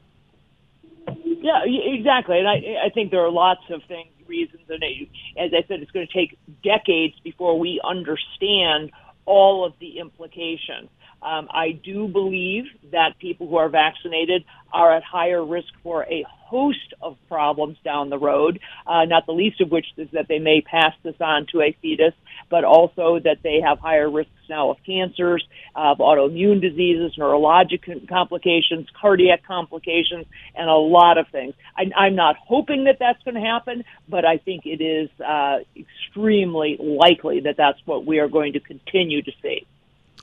Yeah, 1.42 1.64
exactly. 1.66 2.38
And 2.38 2.48
I, 2.48 2.86
I 2.86 2.90
think 2.90 3.10
there 3.10 3.24
are 3.24 3.30
lots 3.30 3.62
of 3.70 3.82
things, 3.88 4.08
reasons, 4.28 4.62
and 4.68 4.82
as 5.36 5.52
I 5.52 5.66
said, 5.66 5.80
it's 5.80 5.90
going 5.90 6.06
to 6.06 6.12
take 6.12 6.38
decades 6.62 7.18
before 7.24 7.58
we 7.58 7.80
understand 7.82 8.92
all 9.26 9.64
of 9.64 9.74
the 9.80 9.98
implications. 9.98 10.88
Um, 11.22 11.48
I 11.50 11.72
do 11.72 12.08
believe 12.08 12.64
that 12.90 13.18
people 13.18 13.48
who 13.48 13.56
are 13.56 13.68
vaccinated 13.68 14.44
are 14.72 14.96
at 14.96 15.02
higher 15.04 15.44
risk 15.44 15.68
for 15.82 16.04
a 16.04 16.24
host 16.28 16.92
of 17.00 17.16
problems 17.28 17.78
down 17.84 18.10
the 18.10 18.18
road, 18.18 18.60
uh, 18.86 19.04
not 19.06 19.24
the 19.24 19.32
least 19.32 19.60
of 19.60 19.70
which 19.70 19.86
is 19.96 20.08
that 20.12 20.28
they 20.28 20.38
may 20.38 20.60
pass 20.60 20.92
this 21.02 21.14
on 21.20 21.46
to 21.52 21.62
a 21.62 21.76
fetus, 21.80 22.12
but 22.50 22.64
also 22.64 23.18
that 23.18 23.38
they 23.42 23.60
have 23.64 23.78
higher 23.78 24.10
risks 24.10 24.32
now 24.50 24.70
of 24.70 24.76
cancers, 24.84 25.46
of 25.74 25.98
autoimmune 25.98 26.60
diseases, 26.60 27.14
neurologic 27.18 28.06
complications, 28.08 28.86
cardiac 29.00 29.42
complications, 29.46 30.26
and 30.54 30.68
a 30.68 30.74
lot 30.74 31.16
of 31.16 31.26
things. 31.28 31.54
I, 31.76 31.84
I'm 31.96 32.16
not 32.16 32.36
hoping 32.36 32.84
that 32.84 32.98
that's 32.98 33.22
going 33.22 33.36
to 33.36 33.40
happen, 33.40 33.84
but 34.08 34.26
I 34.26 34.36
think 34.36 34.66
it 34.66 34.82
is 34.82 35.08
uh, 35.20 35.60
extremely 35.74 36.76
likely 36.78 37.40
that 37.40 37.56
that's 37.56 37.78
what 37.86 38.04
we 38.04 38.18
are 38.18 38.28
going 38.28 38.52
to 38.54 38.60
continue 38.60 39.22
to 39.22 39.32
see. 39.40 39.66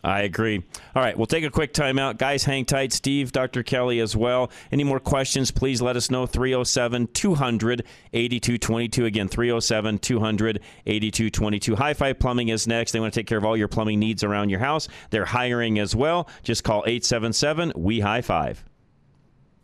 I 0.04 0.22
agree. 0.22 0.64
All 0.96 1.02
right, 1.02 1.18
we'll 1.18 1.26
take 1.26 1.44
a 1.44 1.50
quick 1.50 1.74
timeout. 1.74 2.18
Guys, 2.18 2.44
hang 2.46 2.66
tight. 2.66 2.94
Steve, 2.94 3.32
Dr. 3.32 3.64
Kelly 3.64 4.00
as 4.00 4.16
well. 4.16 4.50
Any 4.72 4.86
more 4.86 5.00
questions, 5.00 5.52
please 5.52 5.82
let 5.82 5.98
us 5.98 6.10
know. 6.10 6.26
307 6.26 7.08
200 7.08 7.86
8222. 8.14 9.06
Again, 9.06 9.28
307 9.28 10.00
200 10.00 10.62
8222. 10.86 11.76
High 11.76 11.94
Five 11.94 12.20
Plumbing 12.20 12.48
is 12.50 12.66
next. 12.66 12.94
They 12.94 13.00
want 13.00 13.14
to 13.14 13.20
take 13.20 13.28
care 13.28 13.38
of 13.38 13.46
all 13.46 13.58
your 13.58 13.68
plumbing 13.68 14.00
needs 14.00 14.24
around 14.24 14.50
your 14.50 14.60
house. 14.60 14.88
They're 15.10 15.26
hiring 15.26 15.80
as 15.80 15.96
well. 15.96 16.30
Just 16.44 16.64
call 16.64 16.84
877 16.86 17.74
We 17.76 18.00
High 18.00 18.22
Five. 18.22 18.64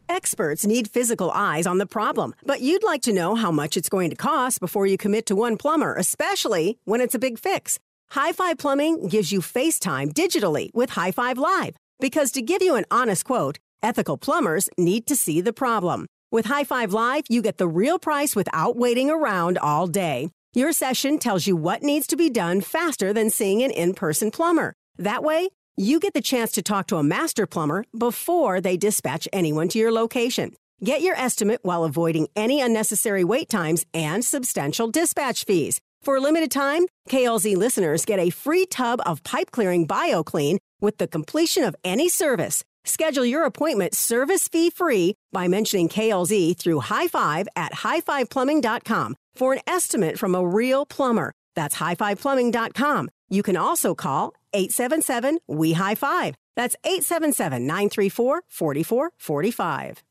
Experts 0.07 0.65
need 0.65 0.87
physical 0.87 1.31
eyes 1.31 1.65
on 1.65 1.79
the 1.79 1.85
problem, 1.85 2.35
but 2.45 2.61
you'd 2.61 2.83
like 2.83 3.01
to 3.03 3.11
know 3.11 3.33
how 3.33 3.51
much 3.51 3.75
it's 3.75 3.89
going 3.89 4.11
to 4.11 4.15
cost 4.15 4.59
before 4.59 4.85
you 4.85 4.97
commit 4.97 5.25
to 5.25 5.35
one 5.35 5.57
plumber, 5.57 5.95
especially 5.95 6.77
when 6.83 7.01
it's 7.01 7.15
a 7.15 7.19
big 7.19 7.39
fix. 7.39 7.79
High 8.11 8.31
Five 8.31 8.57
Plumbing 8.57 9.07
gives 9.07 9.31
you 9.31 9.41
FaceTime 9.41 10.13
digitally 10.13 10.69
with 10.73 10.91
High 10.91 11.11
Five 11.11 11.37
Live 11.37 11.75
because 11.99 12.31
to 12.31 12.41
give 12.41 12.61
you 12.61 12.75
an 12.75 12.85
honest 12.91 13.25
quote, 13.25 13.57
ethical 13.83 14.17
plumbers 14.17 14.69
need 14.77 15.07
to 15.07 15.15
see 15.15 15.41
the 15.41 15.53
problem. 15.53 16.05
With 16.31 16.45
High 16.45 16.63
Five 16.63 16.93
Live, 16.93 17.23
you 17.29 17.41
get 17.41 17.57
the 17.57 17.67
real 17.67 17.99
price 17.99 18.35
without 18.35 18.75
waiting 18.77 19.09
around 19.09 19.57
all 19.57 19.87
day. 19.87 20.29
Your 20.53 20.71
session 20.71 21.19
tells 21.19 21.45
you 21.45 21.55
what 21.55 21.83
needs 21.83 22.07
to 22.07 22.15
be 22.15 22.29
done 22.29 22.61
faster 22.61 23.11
than 23.11 23.29
seeing 23.29 23.61
an 23.61 23.71
in 23.71 23.93
person 23.93 24.31
plumber. 24.31 24.73
That 24.97 25.23
way, 25.23 25.49
you 25.75 25.99
get 25.99 26.13
the 26.13 26.21
chance 26.21 26.51
to 26.53 26.61
talk 26.61 26.87
to 26.87 26.97
a 26.97 27.03
master 27.03 27.45
plumber 27.45 27.83
before 27.97 28.61
they 28.61 28.77
dispatch 28.77 29.27
anyone 29.33 29.67
to 29.69 29.79
your 29.79 29.91
location. 29.91 30.55
Get 30.83 31.01
your 31.01 31.15
estimate 31.15 31.59
while 31.63 31.83
avoiding 31.83 32.29
any 32.35 32.61
unnecessary 32.61 33.23
wait 33.25 33.49
times 33.49 33.85
and 33.93 34.23
substantial 34.23 34.89
dispatch 34.89 35.43
fees. 35.43 35.81
For 36.05 36.17
a 36.17 36.21
limited 36.21 36.51
time, 36.51 36.85
KLZ 37.09 37.57
listeners 37.57 38.05
get 38.05 38.19
a 38.19 38.29
free 38.29 38.67
tub 38.67 39.01
of 39.07 39.23
pipe 39.23 39.49
clearing 39.49 39.87
BioClean 39.87 40.57
with 40.79 40.99
the 40.99 41.07
completion 41.07 41.63
of 41.63 41.75
any 41.83 42.09
service. 42.09 42.63
Schedule 42.83 43.25
your 43.25 43.43
appointment 43.43 43.95
service 43.95 44.47
fee 44.47 44.69
free 44.69 45.15
by 45.33 45.47
mentioning 45.47 45.89
KLZ 45.89 46.57
through 46.59 46.81
High 46.81 47.07
Five 47.07 47.47
at 47.55 47.73
highfiveplumbing.com 47.73 49.15
for 49.33 49.53
an 49.53 49.61
estimate 49.65 50.19
from 50.19 50.35
a 50.35 50.45
real 50.45 50.85
plumber. 50.85 51.31
That's 51.55 51.77
highfiveplumbing.com. 51.77 53.09
You 53.29 53.41
can 53.41 53.57
also 53.57 53.95
call 53.95 54.35
877 54.53 55.39
We 55.47 55.73
High 55.73 55.95
Five. 55.95 56.35
That's 56.55 56.75
877 56.85 57.65
934 57.65 58.43
4445. 58.47 60.03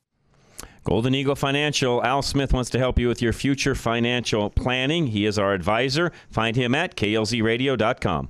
Golden 0.85 1.15
Eagle 1.15 1.35
Financial. 1.35 2.05
Al 2.05 2.23
Smith 2.23 2.53
wants 2.53 2.71
to 2.71 2.79
help 2.79 2.99
you 2.99 3.09
with 3.09 3.23
your 3.23 3.33
future 3.33 3.75
financial 3.75 4.51
planning. 4.51 5.09
He 5.09 5.25
is 5.25 5.39
our 5.39 5.55
advisor. 5.55 6.13
Find 6.31 6.57
him 6.57 6.75
at 6.75 6.95
klzradio.com. 6.95 8.29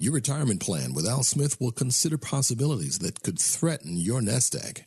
Your 0.00 0.12
retirement 0.12 0.60
plan 0.60 0.94
with 0.94 1.06
Al 1.06 1.22
Smith 1.22 1.60
will 1.60 1.72
consider 1.72 2.18
possibilities 2.18 2.98
that 2.98 3.22
could 3.22 3.38
threaten 3.38 3.96
your 3.96 4.20
nest 4.20 4.54
egg. 4.54 4.84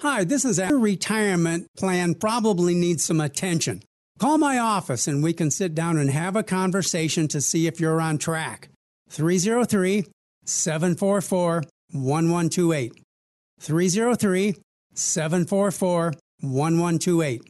Hi, 0.00 0.24
this 0.24 0.44
is 0.44 0.58
Al. 0.58 0.70
Your 0.70 0.78
retirement 0.78 1.66
plan 1.76 2.14
probably 2.14 2.74
needs 2.74 3.04
some 3.04 3.20
attention. 3.20 3.82
Call 4.18 4.38
my 4.38 4.58
office 4.58 5.06
and 5.06 5.22
we 5.22 5.32
can 5.32 5.50
sit 5.50 5.74
down 5.74 5.98
and 5.98 6.10
have 6.10 6.36
a 6.36 6.42
conversation 6.42 7.28
to 7.28 7.40
see 7.40 7.66
if 7.66 7.80
you're 7.80 8.00
on 8.00 8.18
track. 8.18 8.70
303 9.08 10.06
744 10.44 11.62
1128. 11.92 12.92
303 13.60 14.54
744 15.00 16.12
1128. 16.42 17.42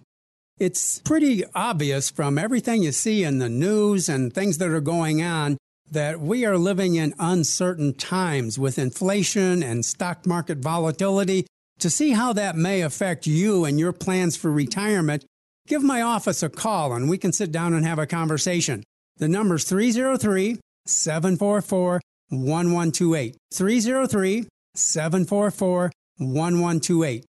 It's 0.58 0.98
pretty 1.00 1.44
obvious 1.54 2.10
from 2.10 2.38
everything 2.38 2.82
you 2.82 2.92
see 2.92 3.24
in 3.24 3.38
the 3.38 3.48
news 3.48 4.08
and 4.08 4.32
things 4.32 4.58
that 4.58 4.68
are 4.68 4.80
going 4.80 5.22
on 5.22 5.56
that 5.90 6.20
we 6.20 6.44
are 6.44 6.58
living 6.58 6.94
in 6.94 7.14
uncertain 7.18 7.94
times 7.94 8.58
with 8.58 8.78
inflation 8.78 9.62
and 9.62 9.84
stock 9.84 10.26
market 10.26 10.58
volatility. 10.58 11.46
To 11.80 11.90
see 11.90 12.10
how 12.10 12.34
that 12.34 12.56
may 12.56 12.82
affect 12.82 13.26
you 13.26 13.64
and 13.64 13.78
your 13.78 13.92
plans 13.92 14.36
for 14.36 14.52
retirement, 14.52 15.24
give 15.66 15.82
my 15.82 16.02
office 16.02 16.42
a 16.42 16.50
call 16.50 16.92
and 16.92 17.08
we 17.08 17.18
can 17.18 17.32
sit 17.32 17.50
down 17.50 17.72
and 17.72 17.86
have 17.86 17.98
a 17.98 18.06
conversation. 18.06 18.84
The 19.16 19.28
number's 19.28 19.64
303 19.64 20.60
744 20.86 22.00
1128. 22.28 23.36
303 23.52 24.46
744 24.74 25.90
1128. 26.18 27.24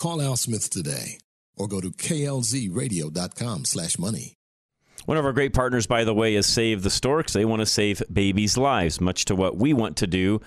Call 0.00 0.22
Al 0.22 0.36
Smith 0.36 0.70
today 0.70 1.18
or 1.56 1.68
go 1.68 1.80
to 1.80 1.90
klzradio.com 1.90 3.66
slash 3.66 3.98
money. 3.98 4.34
One 5.04 5.18
of 5.18 5.26
our 5.26 5.32
great 5.32 5.52
partners, 5.52 5.86
by 5.86 6.04
the 6.04 6.14
way, 6.14 6.34
is 6.34 6.46
Save 6.46 6.82
the 6.82 6.90
Storks. 6.90 7.34
They 7.34 7.44
want 7.44 7.60
to 7.60 7.66
save 7.66 8.02
babies' 8.10 8.56
lives, 8.56 9.00
much 9.00 9.26
to 9.26 9.36
what 9.36 9.58
we 9.58 9.74
want 9.74 9.98
to 9.98 10.06
do 10.06 10.40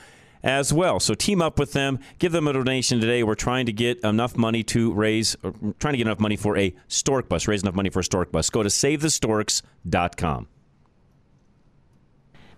as 0.43 0.73
well. 0.73 0.99
So 0.99 1.13
team 1.13 1.41
up 1.41 1.59
with 1.59 1.73
them, 1.73 1.99
give 2.17 2.31
them 2.31 2.47
a 2.47 2.53
donation 2.53 2.99
today. 2.99 3.21
We're 3.21 3.35
trying 3.35 3.67
to 3.67 3.73
get 3.73 3.99
enough 3.99 4.35
money 4.35 4.63
to 4.63 4.91
raise, 4.91 5.35
trying 5.79 5.93
to 5.93 5.97
get 5.97 6.07
enough 6.07 6.19
money 6.19 6.35
for 6.35 6.57
a 6.57 6.75
stork 6.87 7.29
bus, 7.29 7.47
raise 7.47 7.61
enough 7.61 7.75
money 7.75 7.91
for 7.91 7.99
a 7.99 8.03
stork 8.03 8.31
bus. 8.31 8.49
Go 8.49 8.63
to 8.63 8.69
savethestorks.com. 8.69 10.47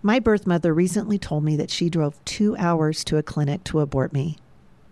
My 0.02 0.18
birth 0.18 0.46
mother 0.46 0.72
recently 0.72 1.18
told 1.18 1.44
me 1.44 1.56
that 1.56 1.70
she 1.70 1.90
drove 1.90 2.24
two 2.24 2.56
hours 2.56 3.04
to 3.04 3.18
a 3.18 3.22
clinic 3.22 3.64
to 3.64 3.80
abort 3.80 4.12
me. 4.12 4.38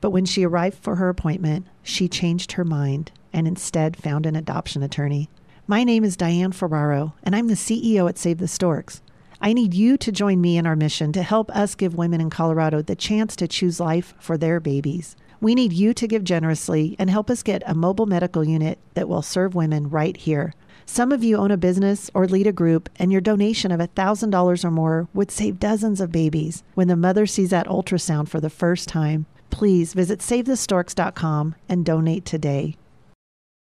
But 0.04 0.10
when 0.10 0.26
she 0.26 0.44
arrived 0.44 0.76
for 0.82 0.96
her 0.96 1.08
appointment, 1.08 1.66
she 1.82 2.08
changed 2.08 2.52
her 2.52 2.64
mind 2.66 3.10
and 3.32 3.48
instead 3.48 3.96
found 3.96 4.26
an 4.26 4.36
adoption 4.36 4.82
attorney. 4.82 5.30
My 5.66 5.82
name 5.82 6.04
is 6.04 6.14
Diane 6.14 6.52
Ferraro, 6.52 7.14
and 7.22 7.34
I'm 7.34 7.48
the 7.48 7.54
CEO 7.54 8.06
at 8.06 8.18
Save 8.18 8.36
the 8.36 8.46
Storks. 8.46 9.00
I 9.40 9.54
need 9.54 9.72
you 9.72 9.96
to 9.96 10.12
join 10.12 10.42
me 10.42 10.58
in 10.58 10.66
our 10.66 10.76
mission 10.76 11.10
to 11.14 11.22
help 11.22 11.50
us 11.56 11.74
give 11.74 11.94
women 11.94 12.20
in 12.20 12.28
Colorado 12.28 12.82
the 12.82 12.94
chance 12.94 13.34
to 13.36 13.48
choose 13.48 13.80
life 13.80 14.12
for 14.18 14.36
their 14.36 14.60
babies. 14.60 15.16
We 15.40 15.54
need 15.54 15.72
you 15.72 15.94
to 15.94 16.06
give 16.06 16.22
generously 16.22 16.96
and 16.98 17.08
help 17.08 17.30
us 17.30 17.42
get 17.42 17.62
a 17.64 17.72
mobile 17.72 18.04
medical 18.04 18.44
unit 18.44 18.78
that 18.92 19.08
will 19.08 19.22
serve 19.22 19.54
women 19.54 19.88
right 19.88 20.18
here. 20.18 20.52
Some 20.84 21.12
of 21.12 21.24
you 21.24 21.38
own 21.38 21.50
a 21.50 21.56
business 21.56 22.10
or 22.12 22.28
lead 22.28 22.46
a 22.46 22.52
group, 22.52 22.90
and 22.96 23.10
your 23.10 23.22
donation 23.22 23.72
of 23.72 23.80
$1,000 23.80 24.64
or 24.64 24.70
more 24.70 25.08
would 25.14 25.30
save 25.30 25.58
dozens 25.58 25.98
of 25.98 26.12
babies. 26.12 26.62
When 26.74 26.88
the 26.88 26.94
mother 26.94 27.24
sees 27.24 27.48
that 27.50 27.68
ultrasound 27.68 28.28
for 28.28 28.38
the 28.38 28.50
first 28.50 28.86
time, 28.86 29.24
please 29.54 29.94
visit 29.94 30.18
SaveTheStorks.com 30.18 31.54
and 31.68 31.86
donate 31.86 32.24
today. 32.24 32.76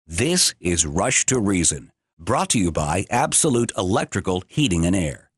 This 0.07 0.55
is 0.61 0.85
Rush 0.85 1.25
to 1.27 1.41
Reason, 1.41 1.91
brought 2.19 2.51
to 2.51 2.59
you 2.59 2.71
by 2.71 3.07
Absolute 3.09 3.73
Electrical 3.79 4.43
Heating 4.47 4.85
and 4.85 4.95
Air. 4.95 5.31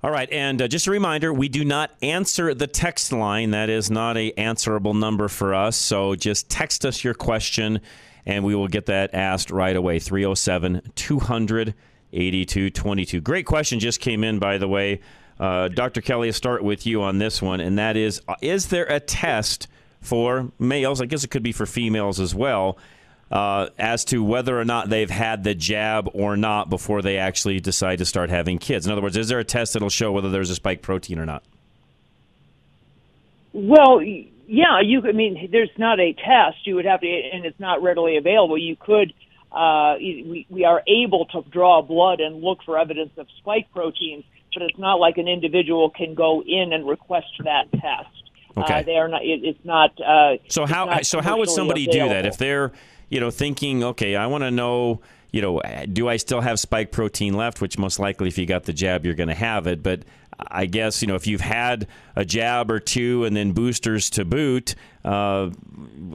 All 0.00 0.12
right, 0.12 0.30
and 0.30 0.62
uh, 0.62 0.68
just 0.68 0.86
a 0.86 0.92
reminder, 0.92 1.32
we 1.32 1.48
do 1.48 1.64
not 1.64 1.90
answer 2.02 2.54
the 2.54 2.68
text 2.68 3.12
line. 3.12 3.50
That 3.50 3.68
is 3.68 3.90
not 3.90 4.16
a 4.16 4.30
answerable 4.38 4.94
number 4.94 5.26
for 5.26 5.54
us. 5.54 5.76
So 5.76 6.14
just 6.14 6.48
text 6.48 6.84
us 6.84 7.02
your 7.02 7.14
question, 7.14 7.80
and 8.24 8.44
we 8.44 8.54
will 8.54 8.68
get 8.68 8.86
that 8.86 9.12
asked 9.12 9.50
right 9.50 9.74
away. 9.74 9.98
307 9.98 10.82
200 10.94 11.74
8222. 12.12 13.20
Great 13.20 13.46
question 13.46 13.80
just 13.80 14.00
came 14.00 14.22
in, 14.22 14.38
by 14.38 14.58
the 14.58 14.68
way. 14.68 15.00
Uh, 15.42 15.66
Dr. 15.66 16.00
Kelly, 16.00 16.28
I'll 16.28 16.32
start 16.32 16.62
with 16.62 16.86
you 16.86 17.02
on 17.02 17.18
this 17.18 17.42
one, 17.42 17.60
and 17.60 17.76
that 17.76 17.96
is 17.96 18.22
uh, 18.28 18.36
Is 18.40 18.68
there 18.68 18.84
a 18.84 19.00
test 19.00 19.66
for 20.00 20.52
males? 20.60 21.00
I 21.00 21.06
guess 21.06 21.24
it 21.24 21.32
could 21.32 21.42
be 21.42 21.50
for 21.50 21.66
females 21.66 22.20
as 22.20 22.32
well 22.32 22.78
uh, 23.32 23.70
as 23.76 24.04
to 24.04 24.22
whether 24.22 24.56
or 24.56 24.64
not 24.64 24.88
they've 24.88 25.10
had 25.10 25.42
the 25.42 25.56
jab 25.56 26.08
or 26.14 26.36
not 26.36 26.70
before 26.70 27.02
they 27.02 27.18
actually 27.18 27.58
decide 27.58 27.98
to 27.98 28.04
start 28.04 28.30
having 28.30 28.58
kids. 28.58 28.86
In 28.86 28.92
other 28.92 29.02
words, 29.02 29.16
is 29.16 29.26
there 29.26 29.40
a 29.40 29.44
test 29.44 29.72
that'll 29.72 29.90
show 29.90 30.12
whether 30.12 30.30
there's 30.30 30.48
a 30.48 30.54
spike 30.54 30.80
protein 30.80 31.18
or 31.18 31.26
not? 31.26 31.42
Well, 33.52 34.00
yeah, 34.00 34.80
you. 34.80 35.02
I 35.02 35.10
mean, 35.10 35.48
there's 35.50 35.76
not 35.76 35.98
a 35.98 36.12
test. 36.12 36.64
You 36.68 36.76
would 36.76 36.84
have 36.84 37.00
to, 37.00 37.08
and 37.08 37.44
it's 37.44 37.58
not 37.58 37.82
readily 37.82 38.16
available. 38.16 38.56
You 38.56 38.76
could. 38.76 39.12
Uh, 39.50 39.96
we, 39.98 40.46
we 40.48 40.64
are 40.64 40.84
able 40.86 41.26
to 41.26 41.42
draw 41.50 41.82
blood 41.82 42.20
and 42.20 42.42
look 42.42 42.62
for 42.62 42.78
evidence 42.78 43.10
of 43.18 43.26
spike 43.38 43.66
proteins, 43.72 44.24
but 44.52 44.62
it's 44.62 44.78
not 44.78 44.94
like 45.00 45.18
an 45.18 45.28
individual 45.28 45.90
can 45.90 46.14
go 46.14 46.42
in 46.46 46.72
and 46.72 46.86
request 46.86 47.26
that 47.44 47.70
test. 47.72 48.08
Okay. 48.56 48.80
Uh, 48.80 48.82
they 48.82 48.96
are 48.96 49.08
not. 49.08 49.22
It, 49.24 49.44
it's 49.44 49.64
not. 49.64 49.98
Uh, 50.00 50.36
So 50.48 50.66
how 50.66 50.84
not 50.86 51.06
so 51.06 51.20
how 51.20 51.38
would 51.38 51.50
somebody 51.50 51.86
do 51.86 52.08
that 52.08 52.26
if 52.26 52.36
they're 52.36 52.72
you 53.08 53.20
know 53.20 53.30
thinking 53.30 53.84
okay 53.84 54.16
I 54.16 54.26
want 54.26 54.42
to 54.42 54.50
know 54.50 55.00
you 55.32 55.40
know 55.42 55.60
do 55.92 56.08
I 56.08 56.16
still 56.16 56.40
have 56.40 56.58
spike 56.58 56.92
protein 56.92 57.34
left 57.34 57.60
which 57.60 57.78
most 57.78 57.98
likely 57.98 58.28
if 58.28 58.38
you 58.38 58.46
got 58.46 58.64
the 58.64 58.72
jab 58.72 59.04
you're 59.04 59.14
going 59.14 59.28
to 59.28 59.34
have 59.34 59.66
it 59.66 59.82
but 59.82 60.04
I 60.38 60.66
guess 60.66 61.02
you 61.02 61.08
know 61.08 61.14
if 61.14 61.26
you've 61.26 61.42
had 61.42 61.86
a 62.16 62.24
jab 62.24 62.70
or 62.70 62.80
two 62.80 63.24
and 63.24 63.36
then 63.36 63.52
boosters 63.52 64.10
to 64.10 64.24
boot 64.24 64.74
uh, 65.04 65.50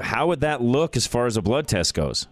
how 0.02 0.28
would 0.28 0.42
that 0.42 0.62
look 0.62 0.96
as 0.96 1.06
far 1.08 1.26
as 1.28 1.38
a 1.38 1.42
blood 1.42 1.68
test 1.68 1.94
goes 1.94 2.28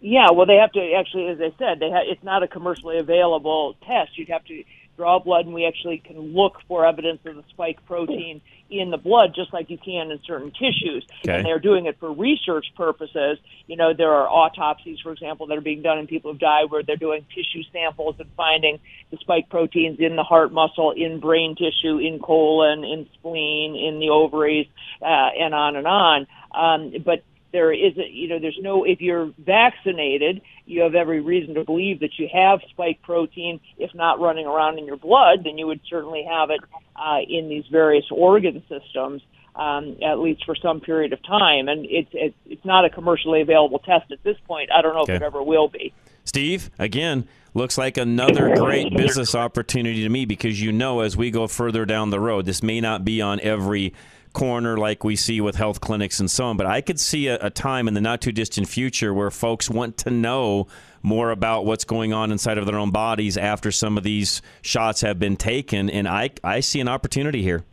Yeah, 0.00 0.30
well, 0.32 0.46
they 0.46 0.56
have 0.56 0.72
to 0.72 0.92
actually, 0.98 1.28
as 1.28 1.38
I 1.40 1.52
said, 1.58 1.78
they 1.78 1.90
ha- 1.90 2.04
it's 2.06 2.22
not 2.22 2.42
a 2.42 2.48
commercially 2.48 2.98
available 2.98 3.76
test. 3.86 4.16
You'd 4.16 4.30
have 4.30 4.44
to 4.46 4.64
draw 4.96 5.18
blood, 5.18 5.46
and 5.46 5.54
we 5.54 5.66
actually 5.66 5.98
can 5.98 6.34
look 6.34 6.58
for 6.68 6.86
evidence 6.86 7.20
of 7.24 7.36
the 7.36 7.44
spike 7.50 7.84
protein 7.86 8.40
in 8.70 8.90
the 8.90 8.96
blood, 8.96 9.32
just 9.34 9.52
like 9.52 9.68
you 9.70 9.78
can 9.78 10.10
in 10.10 10.20
certain 10.26 10.52
tissues. 10.52 11.04
Okay. 11.24 11.38
And 11.38 11.46
they're 11.46 11.58
doing 11.58 11.86
it 11.86 11.98
for 11.98 12.12
research 12.12 12.66
purposes. 12.76 13.38
You 13.66 13.76
know, 13.76 13.92
there 13.94 14.12
are 14.12 14.28
autopsies, 14.28 15.00
for 15.00 15.12
example, 15.12 15.46
that 15.46 15.58
are 15.58 15.62
being 15.62 15.82
done 15.82 15.98
in 15.98 16.06
people 16.06 16.30
who've 16.30 16.40
died, 16.40 16.70
where 16.70 16.82
they're 16.82 16.96
doing 16.96 17.26
tissue 17.34 17.62
samples 17.72 18.16
and 18.18 18.28
finding 18.36 18.78
the 19.10 19.16
spike 19.18 19.48
proteins 19.48 19.98
in 20.00 20.16
the 20.16 20.22
heart 20.22 20.52
muscle, 20.52 20.92
in 20.92 21.18
brain 21.18 21.56
tissue, 21.56 21.98
in 21.98 22.20
colon, 22.20 22.84
in 22.84 23.08
spleen, 23.14 23.76
in 23.76 24.00
the 24.00 24.10
ovaries, 24.10 24.66
uh, 25.02 25.04
and 25.04 25.54
on 25.54 25.76
and 25.76 25.86
on. 25.86 26.26
Um, 26.52 26.92
but 27.04 27.22
there 27.52 27.72
is 27.72 27.96
a, 27.98 28.08
you 28.08 28.28
know 28.28 28.38
there's 28.38 28.58
no 28.60 28.84
if 28.84 29.00
you're 29.00 29.32
vaccinated 29.38 30.40
you 30.66 30.82
have 30.82 30.94
every 30.94 31.20
reason 31.20 31.54
to 31.54 31.64
believe 31.64 32.00
that 32.00 32.18
you 32.18 32.28
have 32.32 32.60
spike 32.70 33.02
protein. 33.02 33.58
If 33.76 33.94
not 33.94 34.20
running 34.20 34.46
around 34.46 34.78
in 34.78 34.86
your 34.86 34.96
blood 34.96 35.44
then 35.44 35.58
you 35.58 35.66
would 35.66 35.80
certainly 35.88 36.26
have 36.28 36.50
it 36.50 36.60
uh, 36.96 37.18
in 37.28 37.48
these 37.48 37.64
various 37.70 38.06
organ 38.10 38.62
systems 38.68 39.22
um, 39.56 39.96
at 40.02 40.18
least 40.18 40.44
for 40.44 40.54
some 40.54 40.80
period 40.80 41.12
of 41.12 41.22
time. 41.22 41.68
And 41.68 41.86
it's 41.86 42.10
it's 42.12 42.36
it's 42.46 42.64
not 42.64 42.84
a 42.84 42.90
commercially 42.90 43.40
available 43.40 43.78
test 43.78 44.10
at 44.12 44.22
this 44.22 44.36
point. 44.46 44.70
I 44.72 44.82
don't 44.82 44.94
know 44.94 45.02
if 45.02 45.10
it 45.10 45.22
ever 45.22 45.42
will 45.42 45.68
be. 45.68 45.92
Steve, 46.24 46.70
again, 46.78 47.26
looks 47.54 47.76
like 47.76 47.96
another 47.96 48.54
great 48.56 48.94
business 48.96 49.34
opportunity 49.34 50.02
to 50.02 50.08
me 50.08 50.24
because 50.24 50.60
you 50.60 50.70
know, 50.72 51.00
as 51.00 51.16
we 51.16 51.30
go 51.30 51.46
further 51.46 51.84
down 51.84 52.10
the 52.10 52.20
road, 52.20 52.46
this 52.46 52.62
may 52.62 52.80
not 52.80 53.04
be 53.04 53.20
on 53.20 53.40
every 53.40 53.92
corner 54.32 54.76
like 54.76 55.04
we 55.04 55.16
see 55.16 55.40
with 55.40 55.56
health 55.56 55.80
clinics 55.80 56.20
and 56.20 56.30
so 56.30 56.46
on, 56.46 56.56
but 56.56 56.66
I 56.66 56.80
could 56.80 57.00
see 57.00 57.26
a, 57.28 57.38
a 57.40 57.50
time 57.50 57.88
in 57.88 57.94
the 57.94 58.00
not 58.00 58.20
too 58.20 58.32
distant 58.32 58.68
future 58.68 59.12
where 59.12 59.30
folks 59.30 59.68
want 59.68 59.96
to 59.98 60.10
know 60.10 60.66
more 61.02 61.30
about 61.30 61.64
what's 61.64 61.84
going 61.84 62.12
on 62.12 62.30
inside 62.30 62.58
of 62.58 62.66
their 62.66 62.76
own 62.76 62.90
bodies 62.90 63.36
after 63.36 63.70
some 63.72 63.96
of 63.96 64.04
these 64.04 64.42
shots 64.62 65.00
have 65.00 65.18
been 65.18 65.36
taken. 65.36 65.90
And 65.90 66.06
I, 66.06 66.30
I 66.44 66.60
see 66.60 66.80
an 66.80 66.88
opportunity 66.88 67.42
here. 67.42 67.64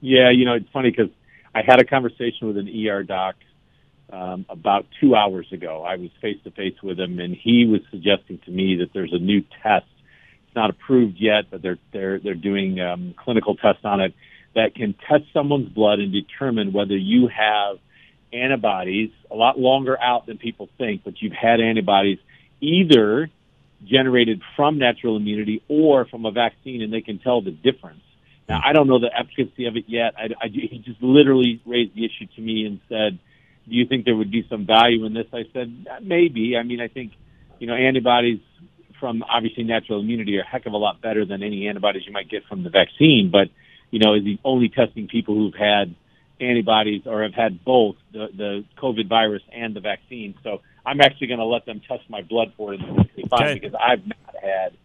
Yeah, 0.00 0.30
you 0.30 0.44
know, 0.44 0.54
it's 0.54 0.70
funny 0.72 0.90
because 0.90 1.10
I 1.54 1.62
had 1.66 1.80
a 1.80 1.84
conversation 1.84 2.46
with 2.48 2.56
an 2.56 2.68
ER 2.68 3.02
doc 3.02 3.36
um, 4.12 4.46
about 4.48 4.86
two 5.00 5.14
hours 5.14 5.46
ago. 5.52 5.82
I 5.82 5.96
was 5.96 6.10
face 6.20 6.38
to 6.44 6.50
face 6.50 6.80
with 6.82 6.98
him, 6.98 7.18
and 7.18 7.34
he 7.34 7.66
was 7.66 7.80
suggesting 7.90 8.38
to 8.44 8.50
me 8.50 8.76
that 8.76 8.92
there's 8.92 9.12
a 9.12 9.18
new 9.18 9.42
test. 9.62 9.86
It's 10.46 10.56
not 10.56 10.70
approved 10.70 11.16
yet, 11.18 11.50
but 11.50 11.62
they're 11.62 11.78
they're 11.92 12.18
they're 12.18 12.34
doing 12.34 12.80
um, 12.80 13.14
clinical 13.18 13.56
tests 13.56 13.84
on 13.84 14.00
it 14.00 14.14
that 14.54 14.74
can 14.74 14.94
test 15.08 15.24
someone's 15.32 15.68
blood 15.68 15.98
and 16.00 16.12
determine 16.12 16.72
whether 16.72 16.96
you 16.96 17.28
have 17.28 17.78
antibodies 18.32 19.10
a 19.30 19.34
lot 19.34 19.58
longer 19.58 20.00
out 20.00 20.26
than 20.26 20.38
people 20.38 20.68
think, 20.78 21.02
but 21.04 21.20
you've 21.20 21.32
had 21.32 21.60
antibodies 21.60 22.18
either 22.60 23.30
generated 23.84 24.42
from 24.56 24.78
natural 24.78 25.16
immunity 25.16 25.62
or 25.68 26.04
from 26.06 26.26
a 26.26 26.32
vaccine, 26.32 26.82
and 26.82 26.92
they 26.92 27.00
can 27.00 27.18
tell 27.18 27.40
the 27.40 27.50
difference. 27.50 28.00
Now, 28.48 28.60
I 28.64 28.72
don't 28.72 28.88
know 28.88 28.98
the 28.98 29.10
efficacy 29.14 29.66
of 29.66 29.76
it 29.76 29.84
yet. 29.86 30.14
I, 30.16 30.24
I, 30.42 30.48
he 30.48 30.82
just 30.84 31.02
literally 31.02 31.60
raised 31.66 31.94
the 31.94 32.04
issue 32.04 32.26
to 32.34 32.40
me 32.40 32.64
and 32.64 32.80
said, 32.88 33.18
"Do 33.68 33.74
you 33.74 33.86
think 33.86 34.06
there 34.06 34.16
would 34.16 34.30
be 34.30 34.46
some 34.48 34.66
value 34.66 35.04
in 35.04 35.12
this?" 35.12 35.26
I 35.32 35.44
said, 35.52 35.86
"Maybe." 36.02 36.56
I 36.56 36.62
mean, 36.62 36.80
I 36.80 36.88
think 36.88 37.12
you 37.58 37.66
know 37.66 37.74
antibodies 37.74 38.40
from 38.98 39.22
obviously 39.22 39.64
natural 39.64 40.00
immunity 40.00 40.38
are 40.38 40.42
a 40.42 40.46
heck 40.46 40.66
of 40.66 40.72
a 40.72 40.76
lot 40.76 41.00
better 41.00 41.24
than 41.24 41.42
any 41.42 41.68
antibodies 41.68 42.02
you 42.06 42.12
might 42.12 42.28
get 42.28 42.44
from 42.48 42.64
the 42.64 42.70
vaccine. 42.70 43.30
But 43.30 43.48
you 43.90 43.98
know, 43.98 44.14
is 44.14 44.24
he 44.24 44.38
only 44.44 44.68
testing 44.68 45.08
people 45.08 45.34
who've 45.34 45.54
had 45.54 45.94
antibodies 46.40 47.02
or 47.06 47.22
have 47.22 47.34
had 47.34 47.64
both 47.64 47.96
the 48.12 48.28
the 48.36 48.64
COVID 48.76 49.08
virus 49.08 49.42
and 49.52 49.74
the 49.74 49.80
vaccine? 49.80 50.34
So 50.42 50.60
I'm 50.84 51.00
actually 51.00 51.28
going 51.28 51.40
to 51.40 51.46
let 51.46 51.66
them 51.66 51.80
test 51.86 52.08
my 52.08 52.22
blood 52.22 52.52
for 52.56 52.74
it 52.74 52.80
in 52.80 52.96
65 52.96 53.40
Okay. 53.40 53.54
because 53.54 53.74
I've 53.74 54.06
not 54.06 54.34
had 54.42 54.76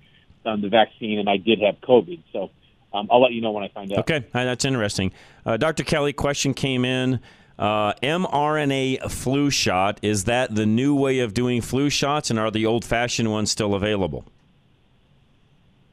um, 0.45 0.62
the 0.62 0.70
vaccine 0.70 1.20
and 1.20 1.30
I 1.30 1.38
did 1.38 1.60
have 1.62 1.80
COVID. 1.82 2.22
So 2.32 2.49
um, 2.93 3.08
I'll 3.12 3.22
let 3.22 3.32
you 3.32 3.41
know 3.41 3.51
when 3.51 3.64
I 3.64 3.70
find 3.70 3.91
out. 3.91 3.99
Okay, 3.99 4.26
uh, 4.34 4.43
that's 4.43 4.66
interesting. 4.66 5.12
Uh, 5.45 5.58
Dr. 5.58 5.84
Kelly, 5.84 6.14
question 6.14 6.54
came 6.54 6.86
in. 6.86 7.20
Uh, 7.58 7.93
mRNA 8.01 9.12
flu 9.12 9.49
shot, 9.49 9.99
is 10.01 10.24
that 10.26 10.56
the 10.56 10.66
new 10.66 10.95
way 10.95 11.20
of 11.20 11.34
doing 11.34 11.62
flu 11.62 11.89
shots, 11.89 12.30
and 12.30 12.39
are 12.39 12.49
the 12.51 12.66
old 12.66 12.84
fashioned 12.84 13.32
ones 13.32 13.51
still 13.51 13.76
available? 13.76 14.26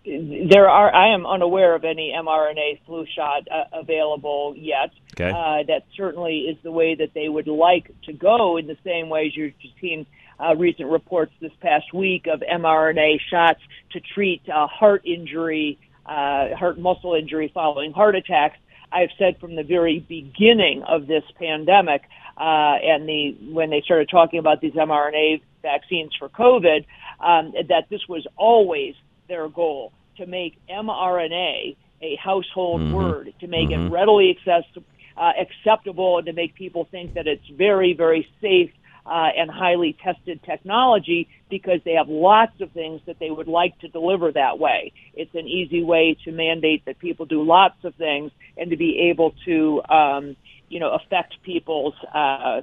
There 0.04 0.68
are 0.68 0.94
I 0.94 1.14
am 1.14 1.26
unaware 1.26 1.74
of 1.74 1.84
any 1.84 2.14
mRNA 2.16 2.80
flu 2.86 3.04
shot 3.14 3.46
uh, 3.50 3.64
available 3.72 4.54
yet. 4.56 4.90
Okay. 5.14 5.30
Uh, 5.30 5.64
that 5.66 5.84
certainly 5.96 6.40
is 6.40 6.56
the 6.62 6.72
way 6.72 6.94
that 6.94 7.12
they 7.14 7.28
would 7.28 7.48
like 7.48 7.90
to 8.04 8.12
go. 8.12 8.56
In 8.56 8.66
the 8.66 8.78
same 8.84 9.08
way 9.08 9.26
as 9.26 9.36
you've 9.36 9.52
seen 9.80 10.06
uh, 10.38 10.56
recent 10.56 10.88
reports 10.88 11.32
this 11.40 11.52
past 11.60 11.92
week 11.92 12.26
of 12.26 12.40
mRNA 12.40 13.18
shots 13.30 13.60
to 13.92 14.00
treat 14.00 14.42
uh, 14.48 14.66
heart 14.66 15.02
injury, 15.04 15.78
uh, 16.06 16.54
heart 16.56 16.78
muscle 16.78 17.14
injury 17.14 17.50
following 17.52 17.92
heart 17.92 18.16
attacks. 18.16 18.58
I've 18.92 19.10
said 19.18 19.38
from 19.38 19.54
the 19.54 19.62
very 19.62 20.00
beginning 20.00 20.82
of 20.82 21.06
this 21.06 21.22
pandemic, 21.38 22.02
uh, 22.36 22.80
and 22.82 23.08
the 23.08 23.36
when 23.52 23.70
they 23.70 23.82
started 23.82 24.08
talking 24.08 24.38
about 24.38 24.60
these 24.60 24.72
mRNA 24.72 25.42
vaccines 25.62 26.12
for 26.18 26.28
COVID, 26.28 26.86
um, 27.20 27.52
that 27.68 27.84
this 27.90 28.00
was 28.08 28.26
always 28.36 28.94
their 29.30 29.48
goal 29.48 29.92
to 30.18 30.26
make 30.26 30.58
mRNA 30.68 31.76
a 32.02 32.16
household 32.16 32.82
Mhm. 32.82 32.92
word, 32.92 33.32
to 33.40 33.46
make 33.46 33.70
Mhm. 33.70 33.86
it 33.86 33.90
readily 33.90 34.30
accessible, 34.30 34.84
uh, 35.16 35.32
acceptable, 35.38 36.18
and 36.18 36.26
to 36.26 36.32
make 36.34 36.54
people 36.54 36.84
think 36.84 37.14
that 37.14 37.26
it's 37.26 37.46
very, 37.48 37.94
very 37.94 38.26
safe 38.40 38.70
uh, 39.06 39.30
and 39.36 39.50
highly 39.50 39.94
tested 39.94 40.42
technology 40.42 41.26
because 41.48 41.82
they 41.84 41.94
have 41.94 42.08
lots 42.08 42.60
of 42.60 42.70
things 42.72 43.00
that 43.06 43.18
they 43.18 43.30
would 43.30 43.48
like 43.48 43.76
to 43.78 43.88
deliver 43.88 44.30
that 44.32 44.58
way. 44.58 44.92
It's 45.14 45.34
an 45.34 45.48
easy 45.48 45.82
way 45.82 46.16
to 46.24 46.32
mandate 46.32 46.84
that 46.84 46.98
people 46.98 47.26
do 47.26 47.42
lots 47.42 47.82
of 47.84 47.94
things 47.94 48.30
and 48.56 48.70
to 48.70 48.76
be 48.76 48.98
able 49.10 49.34
to, 49.46 49.82
um, 49.88 50.36
you 50.68 50.80
know, 50.80 50.92
affect 50.92 51.42
people's 51.42 51.94
uh, 52.14 52.60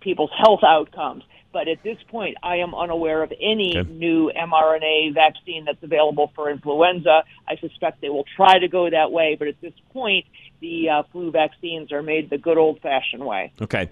people's 0.00 0.30
health 0.38 0.60
outcomes. 0.64 1.24
But 1.52 1.68
at 1.68 1.82
this 1.82 1.98
point, 2.08 2.36
I 2.42 2.56
am 2.56 2.74
unaware 2.74 3.22
of 3.22 3.30
any 3.38 3.74
new 3.82 4.30
mRNA 4.34 5.12
vaccine 5.14 5.66
that's 5.66 5.82
available 5.82 6.32
for 6.34 6.50
influenza. 6.50 7.24
I 7.46 7.56
suspect 7.56 8.00
they 8.00 8.08
will 8.08 8.24
try 8.36 8.58
to 8.58 8.68
go 8.68 8.88
that 8.88 9.12
way, 9.12 9.36
but 9.38 9.48
at 9.48 9.60
this 9.60 9.74
point, 9.92 10.24
the 10.60 10.88
uh, 10.88 11.02
flu 11.12 11.30
vaccines 11.30 11.92
are 11.92 12.02
made 12.02 12.30
the 12.30 12.38
good 12.38 12.56
old-fashioned 12.56 13.24
way. 13.24 13.52
Okay. 13.60 13.90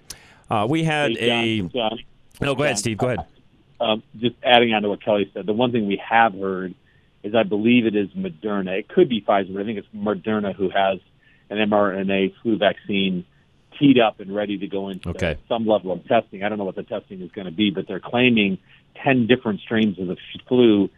Uh, 0.49 0.67
we 0.71 0.85
had 0.85 1.13
Hey, 1.19 1.59
a. 1.59 1.63
John, 1.63 1.71
John, 1.71 1.99
no, 2.41 2.55
go 2.55 2.63
ahead, 2.65 2.79
Steve. 2.79 2.97
Go 2.97 3.09
ahead. 3.09 3.27
um, 3.79 4.03
just 4.19 4.37
adding 4.43 4.73
on 4.73 4.81
to 4.83 4.89
what 4.89 5.03
Kelly 5.05 5.31
said, 5.35 5.45
the 5.45 5.53
one 5.53 5.71
thing 5.71 5.87
we 5.87 6.01
have 6.09 6.33
heard 6.33 6.75
is 7.23 7.35
I 7.35 7.43
believe 7.43 7.85
it 7.85 7.95
is 7.95 8.09
Moderna. 8.11 8.79
It 8.79 8.89
could 8.89 9.11
be 9.11 9.21
Pfizer, 9.21 9.53
but 9.53 9.61
I 9.61 9.65
think 9.67 9.79
it's 9.79 9.89
Moderna 9.95 10.55
who 10.55 10.71
has 10.71 10.99
an 11.51 11.59
mRNA 11.59 12.33
flu 12.43 12.57
vaccine 12.57 13.27
teed 13.81 13.99
up 13.99 14.21
and 14.21 14.35
ready 14.35 14.59
to 14.59 14.67
go 14.69 14.89
into 14.91 15.09
Okay. 15.11 15.37
some 15.49 15.67
level 15.67 15.91
of 15.91 16.07
testing. 16.07 16.45
I 16.45 16.49
don't 16.49 16.59
know 16.59 16.65
what 16.65 16.77
the 16.77 16.83
testing 16.85 17.21
is 17.23 17.31
going 17.33 17.47
to 17.47 17.51
be, 17.53 17.71
but 17.71 17.89
they're 17.89 17.99
claiming 18.01 18.59
10 19.03 19.27
different 19.27 19.61
strains 19.61 19.99
of 19.99 20.07
the 20.07 20.17
flu 20.47 20.91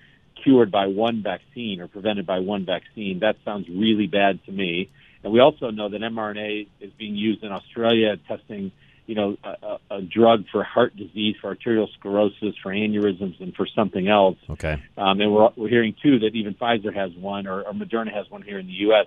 cured 0.43 0.71
by 0.71 0.87
one 0.87 1.23
vaccine 1.23 1.81
or 1.81 1.87
prevented 1.89 2.27
by 2.27 2.41
one 2.41 2.67
vaccine. 2.67 3.21
That 3.21 3.37
sounds 3.45 3.69
really 3.69 4.07
bad 4.09 4.45
to 4.47 4.53
me. 4.53 4.91
And 5.23 5.33
we 5.33 5.39
also 5.41 5.71
know 5.71 5.89
that 5.89 6.01
mRNA 6.01 6.67
is 6.81 6.91
being 6.99 7.15
used 7.15 7.45
in 7.45 7.53
Australia 7.53 8.17
testing, 8.27 8.73
you 9.07 9.15
know, 9.15 9.37
a, 9.45 9.49
a, 9.49 9.97
a 9.99 10.03
drug 10.03 10.47
for 10.51 10.65
heart 10.65 10.97
disease, 10.97 11.37
for 11.41 11.49
arterial 11.49 11.89
sclerosis, 11.99 12.57
for 12.61 12.73
aneurysms, 12.73 13.41
and 13.41 13.55
for 13.55 13.67
something 13.67 14.09
else. 14.09 14.39
Okay. 14.51 14.83
Um, 14.99 15.21
and 15.21 15.33
we're, 15.33 15.51
we're 15.55 15.69
hearing 15.69 15.95
too 16.03 16.19
that 16.21 16.35
even 16.35 16.55
Pfizer 16.55 16.93
has 16.93 17.13
one, 17.15 17.47
or, 17.47 17.63
or 17.63 17.73
Moderna 17.73 18.13
has 18.13 18.29
one 18.31 18.43
here 18.43 18.59
in 18.59 18.67
the 18.67 18.73
U.S. 18.91 19.07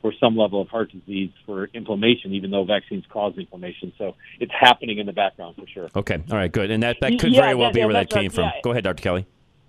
for 0.00 0.12
some 0.18 0.36
level 0.36 0.60
of 0.62 0.68
heart 0.68 0.90
disease 0.92 1.30
for 1.44 1.66
inflammation, 1.74 2.32
even 2.34 2.50
though 2.50 2.64
vaccines 2.64 3.04
cause 3.10 3.34
inflammation. 3.36 3.92
So 3.98 4.14
it's 4.38 4.52
happening 4.58 4.98
in 4.98 5.06
the 5.06 5.12
background 5.12 5.56
for 5.56 5.66
sure. 5.66 5.88
Okay. 5.94 6.22
All 6.30 6.36
right. 6.38 6.50
Good. 6.50 6.70
And 6.70 6.82
that, 6.82 6.96
that 7.02 7.18
could 7.18 7.32
Yeah, 7.32 7.42
very 7.42 7.54
well 7.54 7.68
that- 7.68 7.74
be 7.74 7.80
yeah, 7.80 7.84
where 7.86 7.92
that 7.94 8.08
that's 8.08 8.14
right. 8.16 8.22
came 8.22 8.30
from. 8.30 8.44
Yeah. 8.44 8.60
Go 8.64 8.70
ahead, 8.70 8.84
Dr. 8.84 9.02
Kelly. 9.02 9.26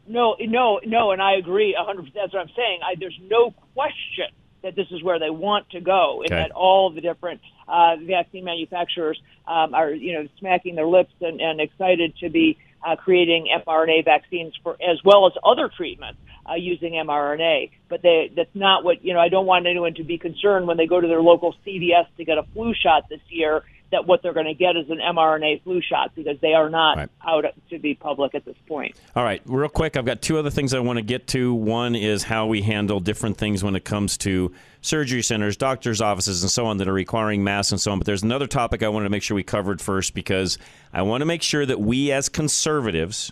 No, 0.07 0.35
no, 0.39 0.79
no, 0.85 1.11
and 1.11 1.21
I 1.21 1.33
agree 1.35 1.75
100%. 1.79 2.11
That's 2.13 2.33
what 2.33 2.41
I'm 2.41 2.49
saying. 2.55 2.79
I, 2.83 2.95
there's 2.99 3.17
no 3.29 3.51
question 3.73 4.27
that 4.63 4.75
this 4.75 4.87
is 4.91 5.01
where 5.03 5.19
they 5.19 5.29
want 5.29 5.69
to 5.71 5.79
go, 5.81 6.21
and 6.23 6.31
Okay. 6.31 6.41
that 6.41 6.51
all 6.51 6.89
the 6.91 7.01
different 7.01 7.39
uh, 7.67 7.95
vaccine 8.01 8.43
manufacturers 8.43 9.19
um, 9.47 9.73
are, 9.73 9.91
you 9.91 10.13
know, 10.13 10.27
smacking 10.39 10.75
their 10.75 10.85
lips 10.87 11.13
and, 11.21 11.39
and 11.41 11.59
excited 11.61 12.15
to 12.17 12.29
be 12.29 12.57
uh, 12.85 12.95
creating 12.95 13.47
mRNA 13.65 14.03
vaccines 14.05 14.53
for 14.63 14.73
as 14.81 14.97
well 15.05 15.27
as 15.27 15.33
other 15.43 15.69
treatments 15.75 16.19
uh, 16.49 16.55
using 16.55 16.93
mRNA. 16.93 17.71
But 17.89 18.01
they, 18.01 18.31
that's 18.35 18.53
not 18.53 18.83
what 18.83 19.03
you 19.03 19.13
know. 19.13 19.19
I 19.19 19.29
don't 19.29 19.45
want 19.45 19.67
anyone 19.67 19.93
to 19.95 20.03
be 20.03 20.17
concerned 20.17 20.67
when 20.67 20.77
they 20.77 20.87
go 20.87 20.99
to 20.99 21.07
their 21.07 21.21
local 21.21 21.55
CVS 21.65 22.07
to 22.17 22.25
get 22.25 22.37
a 22.37 22.43
flu 22.53 22.73
shot 22.73 23.09
this 23.09 23.21
year 23.29 23.63
that 23.91 24.07
what 24.07 24.23
they're 24.23 24.33
going 24.33 24.47
to 24.47 24.53
get 24.53 24.75
is 24.75 24.89
an 24.89 24.99
mRNA 24.99 25.63
flu 25.63 25.81
shot 25.81 26.15
because 26.15 26.39
they 26.41 26.53
are 26.53 26.69
not 26.69 27.09
out 27.25 27.45
to 27.69 27.79
be 27.79 27.93
public 27.93 28.33
at 28.33 28.45
this 28.45 28.55
point. 28.67 28.95
All 29.15 29.23
right, 29.23 29.41
real 29.45 29.69
quick, 29.69 29.97
I've 29.97 30.05
got 30.05 30.21
two 30.21 30.37
other 30.39 30.49
things 30.49 30.73
I 30.73 30.79
want 30.79 30.97
to 30.97 31.03
get 31.03 31.27
to. 31.27 31.53
One 31.53 31.95
is 31.95 32.23
how 32.23 32.47
we 32.47 32.61
handle 32.61 32.99
different 32.99 33.37
things 33.37 33.63
when 33.63 33.75
it 33.75 33.83
comes 33.83 34.17
to 34.19 34.53
surgery 34.81 35.21
centers, 35.21 35.57
doctors' 35.57 36.01
offices, 36.01 36.41
and 36.41 36.49
so 36.49 36.65
on 36.65 36.77
that 36.77 36.87
are 36.87 36.93
requiring 36.93 37.43
masks 37.43 37.71
and 37.71 37.81
so 37.81 37.91
on. 37.91 37.99
But 37.99 38.05
there's 38.05 38.23
another 38.23 38.47
topic 38.47 38.81
I 38.81 38.87
wanted 38.87 39.05
to 39.05 39.11
make 39.11 39.23
sure 39.23 39.35
we 39.35 39.43
covered 39.43 39.81
first 39.81 40.13
because 40.13 40.57
I 40.93 41.01
want 41.01 41.21
to 41.21 41.25
make 41.25 41.43
sure 41.43 41.65
that 41.65 41.79
we 41.79 42.11
as 42.11 42.29
conservatives 42.29 43.31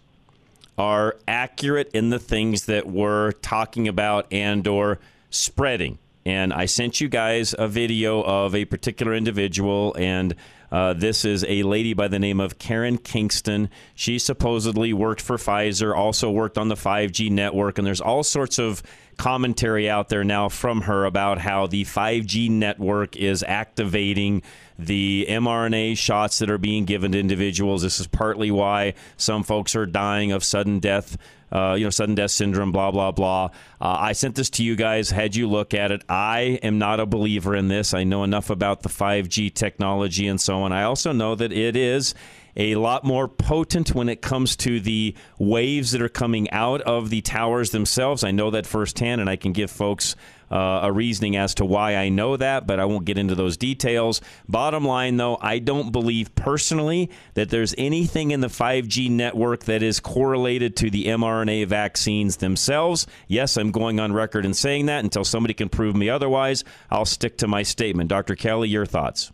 are 0.80 1.18
accurate 1.28 1.92
in 1.94 2.10
the 2.10 2.18
things 2.20 2.66
that 2.66 2.88
we're 2.88 3.34
talking 3.34 3.88
about 3.88 4.26
and 4.32 4.66
or 4.66 4.98
spreading. 5.30 6.00
And 6.26 6.54
I 6.54 6.66
sent 6.66 7.02
you 7.02 7.10
guys 7.10 7.54
a 7.58 7.68
video 7.68 8.22
of 8.24 8.56
a 8.56 8.66
particular 8.66 9.14
individual, 9.14 9.96
and 9.98 10.36
uh, 10.72 10.94
this 10.94 11.26
is 11.26 11.44
a 11.48 11.64
lady 11.64 11.94
by 11.94 12.08
the 12.08 12.20
name 12.20 12.40
of 12.40 12.60
Karen 12.60 12.98
Kingston. 12.98 13.70
She 13.96 14.20
supposedly 14.20 14.94
worked 14.94 15.22
for 15.22 15.38
Pfizer, 15.38 15.96
also 15.96 16.30
worked 16.30 16.58
on 16.58 16.68
the 16.68 16.76
5G 16.76 17.32
network, 17.32 17.78
and 17.78 17.86
there's 17.86 18.02
all 18.02 18.24
sorts 18.24 18.60
of 18.60 18.84
commentary 19.18 19.90
out 19.90 20.10
there 20.10 20.24
now 20.24 20.48
from 20.50 20.82
her 20.82 21.06
about 21.06 21.40
how 21.40 21.68
the 21.68 21.84
5G 21.84 22.50
network 22.50 23.18
is 23.18 23.44
activating 23.44 24.44
the 24.80 25.26
mRNA 25.30 25.98
shots 25.98 26.40
that 26.40 26.50
are 26.50 26.58
being 26.58 26.86
given 26.86 27.12
to 27.12 27.20
individuals. 27.20 27.82
This 27.82 28.00
is 28.00 28.08
partly 28.08 28.50
why 28.50 28.94
some 29.18 29.44
folks 29.44 29.76
are 29.76 29.86
dying 29.86 30.32
of 30.32 30.44
sudden 30.44 30.80
death. 30.80 31.18
Uh, 31.52 31.74
you 31.74 31.84
know, 31.84 31.90
sudden 31.90 32.14
death 32.14 32.30
syndrome, 32.30 32.72
blah, 32.72 32.92
blah, 32.92 33.12
blah. 33.12 33.46
Uh, 33.82 33.98
I 34.00 34.12
sent 34.12 34.36
this 34.36 34.52
to 34.52 34.64
you 34.64 34.76
guys, 34.76 35.10
had 35.10 35.36
you 35.36 35.50
look 35.50 35.74
at 35.74 35.92
it. 35.92 36.04
I 36.08 36.60
am 36.62 36.78
not 36.78 37.00
a 37.00 37.08
believer 37.08 37.56
in 37.56 37.70
this. 37.70 37.96
I 37.96 38.04
know 38.04 38.24
enough 38.24 38.52
about 38.52 38.84
the 38.84 38.90
5G 38.90 39.52
technology 39.56 40.28
and 40.28 40.40
so 40.40 40.62
on. 40.62 40.72
I 40.72 40.84
also 40.84 41.12
know 41.12 41.34
that 41.34 41.52
it 41.52 41.76
is 41.76 42.14
a 42.56 42.76
lot 42.76 43.04
more 43.04 43.28
potent 43.28 43.96
when 43.96 44.10
it 44.10 44.22
comes 44.22 44.56
to 44.58 44.80
the 44.80 45.16
waves 45.40 45.92
that 45.92 46.02
are 46.02 46.10
coming 46.10 46.52
out 46.52 46.82
of 46.82 47.10
the 47.10 47.22
towers 47.22 47.72
themselves. 47.72 48.24
I 48.24 48.32
know 48.32 48.52
that 48.52 48.68
firsthand, 48.68 49.22
and 49.22 49.30
I 49.30 49.36
can 49.36 49.54
give 49.54 49.72
folks 49.72 50.16
uh, 50.52 50.82
a 50.84 50.92
reasoning 50.92 51.36
as 51.36 51.56
to 51.56 51.66
why 51.66 51.96
I 51.96 52.10
know 52.10 52.38
that, 52.38 52.68
but 52.68 52.80
I 52.80 52.86
won't 52.86 53.06
get 53.06 53.18
into 53.18 53.36
those 53.36 53.58
details. 53.58 54.22
Bottom 54.48 54.86
line, 54.86 55.18
though, 55.18 55.38
I 55.42 55.60
don't 55.60 55.92
believe 55.92 56.34
personally 56.36 57.10
that 57.34 57.50
there's 57.50 57.76
anything 57.78 58.32
in 58.32 58.42
the 58.42 58.48
5G 58.48 59.10
network 59.10 59.66
that 59.66 59.84
is 59.84 60.00
correlated 60.00 60.76
to 60.78 60.90
the 60.90 61.06
mRNA 61.06 61.68
vaccines 61.68 62.38
themselves. 62.38 63.08
Yes, 63.28 63.58
I'm 63.58 63.72
going 63.72 64.00
on 64.00 64.14
record 64.14 64.46
and 64.46 64.56
saying 64.56 64.88
that. 64.88 65.04
Until 65.04 65.24
somebody 65.24 65.54
can 65.54 65.70
prove 65.70 65.96
me 65.96 66.10
otherwise, 66.10 66.64
I'll 66.90 67.06
stick 67.06 67.38
to 67.40 67.48
my 67.48 67.64
statement. 67.64 68.10
Dr. 68.10 68.36
Kelly, 68.36 68.70
your 68.70 68.86
thoughts? 68.86 69.32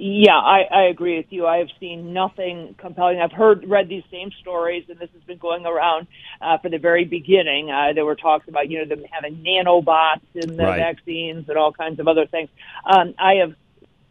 Yeah, 0.00 0.36
I, 0.36 0.60
I 0.70 0.82
agree 0.84 1.16
with 1.16 1.26
you. 1.30 1.44
I 1.44 1.56
have 1.56 1.70
seen 1.80 2.12
nothing 2.12 2.76
compelling. 2.78 3.18
I've 3.20 3.32
heard, 3.32 3.68
read 3.68 3.88
these 3.88 4.04
same 4.12 4.30
stories, 4.40 4.84
and 4.88 4.96
this 4.96 5.10
has 5.12 5.22
been 5.24 5.38
going 5.38 5.66
around 5.66 6.06
uh, 6.40 6.56
for 6.58 6.68
the 6.68 6.78
very 6.78 7.04
beginning. 7.04 7.68
Uh, 7.68 7.94
there 7.94 8.04
were 8.04 8.14
talks 8.14 8.46
about, 8.46 8.70
you 8.70 8.78
know, 8.78 8.84
them 8.84 9.04
having 9.10 9.42
nanobots 9.42 10.20
in 10.36 10.56
the 10.56 10.62
Right. 10.62 10.78
vaccines 10.78 11.48
and 11.48 11.58
all 11.58 11.72
kinds 11.72 11.98
of 11.98 12.06
other 12.06 12.26
things. 12.26 12.48
Um, 12.84 13.14
I 13.18 13.34
have 13.40 13.54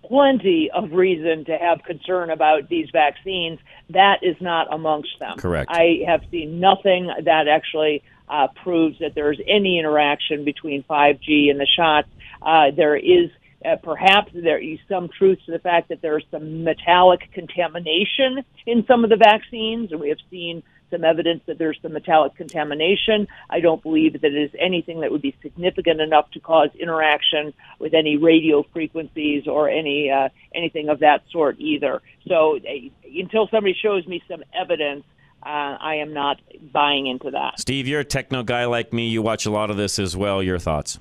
plenty 0.04 0.70
of 0.72 0.92
reason 0.92 1.46
to 1.46 1.58
have 1.58 1.82
concern 1.84 2.32
about 2.32 2.68
these 2.68 2.90
vaccines. 2.92 3.58
That 3.92 4.24
is 4.24 4.36
not 4.42 4.68
amongst 4.74 5.18
them. 5.20 5.38
Correct. 5.38 5.72
I 5.72 6.02
have 6.06 6.22
seen 6.30 6.60
nothing 6.60 7.10
that 7.24 7.48
actually 7.48 8.04
uh, 8.28 8.50
proves 8.62 9.00
that 9.00 9.16
there's 9.16 9.40
any 9.48 9.80
interaction 9.80 10.44
between 10.44 10.84
5G 10.84 11.50
and 11.50 11.62
the 11.62 11.66
shots. 11.66 12.10
Uh, 12.42 12.72
there 12.76 12.98
is 12.98 13.30
uh, 13.66 13.76
perhaps 13.82 14.32
there 14.34 14.60
is 14.60 14.80
some 14.88 15.10
truth 15.10 15.40
to 15.46 15.52
the 15.52 15.60
fact 15.60 15.90
that 15.90 16.02
there's 16.02 16.26
some 16.32 16.64
metallic 16.64 17.32
contamination 17.34 18.44
in 18.66 18.86
some 18.86 19.04
of 19.04 19.10
the 19.10 19.16
vaccines, 19.16 19.92
and 19.92 20.00
we 20.00 20.10
have 20.10 20.20
seen 20.30 20.64
some 20.90 21.04
evidence 21.04 21.42
that 21.48 21.58
there's 21.58 21.78
some 21.82 21.94
metallic 21.94 22.36
contamination. 22.36 23.28
I 23.50 23.60
don't 23.60 23.82
believe 23.82 24.14
that 24.14 24.24
it 24.24 24.36
is 24.36 24.52
anything 24.58 25.02
that 25.02 25.12
would 25.12 25.22
be 25.22 25.36
significant 25.42 26.00
enough 26.02 26.32
to 26.32 26.40
cause 26.40 26.70
interaction 26.80 27.54
with 27.80 27.94
any 27.94 28.18
radio 28.18 28.64
frequencies 28.74 29.48
or 29.48 29.70
any 29.70 30.10
uh, 30.10 30.30
anything 30.54 30.90
of 30.90 31.00
that 31.00 31.24
sort 31.32 31.60
either. 31.60 32.02
So 32.28 32.58
uh, 32.58 32.90
until 33.06 33.48
somebody 33.50 33.76
shows 33.82 34.08
me 34.08 34.24
some 34.28 34.44
evidence, 34.54 35.04
uh, 35.44 35.78
I 35.80 35.96
am 35.96 36.14
not 36.14 36.40
buying 36.72 37.08
into 37.08 37.32
that. 37.32 37.60
Steve, 37.60 37.88
you're 37.88 38.02
a 38.02 38.06
techno 38.06 38.44
guy 38.44 38.66
like 38.66 38.94
me. 38.94 39.08
You 39.08 39.22
watch 39.22 39.46
a 39.46 39.52
lot 39.52 39.70
of 39.70 39.78
this 39.78 40.00
as 40.00 40.16
well. 40.16 40.42
Your 40.42 40.60
thoughts? 40.60 41.00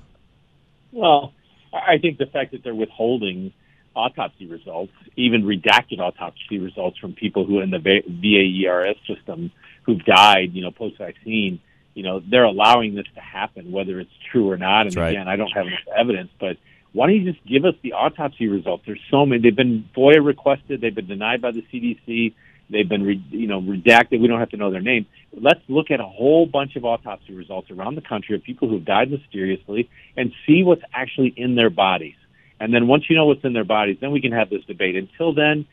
Well, 0.91 1.33
I 1.77 1.97
think 1.99 2.17
the 2.17 2.25
fact 2.25 2.51
that 2.51 2.63
they're 2.63 2.75
withholding 2.75 3.53
autopsy 3.95 4.45
results, 4.45 4.93
even 5.15 5.43
redacted 5.43 5.99
autopsy 5.99 6.59
results 6.59 6.97
from 6.99 7.13
people 7.13 7.45
who 7.45 7.59
are 7.59 7.63
in 7.63 7.71
the 7.71 7.79
Va- 7.79 8.07
VAERS 8.07 8.95
system 9.07 9.51
who've 9.83 10.03
died, 10.05 10.53
you 10.53 10.61
know, 10.61 10.71
post-vaccine, 10.71 11.59
you 11.95 12.03
know, 12.03 12.21
they're 12.29 12.43
allowing 12.43 12.93
this 12.93 13.07
to 13.15 13.21
happen, 13.21 13.71
whether 13.71 13.99
it's 13.99 14.11
true 14.31 14.51
or 14.51 14.57
not. 14.57 14.81
And 14.81 14.89
That's 14.91 14.97
right. 14.97 15.09
again, 15.09 15.27
I 15.27 15.35
don't 15.35 15.51
have 15.51 15.65
enough 15.65 15.79
evidence, 15.97 16.29
but 16.39 16.57
why 16.93 17.07
don't 17.07 17.15
you 17.15 17.31
just 17.31 17.43
give 17.45 17.65
us 17.65 17.73
the 17.81 17.93
autopsy 17.93 18.47
results? 18.47 18.83
There's 18.85 19.01
so 19.09 19.25
many. 19.25 19.41
They've 19.41 19.55
been 19.55 19.89
FOIA 19.95 20.23
requested. 20.23 20.79
They've 20.81 20.93
been 20.93 21.07
denied 21.07 21.41
by 21.41 21.51
the 21.51 21.63
CDC. 21.73 22.33
They've 22.69 22.87
been, 22.87 23.03
re, 23.03 23.23
you 23.29 23.47
know, 23.47 23.61
redacted. 23.61 24.19
We 24.19 24.27
don't 24.27 24.39
have 24.39 24.49
to 24.49 24.57
know 24.57 24.71
their 24.71 24.81
name. 24.81 25.05
Let's 25.33 25.61
look 25.67 25.89
at 25.91 25.99
a 25.99 26.05
whole 26.05 26.45
bunch 26.45 26.75
of 26.75 26.83
autopsy 26.83 27.33
results 27.33 27.71
around 27.71 27.95
the 27.95 28.01
country 28.01 28.35
of 28.35 28.43
people 28.43 28.67
who've 28.67 28.83
died 28.83 29.09
mysteriously 29.09 29.89
and 30.17 30.33
see 30.45 30.63
what's 30.63 30.83
actually 30.93 31.33
in 31.37 31.55
their 31.55 31.69
bodies. 31.69 32.15
And 32.59 32.73
then 32.73 32.87
once 32.87 33.09
you 33.09 33.15
know 33.15 33.25
what's 33.25 33.43
in 33.43 33.53
their 33.53 33.63
bodies, 33.63 33.97
then 34.01 34.11
we 34.11 34.19
can 34.19 34.31
have 34.31 34.49
this 34.49 34.63
debate. 34.65 34.95
Until 34.95 35.33
then, 35.33 35.65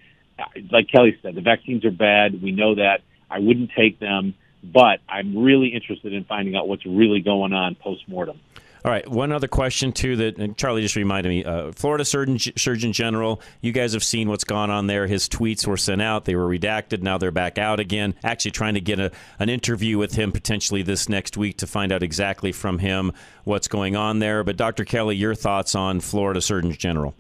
like 0.71 0.89
Kelly 0.89 1.19
said, 1.23 1.35
the 1.35 1.41
vaccines 1.41 1.85
are 1.85 1.91
bad. 1.91 2.43
We 2.43 2.53
know 2.53 2.75
that. 2.77 3.01
I 3.31 3.39
wouldn't 3.39 3.71
take 3.77 3.99
them, 3.99 4.35
but 4.63 5.01
I'm 5.09 5.39
really 5.39 5.69
interested 5.69 6.13
in 6.13 6.25
finding 6.25 6.55
out 6.57 6.69
what's 6.69 6.87
really 6.87 7.21
going 7.21 7.53
on 7.53 7.75
post 7.75 8.09
mortem. 8.09 8.39
All 8.85 8.91
right, 8.91 9.09
one 9.09 9.33
other 9.33 9.49
question 9.49 9.93
too 9.93 10.17
that 10.17 10.59
Charlie 10.59 10.83
just 10.83 10.95
reminded 10.95 11.31
me. 11.31 11.43
Uh, 11.43 11.73
Florida 11.73 12.05
Surgeon 12.05 12.39
Surgeon 12.39 12.93
General, 12.93 13.41
you 13.63 13.73
guys 13.73 13.95
have 13.95 14.05
seen 14.05 14.29
what's 14.29 14.45
gone 14.45 14.69
on 14.69 14.89
there. 14.89 15.07
His 15.07 15.27
tweets 15.27 15.67
were 15.67 15.79
sent 15.79 16.03
out; 16.03 16.27
they 16.27 16.35
were 16.35 16.47
redacted. 16.47 17.01
Now 17.01 17.17
they're 17.17 17.31
back 17.31 17.57
out 17.57 17.81
again. 17.81 18.15
Actually, 18.23 18.51
trying 18.51 18.75
to 18.75 18.83
get 18.83 19.01
a, 19.01 19.11
an 19.39 19.49
interview 19.49 19.97
with 19.97 20.17
him 20.17 20.33
potentially 20.33 20.83
this 20.83 21.09
next 21.09 21.39
week 21.39 21.57
to 21.59 21.67
find 21.67 21.93
out 21.93 22.03
exactly 22.03 22.53
from 22.53 22.79
him 22.79 23.13
what's 23.45 23.69
going 23.69 23.97
on 23.97 24.19
there. 24.19 24.45
But 24.45 24.59
Dr. 24.59 24.85
Kelly, 24.85 25.17
your 25.17 25.35
thoughts 25.35 25.75
on 25.75 26.01
Florida 26.01 26.43
Surgeon 26.43 26.73
General? 26.73 27.15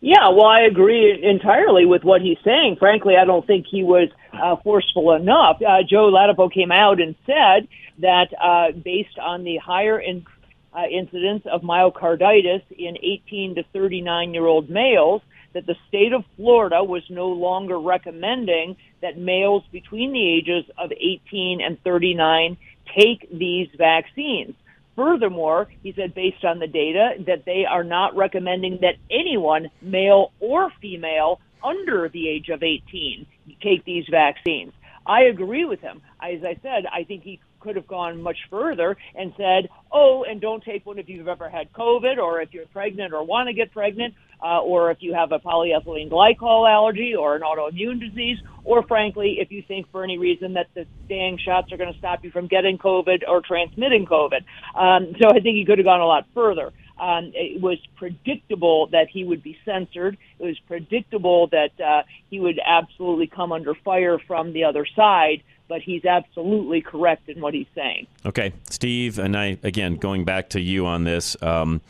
Yeah, 0.00 0.30
well, 0.30 0.46
I 0.46 0.60
agree 0.60 1.22
entirely 1.22 1.84
with 1.84 2.02
what 2.02 2.22
he's 2.22 2.38
saying. 2.42 2.76
Frankly, 2.78 3.16
I 3.16 3.26
don't 3.26 3.46
think 3.46 3.66
he 3.66 3.82
was 3.82 4.08
uh, 4.42 4.56
forceful 4.62 5.12
enough. 5.12 5.60
Uh, 5.62 5.82
Joe 5.88 6.10
Ladapo 6.10 6.52
came 6.52 6.72
out 6.72 7.00
and 7.00 7.14
said 7.26 7.68
that 7.98 8.28
uh, 8.40 8.72
based 8.72 9.18
on 9.18 9.44
the 9.44 9.56
higher 9.56 9.98
in, 9.98 10.24
uh, 10.72 10.84
incidence 10.90 11.44
of 11.50 11.62
myocarditis 11.62 12.62
in 12.70 12.96
18 12.96 13.56
to 13.56 13.64
39 13.72 14.34
year 14.34 14.46
old 14.46 14.68
males, 14.70 15.22
that 15.52 15.66
the 15.66 15.76
state 15.88 16.12
of 16.12 16.24
Florida 16.36 16.82
was 16.82 17.02
no 17.08 17.28
longer 17.28 17.78
recommending 17.78 18.76
that 19.00 19.16
males 19.16 19.62
between 19.70 20.12
the 20.12 20.34
ages 20.36 20.64
of 20.76 20.90
18 20.90 21.60
and 21.60 21.80
39 21.82 22.56
take 22.98 23.28
these 23.30 23.68
vaccines. 23.78 24.54
Furthermore, 24.96 25.68
he 25.82 25.92
said 25.92 26.14
based 26.14 26.44
on 26.44 26.58
the 26.58 26.66
data 26.66 27.14
that 27.26 27.44
they 27.44 27.64
are 27.68 27.84
not 27.84 28.16
recommending 28.16 28.78
that 28.82 28.94
anyone, 29.10 29.70
male 29.82 30.32
or 30.40 30.70
female, 30.80 31.40
under 31.62 32.08
the 32.08 32.28
age 32.28 32.48
of 32.48 32.62
18 32.62 33.26
take 33.62 33.84
these 33.84 34.04
vaccines. 34.10 34.72
I 35.06 35.24
agree 35.24 35.64
with 35.64 35.80
him. 35.80 36.00
As 36.20 36.42
I 36.44 36.58
said, 36.62 36.86
I 36.90 37.04
think 37.04 37.24
he 37.24 37.40
could 37.60 37.76
have 37.76 37.86
gone 37.86 38.22
much 38.22 38.36
further 38.50 38.96
and 39.14 39.32
said, 39.36 39.68
oh, 39.90 40.24
and 40.28 40.40
don't 40.40 40.62
take 40.62 40.84
one 40.84 40.98
if 40.98 41.08
you've 41.08 41.28
ever 41.28 41.48
had 41.48 41.72
COVID 41.72 42.18
or 42.18 42.40
if 42.42 42.52
you're 42.52 42.66
pregnant 42.66 43.12
or 43.12 43.24
want 43.24 43.48
to 43.48 43.54
get 43.54 43.72
pregnant 43.72 44.14
uh, 44.42 44.60
or 44.60 44.90
if 44.90 44.98
you 45.00 45.14
have 45.14 45.32
a 45.32 45.38
polyethylene 45.38 46.10
glycol 46.10 46.70
allergy 46.70 47.14
or 47.14 47.36
an 47.36 47.42
autoimmune 47.42 47.98
disease 47.98 48.38
or 48.64 48.82
frankly, 48.86 49.36
if 49.40 49.50
you 49.50 49.62
think 49.66 49.90
for 49.90 50.04
any 50.04 50.18
reason 50.18 50.54
that 50.54 50.66
the 50.74 50.86
dang 51.08 51.38
shots 51.38 51.72
are 51.72 51.78
going 51.78 51.92
to 51.92 51.98
stop 51.98 52.22
you 52.22 52.30
from 52.30 52.46
getting 52.46 52.76
COVID 52.76 53.22
or 53.26 53.40
transmitting 53.40 54.06
COVID. 54.06 54.44
Um, 54.74 55.14
so 55.20 55.28
I 55.28 55.40
think 55.40 55.56
he 55.56 55.64
could 55.66 55.78
have 55.78 55.86
gone 55.86 56.00
a 56.00 56.06
lot 56.06 56.26
further. 56.34 56.72
Um, 56.98 57.32
it 57.34 57.60
was 57.60 57.78
predictable 57.96 58.86
that 58.88 59.08
he 59.08 59.24
would 59.24 59.42
be 59.42 59.58
censored. 59.64 60.16
It 60.38 60.44
was 60.44 60.58
predictable 60.60 61.48
that 61.48 61.80
uh, 61.80 62.02
he 62.30 62.38
would 62.38 62.60
absolutely 62.64 63.26
come 63.26 63.52
under 63.52 63.74
fire 63.74 64.18
from 64.18 64.52
the 64.52 64.64
other 64.64 64.86
side. 64.86 65.42
But 65.66 65.80
he's 65.80 66.04
absolutely 66.04 66.82
correct 66.82 67.30
in 67.30 67.40
what 67.40 67.54
he's 67.54 67.66
saying. 67.74 68.06
Okay, 68.26 68.52
Steve, 68.68 69.18
and 69.18 69.34
I 69.34 69.56
again 69.62 69.96
going 69.96 70.24
back 70.24 70.50
to 70.50 70.60
you 70.60 70.84
on 70.84 71.04
this. 71.04 71.42
Um, 71.42 71.80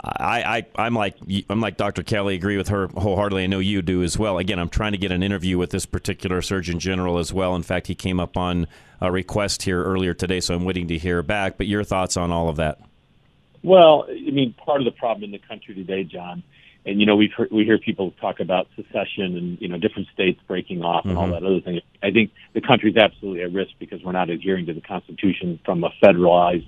I, 0.00 0.42
I, 0.76 0.84
I'm 0.84 0.94
like 0.94 1.16
I'm 1.48 1.60
like 1.60 1.76
Dr. 1.76 2.02
Kelly. 2.02 2.34
Agree 2.34 2.56
with 2.56 2.68
her 2.68 2.88
wholeheartedly. 2.88 3.44
I 3.44 3.46
know 3.46 3.58
you 3.58 3.82
do 3.82 4.02
as 4.02 4.18
well. 4.18 4.38
Again, 4.38 4.58
I'm 4.58 4.68
trying 4.68 4.92
to 4.92 4.98
get 4.98 5.10
an 5.10 5.22
interview 5.22 5.58
with 5.58 5.70
this 5.70 5.86
particular 5.86 6.40
Surgeon 6.40 6.78
General 6.78 7.18
as 7.18 7.32
well. 7.32 7.56
In 7.56 7.62
fact, 7.62 7.88
he 7.88 7.94
came 7.94 8.20
up 8.20 8.36
on 8.36 8.68
a 9.00 9.10
request 9.10 9.62
here 9.62 9.82
earlier 9.82 10.14
today, 10.14 10.40
so 10.40 10.54
I'm 10.54 10.64
waiting 10.64 10.86
to 10.88 10.98
hear 10.98 11.22
back. 11.22 11.56
But 11.56 11.66
your 11.66 11.82
thoughts 11.82 12.16
on 12.16 12.30
all 12.30 12.48
of 12.48 12.56
that? 12.56 12.80
Well, 13.62 14.06
I 14.08 14.30
mean, 14.30 14.54
part 14.54 14.80
of 14.80 14.84
the 14.84 14.92
problem 14.92 15.24
in 15.24 15.30
the 15.32 15.38
country 15.38 15.74
today, 15.74 16.04
John, 16.04 16.42
and 16.86 17.00
you 17.00 17.06
know, 17.06 17.16
we've 17.16 17.32
we 17.50 17.64
hear 17.64 17.78
people 17.78 18.12
talk 18.20 18.40
about 18.40 18.68
secession 18.76 19.36
and 19.36 19.60
you 19.60 19.68
know 19.68 19.78
different 19.78 20.08
states 20.14 20.40
breaking 20.46 20.82
off 20.82 21.04
and 21.04 21.18
all 21.18 21.26
Mhm. 21.26 21.32
that 21.32 21.42
other 21.44 21.60
thing. 21.60 21.80
I 22.02 22.10
think 22.10 22.30
the 22.52 22.60
country's 22.60 22.96
absolutely 22.96 23.42
at 23.42 23.52
risk 23.52 23.72
because 23.78 24.02
we're 24.02 24.12
not 24.12 24.30
adhering 24.30 24.66
to 24.66 24.72
the 24.72 24.80
Constitution 24.80 25.58
from 25.64 25.84
a 25.84 25.90
federalized 26.02 26.66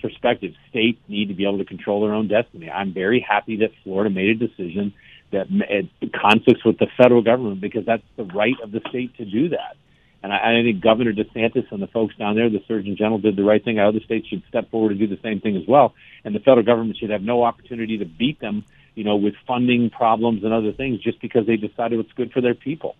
perspective. 0.00 0.54
States 0.70 0.98
need 1.08 1.28
to 1.28 1.34
be 1.34 1.44
able 1.44 1.58
to 1.58 1.64
control 1.64 2.02
their 2.02 2.14
own 2.14 2.28
destiny. 2.28 2.70
I'm 2.70 2.92
very 2.92 3.20
happy 3.20 3.56
that 3.56 3.72
Florida 3.82 4.08
made 4.08 4.30
a 4.30 4.46
decision 4.46 4.94
that 5.32 5.46
it 5.50 6.12
conflicts 6.12 6.64
with 6.64 6.78
the 6.78 6.86
federal 6.96 7.22
government 7.22 7.60
because 7.60 7.84
that's 7.84 8.02
the 8.16 8.24
right 8.24 8.58
of 8.62 8.72
the 8.72 8.80
state 8.88 9.16
to 9.18 9.24
do 9.24 9.48
that. 9.50 9.76
And 10.22 10.32
I, 10.32 10.58
I 10.58 10.62
think 10.62 10.82
Governor 10.82 11.12
DeSantis 11.12 11.70
and 11.70 11.82
the 11.82 11.86
folks 11.86 12.14
down 12.16 12.36
there, 12.36 12.50
the 12.50 12.62
Surgeon 12.68 12.96
General, 12.96 13.18
did 13.18 13.36
the 13.36 13.44
right 13.44 13.62
thing. 13.64 13.78
Other 13.78 14.00
states 14.00 14.28
should 14.28 14.42
step 14.48 14.70
forward 14.70 14.92
and 14.92 15.00
do 15.00 15.06
the 15.06 15.20
same 15.22 15.40
thing 15.40 15.56
as 15.56 15.66
well. 15.66 15.94
And 16.24 16.34
the 16.34 16.40
federal 16.40 16.64
government 16.64 16.98
should 16.98 17.10
have 17.10 17.22
no 17.22 17.42
opportunity 17.42 17.98
to 17.98 18.04
beat 18.04 18.40
them, 18.40 18.64
you 18.94 19.04
know, 19.04 19.16
with 19.16 19.34
funding 19.46 19.90
problems 19.90 20.44
and 20.44 20.52
other 20.52 20.72
things 20.72 21.00
just 21.00 21.20
because 21.20 21.46
they 21.46 21.56
decided 21.56 21.96
what's 21.96 22.12
good 22.12 22.32
for 22.32 22.40
their 22.40 22.54
people. 22.54 22.96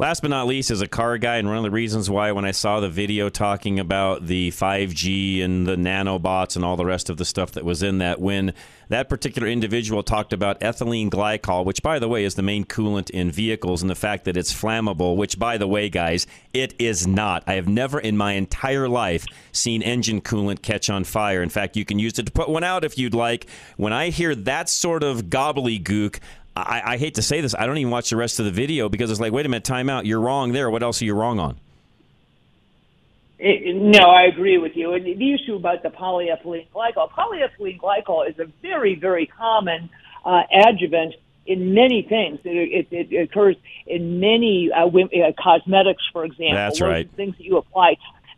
Last 0.00 0.22
but 0.22 0.30
not 0.30 0.46
least, 0.46 0.70
as 0.70 0.80
a 0.80 0.88
car 0.88 1.18
guy, 1.18 1.36
and 1.36 1.46
one 1.46 1.58
of 1.58 1.62
the 1.62 1.70
reasons 1.70 2.08
why 2.08 2.32
when 2.32 2.46
I 2.46 2.52
saw 2.52 2.80
the 2.80 2.88
video 2.88 3.28
talking 3.28 3.78
about 3.78 4.28
the 4.28 4.50
5G 4.50 5.44
and 5.44 5.66
the 5.66 5.76
nanobots 5.76 6.56
and 6.56 6.64
all 6.64 6.78
the 6.78 6.86
rest 6.86 7.10
of 7.10 7.18
the 7.18 7.26
stuff 7.26 7.52
that 7.52 7.66
was 7.66 7.82
in 7.82 7.98
that, 7.98 8.18
when 8.18 8.54
that 8.88 9.10
particular 9.10 9.46
individual 9.46 10.02
talked 10.02 10.32
about 10.32 10.58
ethylene 10.60 11.10
glycol, 11.10 11.66
which, 11.66 11.82
by 11.82 11.98
the 11.98 12.08
way, 12.08 12.24
is 12.24 12.34
the 12.34 12.42
main 12.42 12.64
coolant 12.64 13.10
in 13.10 13.30
vehicles, 13.30 13.82
and 13.82 13.90
the 13.90 13.94
fact 13.94 14.24
that 14.24 14.38
it's 14.38 14.54
flammable, 14.54 15.18
which, 15.18 15.38
by 15.38 15.58
the 15.58 15.68
way, 15.68 15.90
guys, 15.90 16.26
it 16.54 16.74
is 16.78 17.06
not. 17.06 17.44
I 17.46 17.52
have 17.56 17.68
never 17.68 18.00
in 18.00 18.16
my 18.16 18.32
entire 18.32 18.88
life 18.88 19.26
seen 19.52 19.82
engine 19.82 20.22
coolant 20.22 20.62
catch 20.62 20.88
on 20.88 21.04
fire. 21.04 21.42
In 21.42 21.50
fact, 21.50 21.76
you 21.76 21.84
can 21.84 21.98
use 21.98 22.18
it 22.18 22.24
to 22.24 22.32
put 22.32 22.48
one 22.48 22.64
out 22.64 22.84
if 22.84 22.96
you'd 22.96 23.12
like. 23.12 23.50
When 23.76 23.92
I 23.92 24.08
hear 24.08 24.34
that 24.34 24.70
sort 24.70 25.02
of 25.02 25.24
gobbledygook, 25.24 26.20
I, 26.56 26.82
I 26.84 26.96
hate 26.96 27.14
to 27.14 27.22
say 27.22 27.40
this, 27.40 27.54
I 27.54 27.66
don't 27.66 27.78
even 27.78 27.90
watch 27.90 28.10
the 28.10 28.16
rest 28.16 28.38
of 28.38 28.44
the 28.44 28.50
video 28.50 28.88
because 28.88 29.10
it's 29.10 29.20
like, 29.20 29.32
wait 29.32 29.46
a 29.46 29.48
minute, 29.48 29.64
time 29.64 29.88
out. 29.88 30.06
You're 30.06 30.20
wrong 30.20 30.52
there. 30.52 30.70
What 30.70 30.82
else 30.82 31.00
are 31.00 31.04
you 31.04 31.14
wrong 31.14 31.38
on? 31.38 31.58
It, 33.38 33.74
no, 33.74 34.10
I 34.10 34.24
agree 34.24 34.58
with 34.58 34.76
you. 34.76 34.92
And 34.92 35.04
the 35.06 35.34
issue 35.34 35.54
about 35.54 35.82
the 35.82 35.88
polyethylene 35.88 36.66
glycol, 36.74 37.10
polyethylene 37.10 37.80
glycol 37.80 38.28
is 38.28 38.38
a 38.38 38.46
very, 38.60 38.96
very 38.96 39.26
common 39.26 39.88
uh, 40.24 40.42
adjuvant 40.52 41.14
in 41.46 41.72
many 41.72 42.02
things. 42.02 42.40
It, 42.44 42.86
it, 42.90 43.10
it 43.10 43.22
occurs 43.22 43.56
in 43.86 44.20
many 44.20 44.70
uh, 44.70 44.86
uh, 44.86 45.32
cosmetics, 45.42 46.02
for 46.12 46.24
example. 46.24 46.56
That's 46.56 46.80
right. 46.80 47.10
Things 47.12 47.36
that 47.38 47.44
you 47.44 47.56
apply 47.56 47.96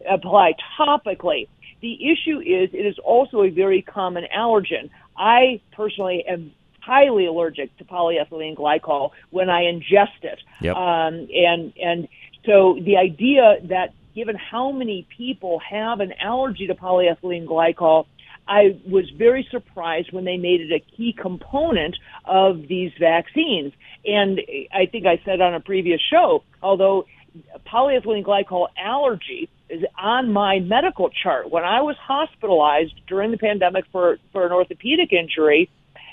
apply 0.08 0.54
topically. 0.78 1.48
The 1.80 2.12
issue 2.12 2.38
is 2.40 2.70
it 2.72 2.86
is 2.86 2.98
also 3.00 3.42
a 3.42 3.50
very 3.50 3.82
common 3.82 4.24
allergen. 4.34 4.90
I 5.16 5.60
personally 5.72 6.24
am 6.26 6.52
highly 6.84 7.26
allergic 7.26 7.76
to 7.78 7.84
polyethylene 7.84 8.56
glycol 8.56 9.10
when 9.30 9.48
I 9.48 9.62
ingest 9.62 10.22
it. 10.22 10.40
Yep. 10.60 10.76
Um, 10.76 11.28
and 11.34 11.72
and 11.80 12.08
so 12.44 12.78
the 12.84 12.96
idea 12.96 13.56
that 13.64 13.94
given 14.14 14.36
how 14.36 14.72
many 14.72 15.06
people 15.16 15.60
have 15.60 16.00
an 16.00 16.12
allergy 16.20 16.66
to 16.66 16.74
polyethylene 16.74 17.46
glycol, 17.46 18.06
I 18.46 18.78
was 18.86 19.08
very 19.16 19.46
surprised 19.50 20.12
when 20.12 20.24
they 20.24 20.36
made 20.36 20.60
it 20.60 20.72
a 20.72 20.96
key 20.96 21.14
component 21.18 21.96
of 22.24 22.66
these 22.68 22.92
vaccines. 22.98 23.72
And 24.04 24.40
I 24.74 24.86
think 24.86 25.06
I 25.06 25.20
said 25.24 25.40
on 25.40 25.54
a 25.54 25.60
previous 25.60 26.00
show, 26.10 26.42
although 26.60 27.06
polyethylene 27.66 28.24
glycol 28.24 28.68
allergy 28.76 29.48
is 29.70 29.82
on 29.98 30.32
my 30.32 30.58
medical 30.58 31.08
chart. 31.10 31.50
When 31.50 31.64
I 31.64 31.80
was 31.80 31.96
hospitalized 31.96 32.92
during 33.06 33.30
the 33.30 33.38
pandemic 33.38 33.84
for, 33.90 34.18
for 34.32 34.44
an 34.44 34.52
orthopedic 34.52 35.12
injury, 35.12 35.70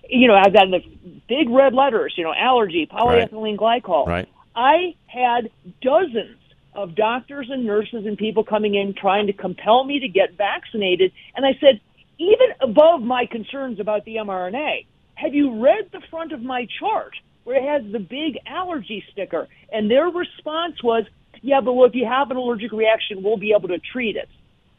you 0.10 0.28
know, 0.28 0.36
I've 0.36 0.54
got 0.54 0.70
the 0.70 0.82
big 1.28 1.50
red 1.50 1.74
letters, 1.74 2.14
you 2.18 2.24
know, 2.24 2.34
allergy, 2.34 2.88
polyethylene 2.92 3.58
glycol. 3.58 4.08
Right. 4.08 4.28
I 4.56 4.96
had 5.08 5.50
dozens 5.82 6.38
of 6.74 6.96
doctors 6.96 7.50
and 7.50 7.66
nurses 7.66 8.06
and 8.06 8.18
people 8.18 8.44
coming 8.44 8.76
in 8.76 8.94
trying 8.94 9.28
to 9.28 9.34
compel 9.34 9.84
me 9.84 10.00
to 10.00 10.08
get 10.08 10.34
vaccinated. 10.34 11.12
And 11.36 11.46
I 11.46 11.58
said, 11.60 11.80
even 12.18 12.48
above 12.62 13.02
my 13.02 13.26
concerns 13.26 13.80
about 13.80 14.06
the 14.06 14.16
mRNA, 14.16 14.86
have 15.16 15.34
you 15.34 15.62
read 15.62 15.90
the 15.92 16.02
front 16.10 16.32
of 16.32 16.42
my 16.42 16.68
chart 16.80 17.14
where 17.44 17.58
it 17.58 17.64
has 17.64 17.92
the 17.92 18.00
big 18.00 18.38
allergy 18.46 19.04
sticker? 19.12 19.48
And 19.72 19.90
their 19.90 20.08
response 20.08 20.82
was, 20.84 21.06
yeah, 21.42 21.62
but 21.62 21.74
well, 21.74 21.88
if 21.88 21.96
you 21.96 22.06
have 22.06 22.32
an 22.32 22.38
allergic 22.38 22.72
reaction, 22.72 23.24
we'll 23.24 23.38
be 23.38 23.54
able 23.56 23.70
to 23.70 23.80
treat 23.80 24.16
it. 24.16 24.30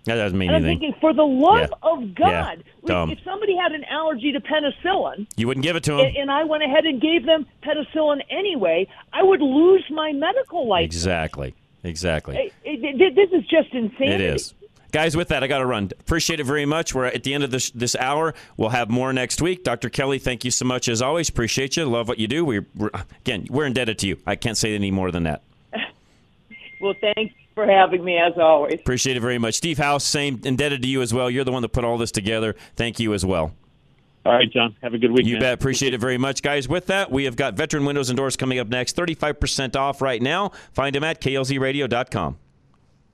That 0.05 0.15
doesn't 0.17 0.39
mean 0.39 0.49
And 0.49 0.57
I'm 0.57 0.65
anything. 0.65 0.81
thinking, 0.81 1.01
for 1.01 1.13
the 1.13 1.27
love 1.27 1.69
Yeah. 1.71 1.91
of 1.91 2.15
God, 2.15 2.65
Dumb. 2.87 3.11
if 3.11 3.19
somebody 3.25 3.55
had 3.57 3.73
an 3.73 3.85
allergy 3.85 4.33
to 4.33 4.41
penicillin, 4.41 5.27
You 5.37 5.47
wouldn't 5.47 5.63
give 5.65 5.77
it 5.77 5.83
to 5.85 5.99
and, 5.99 6.09
him. 6.09 6.23
and 6.23 6.31
I 6.31 6.45
went 6.45 6.63
ahead 6.63 6.87
and 6.87 7.01
gave 7.01 7.27
them 7.27 7.47
penicillin 7.63 8.21
anyway, 8.31 8.87
I 9.13 9.23
would 9.23 9.43
lose 9.43 9.85
my 9.91 10.13
medical 10.13 10.67
license. 10.67 10.95
Exactly. 10.97 11.55
Exactly. 11.85 12.53
It- 12.65 12.85
it- 12.85 13.15
this 13.15 13.31
is 13.33 13.47
just 13.47 13.73
insane. 13.75 14.09
It 14.09 14.21
is. 14.21 14.55
Guys, 14.93 15.17
with 15.17 15.29
that, 15.29 15.45
I 15.45 15.47
got 15.47 15.59
to 15.59 15.67
run. 15.67 15.91
Appreciate 16.01 16.41
it 16.41 16.45
very 16.45 16.67
much. 16.67 16.95
We're 16.95 17.05
at 17.07 17.23
the 17.23 17.33
end 17.33 17.45
of 17.45 17.53
this 17.53 17.71
this 17.71 17.95
hour. 17.95 18.35
We'll 18.57 18.71
have 18.71 18.91
more 18.91 19.13
next 19.13 19.41
week. 19.41 19.63
Dr. 19.63 19.89
Kelly, 19.89 20.19
thank 20.19 20.45
you 20.45 20.51
so 20.51 20.65
much 20.65 20.89
as 20.89 21.01
always. 21.01 21.29
Appreciate 21.29 21.77
you. 21.77 21.85
Love 21.85 22.09
what 22.09 22.19
you 22.19 22.27
do. 22.27 22.45
We 22.45 22.61
again, 23.21 23.47
we're 23.51 23.67
indebted 23.67 23.99
to 24.01 24.09
you. 24.09 24.17
I 24.27 24.35
can't 24.35 24.57
say 24.57 24.75
any 24.75 24.91
more 24.91 25.11
than 25.13 25.23
that. 25.25 25.43
Well, 26.81 26.95
thanks 27.01 27.35
for 27.55 27.67
having 27.67 28.05
me 28.05 28.19
as 28.19 28.39
always. 28.39 28.81
Appreciate 28.81 29.17
it 29.17 29.21
very 29.21 29.39
much. 29.39 29.55
Steve 29.55 29.79
House, 29.79 30.05
same 30.05 30.41
indebted 30.45 30.83
to 30.83 30.89
you 30.89 31.03
as 31.03 31.13
well. 31.13 31.31
You're 31.31 31.45
the 31.45 31.53
one 31.53 31.63
that 31.63 31.71
put 31.71 31.85
all 31.85 31.99
this 31.99 32.13
together. 32.13 32.55
Thank 32.77 33.01
you 33.01 33.15
as 33.15 33.25
well. 33.25 33.53
All 34.27 34.33
right, 34.33 34.51
John. 34.53 34.77
Have 34.83 34.93
a 34.93 34.99
good 34.99 35.13
week. 35.13 35.25
You 35.27 35.39
bet. 35.39 35.55
Appreciate 35.55 35.95
it 35.95 36.01
very 36.01 36.19
much, 36.19 36.43
guys. 36.43 36.69
With 36.69 36.87
that, 36.87 37.11
we 37.11 37.25
have 37.25 37.37
got 37.37 37.55
Veteran 37.55 37.87
Windows 37.87 38.11
and 38.11 38.17
Doors 38.17 38.37
coming 38.37 38.59
up 38.59 38.69
next. 38.69 38.95
35% 38.97 39.77
off 39.77 40.03
right 40.03 40.21
now. 40.21 40.53
Find 40.73 40.95
them 40.95 41.05
at 41.05 41.21
klzradio.com. 41.21 42.37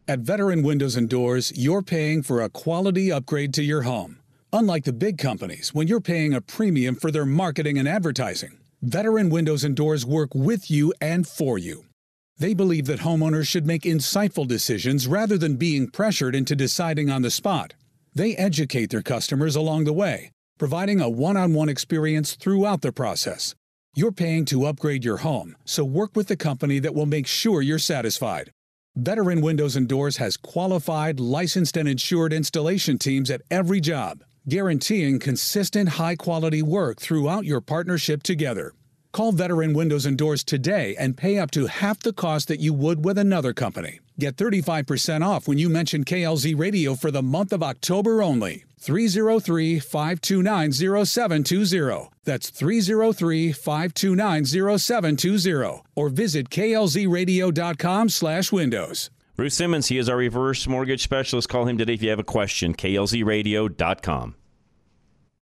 At 0.09 0.21
Veteran 0.21 0.63
Windows 0.63 0.97
and 0.97 1.09
Doors, 1.09 1.53
you're 1.57 1.83
paying 1.83 2.23
for 2.23 2.41
a 2.41 2.49
quality 2.49 3.11
upgrade 3.13 3.55
to 3.55 3.63
your 3.63 3.83
home. 3.83 4.19
Unlike 4.53 4.85
the 4.85 4.93
big 4.93 5.19
companies, 5.19 5.75
when 5.75 5.89
you're 5.89 6.01
paying 6.01 6.33
a 6.33 6.41
premium 6.41 6.95
for 6.95 7.11
their 7.11 7.27
marketing 7.27 7.79
and 7.79 7.89
advertising, 7.89 8.59
Veteran 8.83 9.31
Windows 9.31 9.65
and 9.65 9.77
Doors 9.77 10.07
work 10.07 10.35
with 10.35 10.71
you 10.71 10.93
and 11.01 11.27
for 11.27 11.59
you. 11.59 11.85
They 12.39 12.53
believe 12.53 12.85
that 12.87 13.01
homeowners 13.01 13.49
should 13.49 13.67
make 13.67 13.83
insightful 13.83 14.47
decisions 14.47 15.07
rather 15.07 15.39
than 15.39 15.57
being 15.57 15.89
pressured 15.89 16.35
into 16.35 16.55
deciding 16.55 17.11
on 17.11 17.23
the 17.23 17.31
spot. 17.31 17.73
They 18.15 18.37
educate 18.37 18.91
their 18.91 19.03
customers 19.03 19.57
along 19.57 19.85
the 19.85 19.95
way, 19.95 20.33
providing 20.59 21.01
a 21.01 21.09
one 21.09 21.39
on 21.39 21.55
one 21.55 21.71
experience 21.71 22.35
throughout 22.35 22.83
the 22.83 22.93
process. 22.93 23.55
You're 23.95 24.13
paying 24.13 24.45
to 24.47 24.67
upgrade 24.67 25.03
your 25.03 25.19
home, 25.19 25.57
so 25.65 25.83
work 25.83 26.15
with 26.15 26.29
the 26.29 26.37
company 26.37 26.79
that 26.81 26.95
will 26.95 27.07
make 27.07 27.27
sure 27.27 27.63
you're 27.63 27.79
satisfied. 27.79 28.53
Veteran 28.95 29.41
Windows 29.41 29.75
and 29.75 29.89
Doors 29.89 30.19
has 30.19 30.37
qualified, 30.37 31.19
licensed, 31.19 31.77
and 31.79 31.89
insured 31.89 32.35
installation 32.35 32.99
teams 32.99 33.31
at 33.31 33.43
every 33.51 33.81
job, 33.81 34.23
guaranteeing 34.47 35.19
consistent, 35.19 35.89
high 35.91 36.17
quality 36.17 36.61
work 36.61 37.01
throughout 37.01 37.47
your 37.47 37.63
partnership 37.63 38.23
together. 38.23 38.75
Call 39.17 39.33
Veteran 39.33 39.73
Windows 39.73 40.05
and 40.05 40.19
Doors 40.19 40.45
today 40.45 40.95
and 40.99 41.17
pay 41.17 41.39
up 41.39 41.51
to 41.53 41.69
half 41.69 42.01
the 42.01 42.13
cost 42.13 42.49
that 42.49 42.61
you 42.61 42.75
would 42.75 43.03
with 43.03 43.17
another 43.17 43.55
company. 43.55 44.01
Get 44.21 44.37
35% 44.37 45.27
off 45.27 45.49
when 45.49 45.57
you 45.57 45.71
mention 45.71 46.05
KLZ 46.05 46.59
Radio 46.59 46.95
for 46.95 47.11
the 47.11 47.23
month 47.23 47.55
of 47.55 47.63
October 47.63 48.23
only. 48.23 48.67
303 48.79 49.79
529 49.81 51.07
0720. 51.07 52.11
That's 52.25 52.51
303 52.51 53.53
529 53.53 54.45
0720. 54.45 55.83
Or 55.95 56.11
visit 56.11 56.51
klzradio.com 56.51 58.09
slash 58.11 58.53
windows. 58.53 59.09
Bruce 59.35 59.55
Simmons, 59.55 59.87
he 59.87 59.97
is 59.97 60.11
our 60.11 60.19
reverse 60.19 60.69
mortgage 60.69 61.03
specialist. 61.03 61.49
Call 61.49 61.67
him 61.67 61.79
today 61.79 61.95
if 61.95 62.03
you 62.03 62.11
have 62.11 62.19
a 62.19 62.23
question. 62.23 62.75
klzradio.com. 62.75 64.35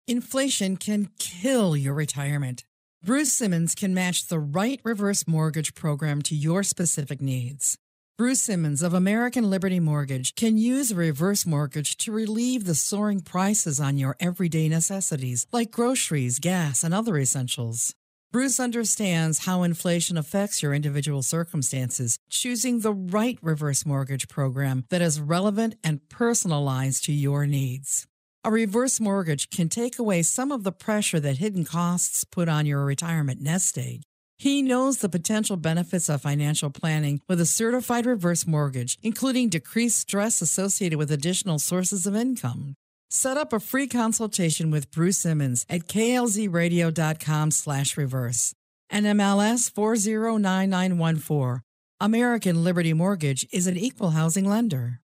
Inflation 0.06 0.78
can 0.78 1.11
kill 1.18 1.76
your 1.76 1.92
retirement. 1.92 2.64
Bruce 3.03 3.32
Simmons 3.32 3.74
can 3.74 3.94
match 3.94 4.26
the 4.26 4.38
right 4.38 4.78
reverse 4.84 5.26
mortgage 5.26 5.74
program 5.74 6.20
to 6.20 6.34
your 6.34 6.62
specific 6.62 7.18
needs. 7.18 7.78
Bruce 8.18 8.42
Simmons 8.42 8.82
of 8.82 8.92
American 8.92 9.48
Liberty 9.48 9.80
Mortgage 9.80 10.34
can 10.34 10.59
use 10.59 10.90
a 10.90 10.96
reverse 10.96 11.46
mortgage 11.46 11.96
to 11.96 12.12
relieve 12.12 12.66
the 12.66 12.74
soaring 12.74 13.22
prices 13.22 13.80
on 13.80 13.96
your 13.96 14.16
everyday 14.20 14.68
necessities 14.68 15.46
like 15.51 15.70
groceries, 15.70 16.38
gas, 16.38 16.84
and 16.84 16.92
other 16.92 17.16
essentials. 17.16 17.94
Bruce 18.32 18.61
understands 18.61 19.46
how 19.46 19.62
inflation 19.62 20.18
affects 20.18 20.62
your 20.62 20.74
individual 20.74 21.22
circumstances, 21.22 22.18
choosing 22.28 22.80
the 22.80 22.92
right 22.92 23.38
reverse 23.40 23.86
mortgage 23.86 24.28
program 24.28 24.84
that 24.90 25.01
is 25.01 25.22
relevant 25.22 25.74
and 25.82 26.07
personalized 26.11 27.05
to 27.05 27.12
your 27.12 27.46
needs. 27.46 28.07
A 28.43 28.51
reverse 28.51 29.01
mortgage 29.01 29.51
can 29.51 29.68
take 29.68 29.99
away 29.99 30.22
some 30.22 30.51
of 30.51 30.64
the 30.64 30.72
pressure 30.72 31.20
that 31.20 31.36
hidden 31.36 31.62
costs 31.62 32.24
put 32.24 32.49
on 32.49 32.64
your 32.64 32.86
retirement 32.86 33.43
nest 33.43 33.76
egg. 33.76 34.01
He 34.38 34.62
knows 34.62 34.97
the 34.97 35.11
potential 35.11 35.59
benefits 35.59 36.09
of 36.09 36.22
financial 36.22 36.70
planning 36.70 37.20
with 37.28 37.38
a 37.43 37.45
certified 37.45 38.07
reverse 38.07 38.47
mortgage, 38.47 38.97
including 39.03 39.51
decreased 39.51 40.01
stress 40.01 40.41
associated 40.41 40.99
with 40.99 41.12
additional 41.12 41.59
sources 41.59 42.07
of 42.07 42.16
income. 42.16 42.76
Set 43.11 43.36
up 43.36 43.53
a 43.53 43.61
free 43.61 43.86
consultation 43.86 44.70
with 44.70 44.91
Bruce 44.91 45.18
Simmons 45.18 45.66
at 45.68 45.86
klzradio.com 45.86 47.51
slash 47.51 47.99
reverse. 47.99 48.55
NMLS 48.91 49.70
409914. 49.70 51.61
American 52.01 52.64
Liberty 52.64 52.95
Mortgage 52.95 53.47
is 53.53 53.66
an 53.66 53.76
equal 53.76 54.12
housing 54.12 54.47
lender. 54.47 55.01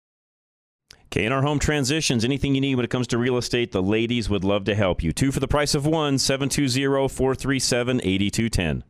K&R 1.15 1.41
Home 1.43 1.59
Transitions, 1.59 2.25
anything 2.25 2.55
you 2.55 2.61
need 2.61 2.75
when 2.75 2.83
it 2.83 2.91
comes 2.91 3.07
to 3.07 3.17
real 3.17 3.37
estate, 3.37 3.71
the 3.71 3.81
ladies 3.81 4.29
would 4.29 4.43
love 4.43 4.65
to 4.65 4.75
help 4.75 5.01
you. 5.01 5.13
Two 5.13 5.31
for 5.31 5.39
the 5.39 5.47
price 5.47 5.73
of 5.73 5.85
one, 5.85 6.17
720-437-8210. 6.17 8.83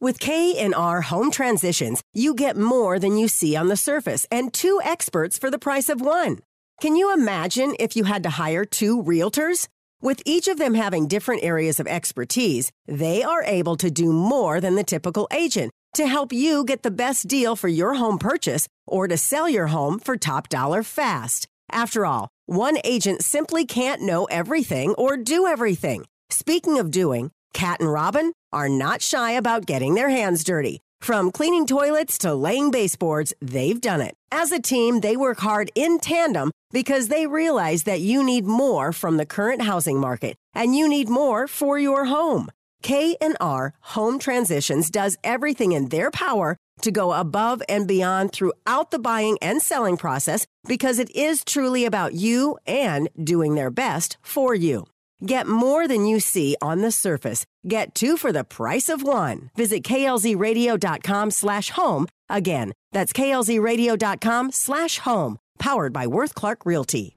With 0.00 0.18
K&R 0.18 1.02
Home 1.02 1.30
Transitions, 1.30 2.00
you 2.14 2.32
get 2.32 2.56
more 2.56 2.98
than 2.98 3.18
you 3.18 3.28
see 3.28 3.54
on 3.54 3.68
the 3.68 3.76
surface 3.76 4.26
and 4.30 4.50
two 4.50 4.80
experts 4.82 5.36
for 5.36 5.50
the 5.50 5.58
price 5.58 5.90
of 5.90 6.00
one. 6.00 6.38
Can 6.80 6.96
you 6.96 7.12
imagine 7.12 7.76
if 7.78 7.96
you 7.96 8.04
had 8.04 8.22
to 8.22 8.30
hire 8.30 8.64
two 8.64 9.02
realtors? 9.02 9.68
With 10.00 10.22
each 10.24 10.48
of 10.48 10.56
them 10.56 10.72
having 10.72 11.06
different 11.06 11.44
areas 11.44 11.78
of 11.78 11.86
expertise, 11.86 12.72
they 12.86 13.22
are 13.22 13.44
able 13.44 13.76
to 13.76 13.90
do 13.90 14.10
more 14.10 14.58
than 14.58 14.74
the 14.74 14.84
typical 14.84 15.28
agent 15.30 15.70
to 15.94 16.06
help 16.06 16.32
you 16.32 16.64
get 16.64 16.82
the 16.82 16.90
best 16.90 17.28
deal 17.28 17.56
for 17.56 17.68
your 17.68 17.94
home 17.94 18.18
purchase 18.18 18.66
or 18.86 19.08
to 19.08 19.16
sell 19.16 19.48
your 19.48 19.68
home 19.68 19.98
for 19.98 20.16
top 20.16 20.48
dollar 20.48 20.82
fast. 20.82 21.46
After 21.70 22.06
all, 22.06 22.28
one 22.46 22.78
agent 22.84 23.22
simply 23.22 23.64
can't 23.64 24.02
know 24.02 24.24
everything 24.26 24.94
or 24.94 25.16
do 25.16 25.46
everything. 25.46 26.06
Speaking 26.30 26.78
of 26.78 26.90
doing, 26.90 27.30
Cat 27.52 27.80
and 27.80 27.92
Robin 27.92 28.32
are 28.52 28.68
not 28.68 29.02
shy 29.02 29.32
about 29.32 29.66
getting 29.66 29.94
their 29.94 30.08
hands 30.08 30.44
dirty. 30.44 30.80
From 31.00 31.32
cleaning 31.32 31.66
toilets 31.66 32.16
to 32.18 32.32
laying 32.32 32.70
baseboards, 32.70 33.34
they've 33.40 33.80
done 33.80 34.00
it. 34.00 34.14
As 34.30 34.52
a 34.52 34.62
team, 34.62 35.00
they 35.00 35.16
work 35.16 35.40
hard 35.40 35.70
in 35.74 35.98
tandem 35.98 36.52
because 36.70 37.08
they 37.08 37.26
realize 37.26 37.82
that 37.82 38.00
you 38.00 38.22
need 38.22 38.46
more 38.46 38.92
from 38.92 39.16
the 39.16 39.26
current 39.26 39.62
housing 39.62 39.98
market 39.98 40.36
and 40.54 40.76
you 40.76 40.88
need 40.88 41.08
more 41.08 41.48
for 41.48 41.78
your 41.78 42.04
home. 42.04 42.50
K&R 42.82 43.72
Home 43.80 44.18
Transitions 44.18 44.90
does 44.90 45.16
everything 45.22 45.72
in 45.72 45.88
their 45.88 46.10
power 46.10 46.56
to 46.82 46.90
go 46.90 47.12
above 47.12 47.62
and 47.68 47.86
beyond 47.86 48.32
throughout 48.32 48.90
the 48.90 48.98
buying 48.98 49.38
and 49.40 49.62
selling 49.62 49.96
process 49.96 50.46
because 50.66 50.98
it 50.98 51.10
is 51.14 51.44
truly 51.44 51.84
about 51.84 52.14
you 52.14 52.58
and 52.66 53.08
doing 53.22 53.54
their 53.54 53.70
best 53.70 54.16
for 54.20 54.54
you. 54.54 54.86
Get 55.24 55.46
more 55.46 55.86
than 55.86 56.04
you 56.04 56.18
see 56.20 56.56
on 56.60 56.82
the 56.82 56.90
surface. 56.90 57.44
Get 57.66 57.94
two 57.94 58.16
for 58.16 58.32
the 58.32 58.44
price 58.44 58.88
of 58.88 59.02
one. 59.02 59.50
Visit 59.56 59.84
klzradio.com 59.84 61.30
slash 61.30 61.70
home. 61.70 62.08
Again, 62.28 62.72
that's 62.90 63.12
klzradio.com 63.12 64.50
slash 64.52 64.98
home. 64.98 65.38
Powered 65.58 65.92
by 65.92 66.06
Worth 66.08 66.34
Clark 66.34 66.66
Realty. 66.66 67.16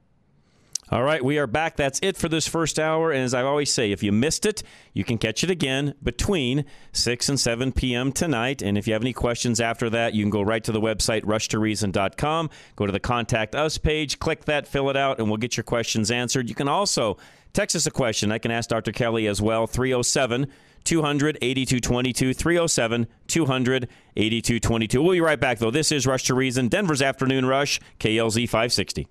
All 0.92 1.02
right, 1.02 1.26
we 1.26 1.40
are 1.40 1.48
back. 1.48 1.78
That's 1.78 2.00
it 2.04 2.16
for 2.16 2.30
this 2.30 2.48
first 2.48 2.78
hour. 2.78 3.12
And 3.12 3.24
as 3.24 3.34
I 3.34 3.42
always 3.42 3.74
say, 3.74 3.92
if 3.92 4.04
you 4.04 4.12
missed 4.12 4.46
it, 4.46 4.62
you 4.94 5.04
can 5.04 5.18
catch 5.18 5.44
it 5.44 5.50
again 5.50 5.96
between 6.04 6.64
6 6.92 7.28
and 7.28 7.40
7 7.40 7.72
p.m. 7.72 8.12
tonight. 8.12 8.62
And 8.62 8.78
if 8.78 8.86
you 8.86 8.94
have 8.94 9.02
any 9.02 9.12
questions 9.12 9.60
after 9.60 9.90
that, 9.90 10.14
you 10.14 10.24
can 10.24 10.30
go 10.30 10.44
right 10.44 10.64
to 10.64 10.72
the 10.72 10.80
website, 10.80 11.24
rushtoreason.com, 11.24 12.52
go 12.76 12.86
to 12.86 12.92
the 12.92 13.00
Contact 13.00 13.56
Us 13.56 13.80
page, 13.80 14.20
click 14.20 14.46
that, 14.46 14.68
fill 14.68 14.92
it 14.92 14.96
out, 14.96 15.18
and 15.18 15.28
we'll 15.28 15.38
get 15.38 15.58
your 15.58 15.64
questions 15.64 16.12
answered. 16.12 16.50
You 16.50 16.56
can 16.56 16.68
also 16.68 17.18
text 17.54 17.76
us 17.76 17.88
a 17.88 17.92
question. 17.92 18.32
I 18.32 18.38
can 18.38 18.52
ask 18.52 18.70
Dr. 18.70 18.92
Kelly 18.92 19.26
as 19.26 19.42
well, 19.42 19.66
307 19.66 20.46
200 20.84 21.40
8222, 21.42 22.32
307 22.36 23.08
200 23.26 23.90
8222. 24.16 25.02
We'll 25.02 25.14
be 25.14 25.22
right 25.22 25.40
back, 25.40 25.58
though. 25.58 25.72
This 25.72 25.92
is 25.92 26.06
Rush 26.06 26.26
to 26.26 26.36
Reason, 26.36 26.68
Denver's 26.68 27.02
Afternoon 27.02 27.48
Rush, 27.48 27.80
KLZ 28.00 28.48
560. 28.48 29.08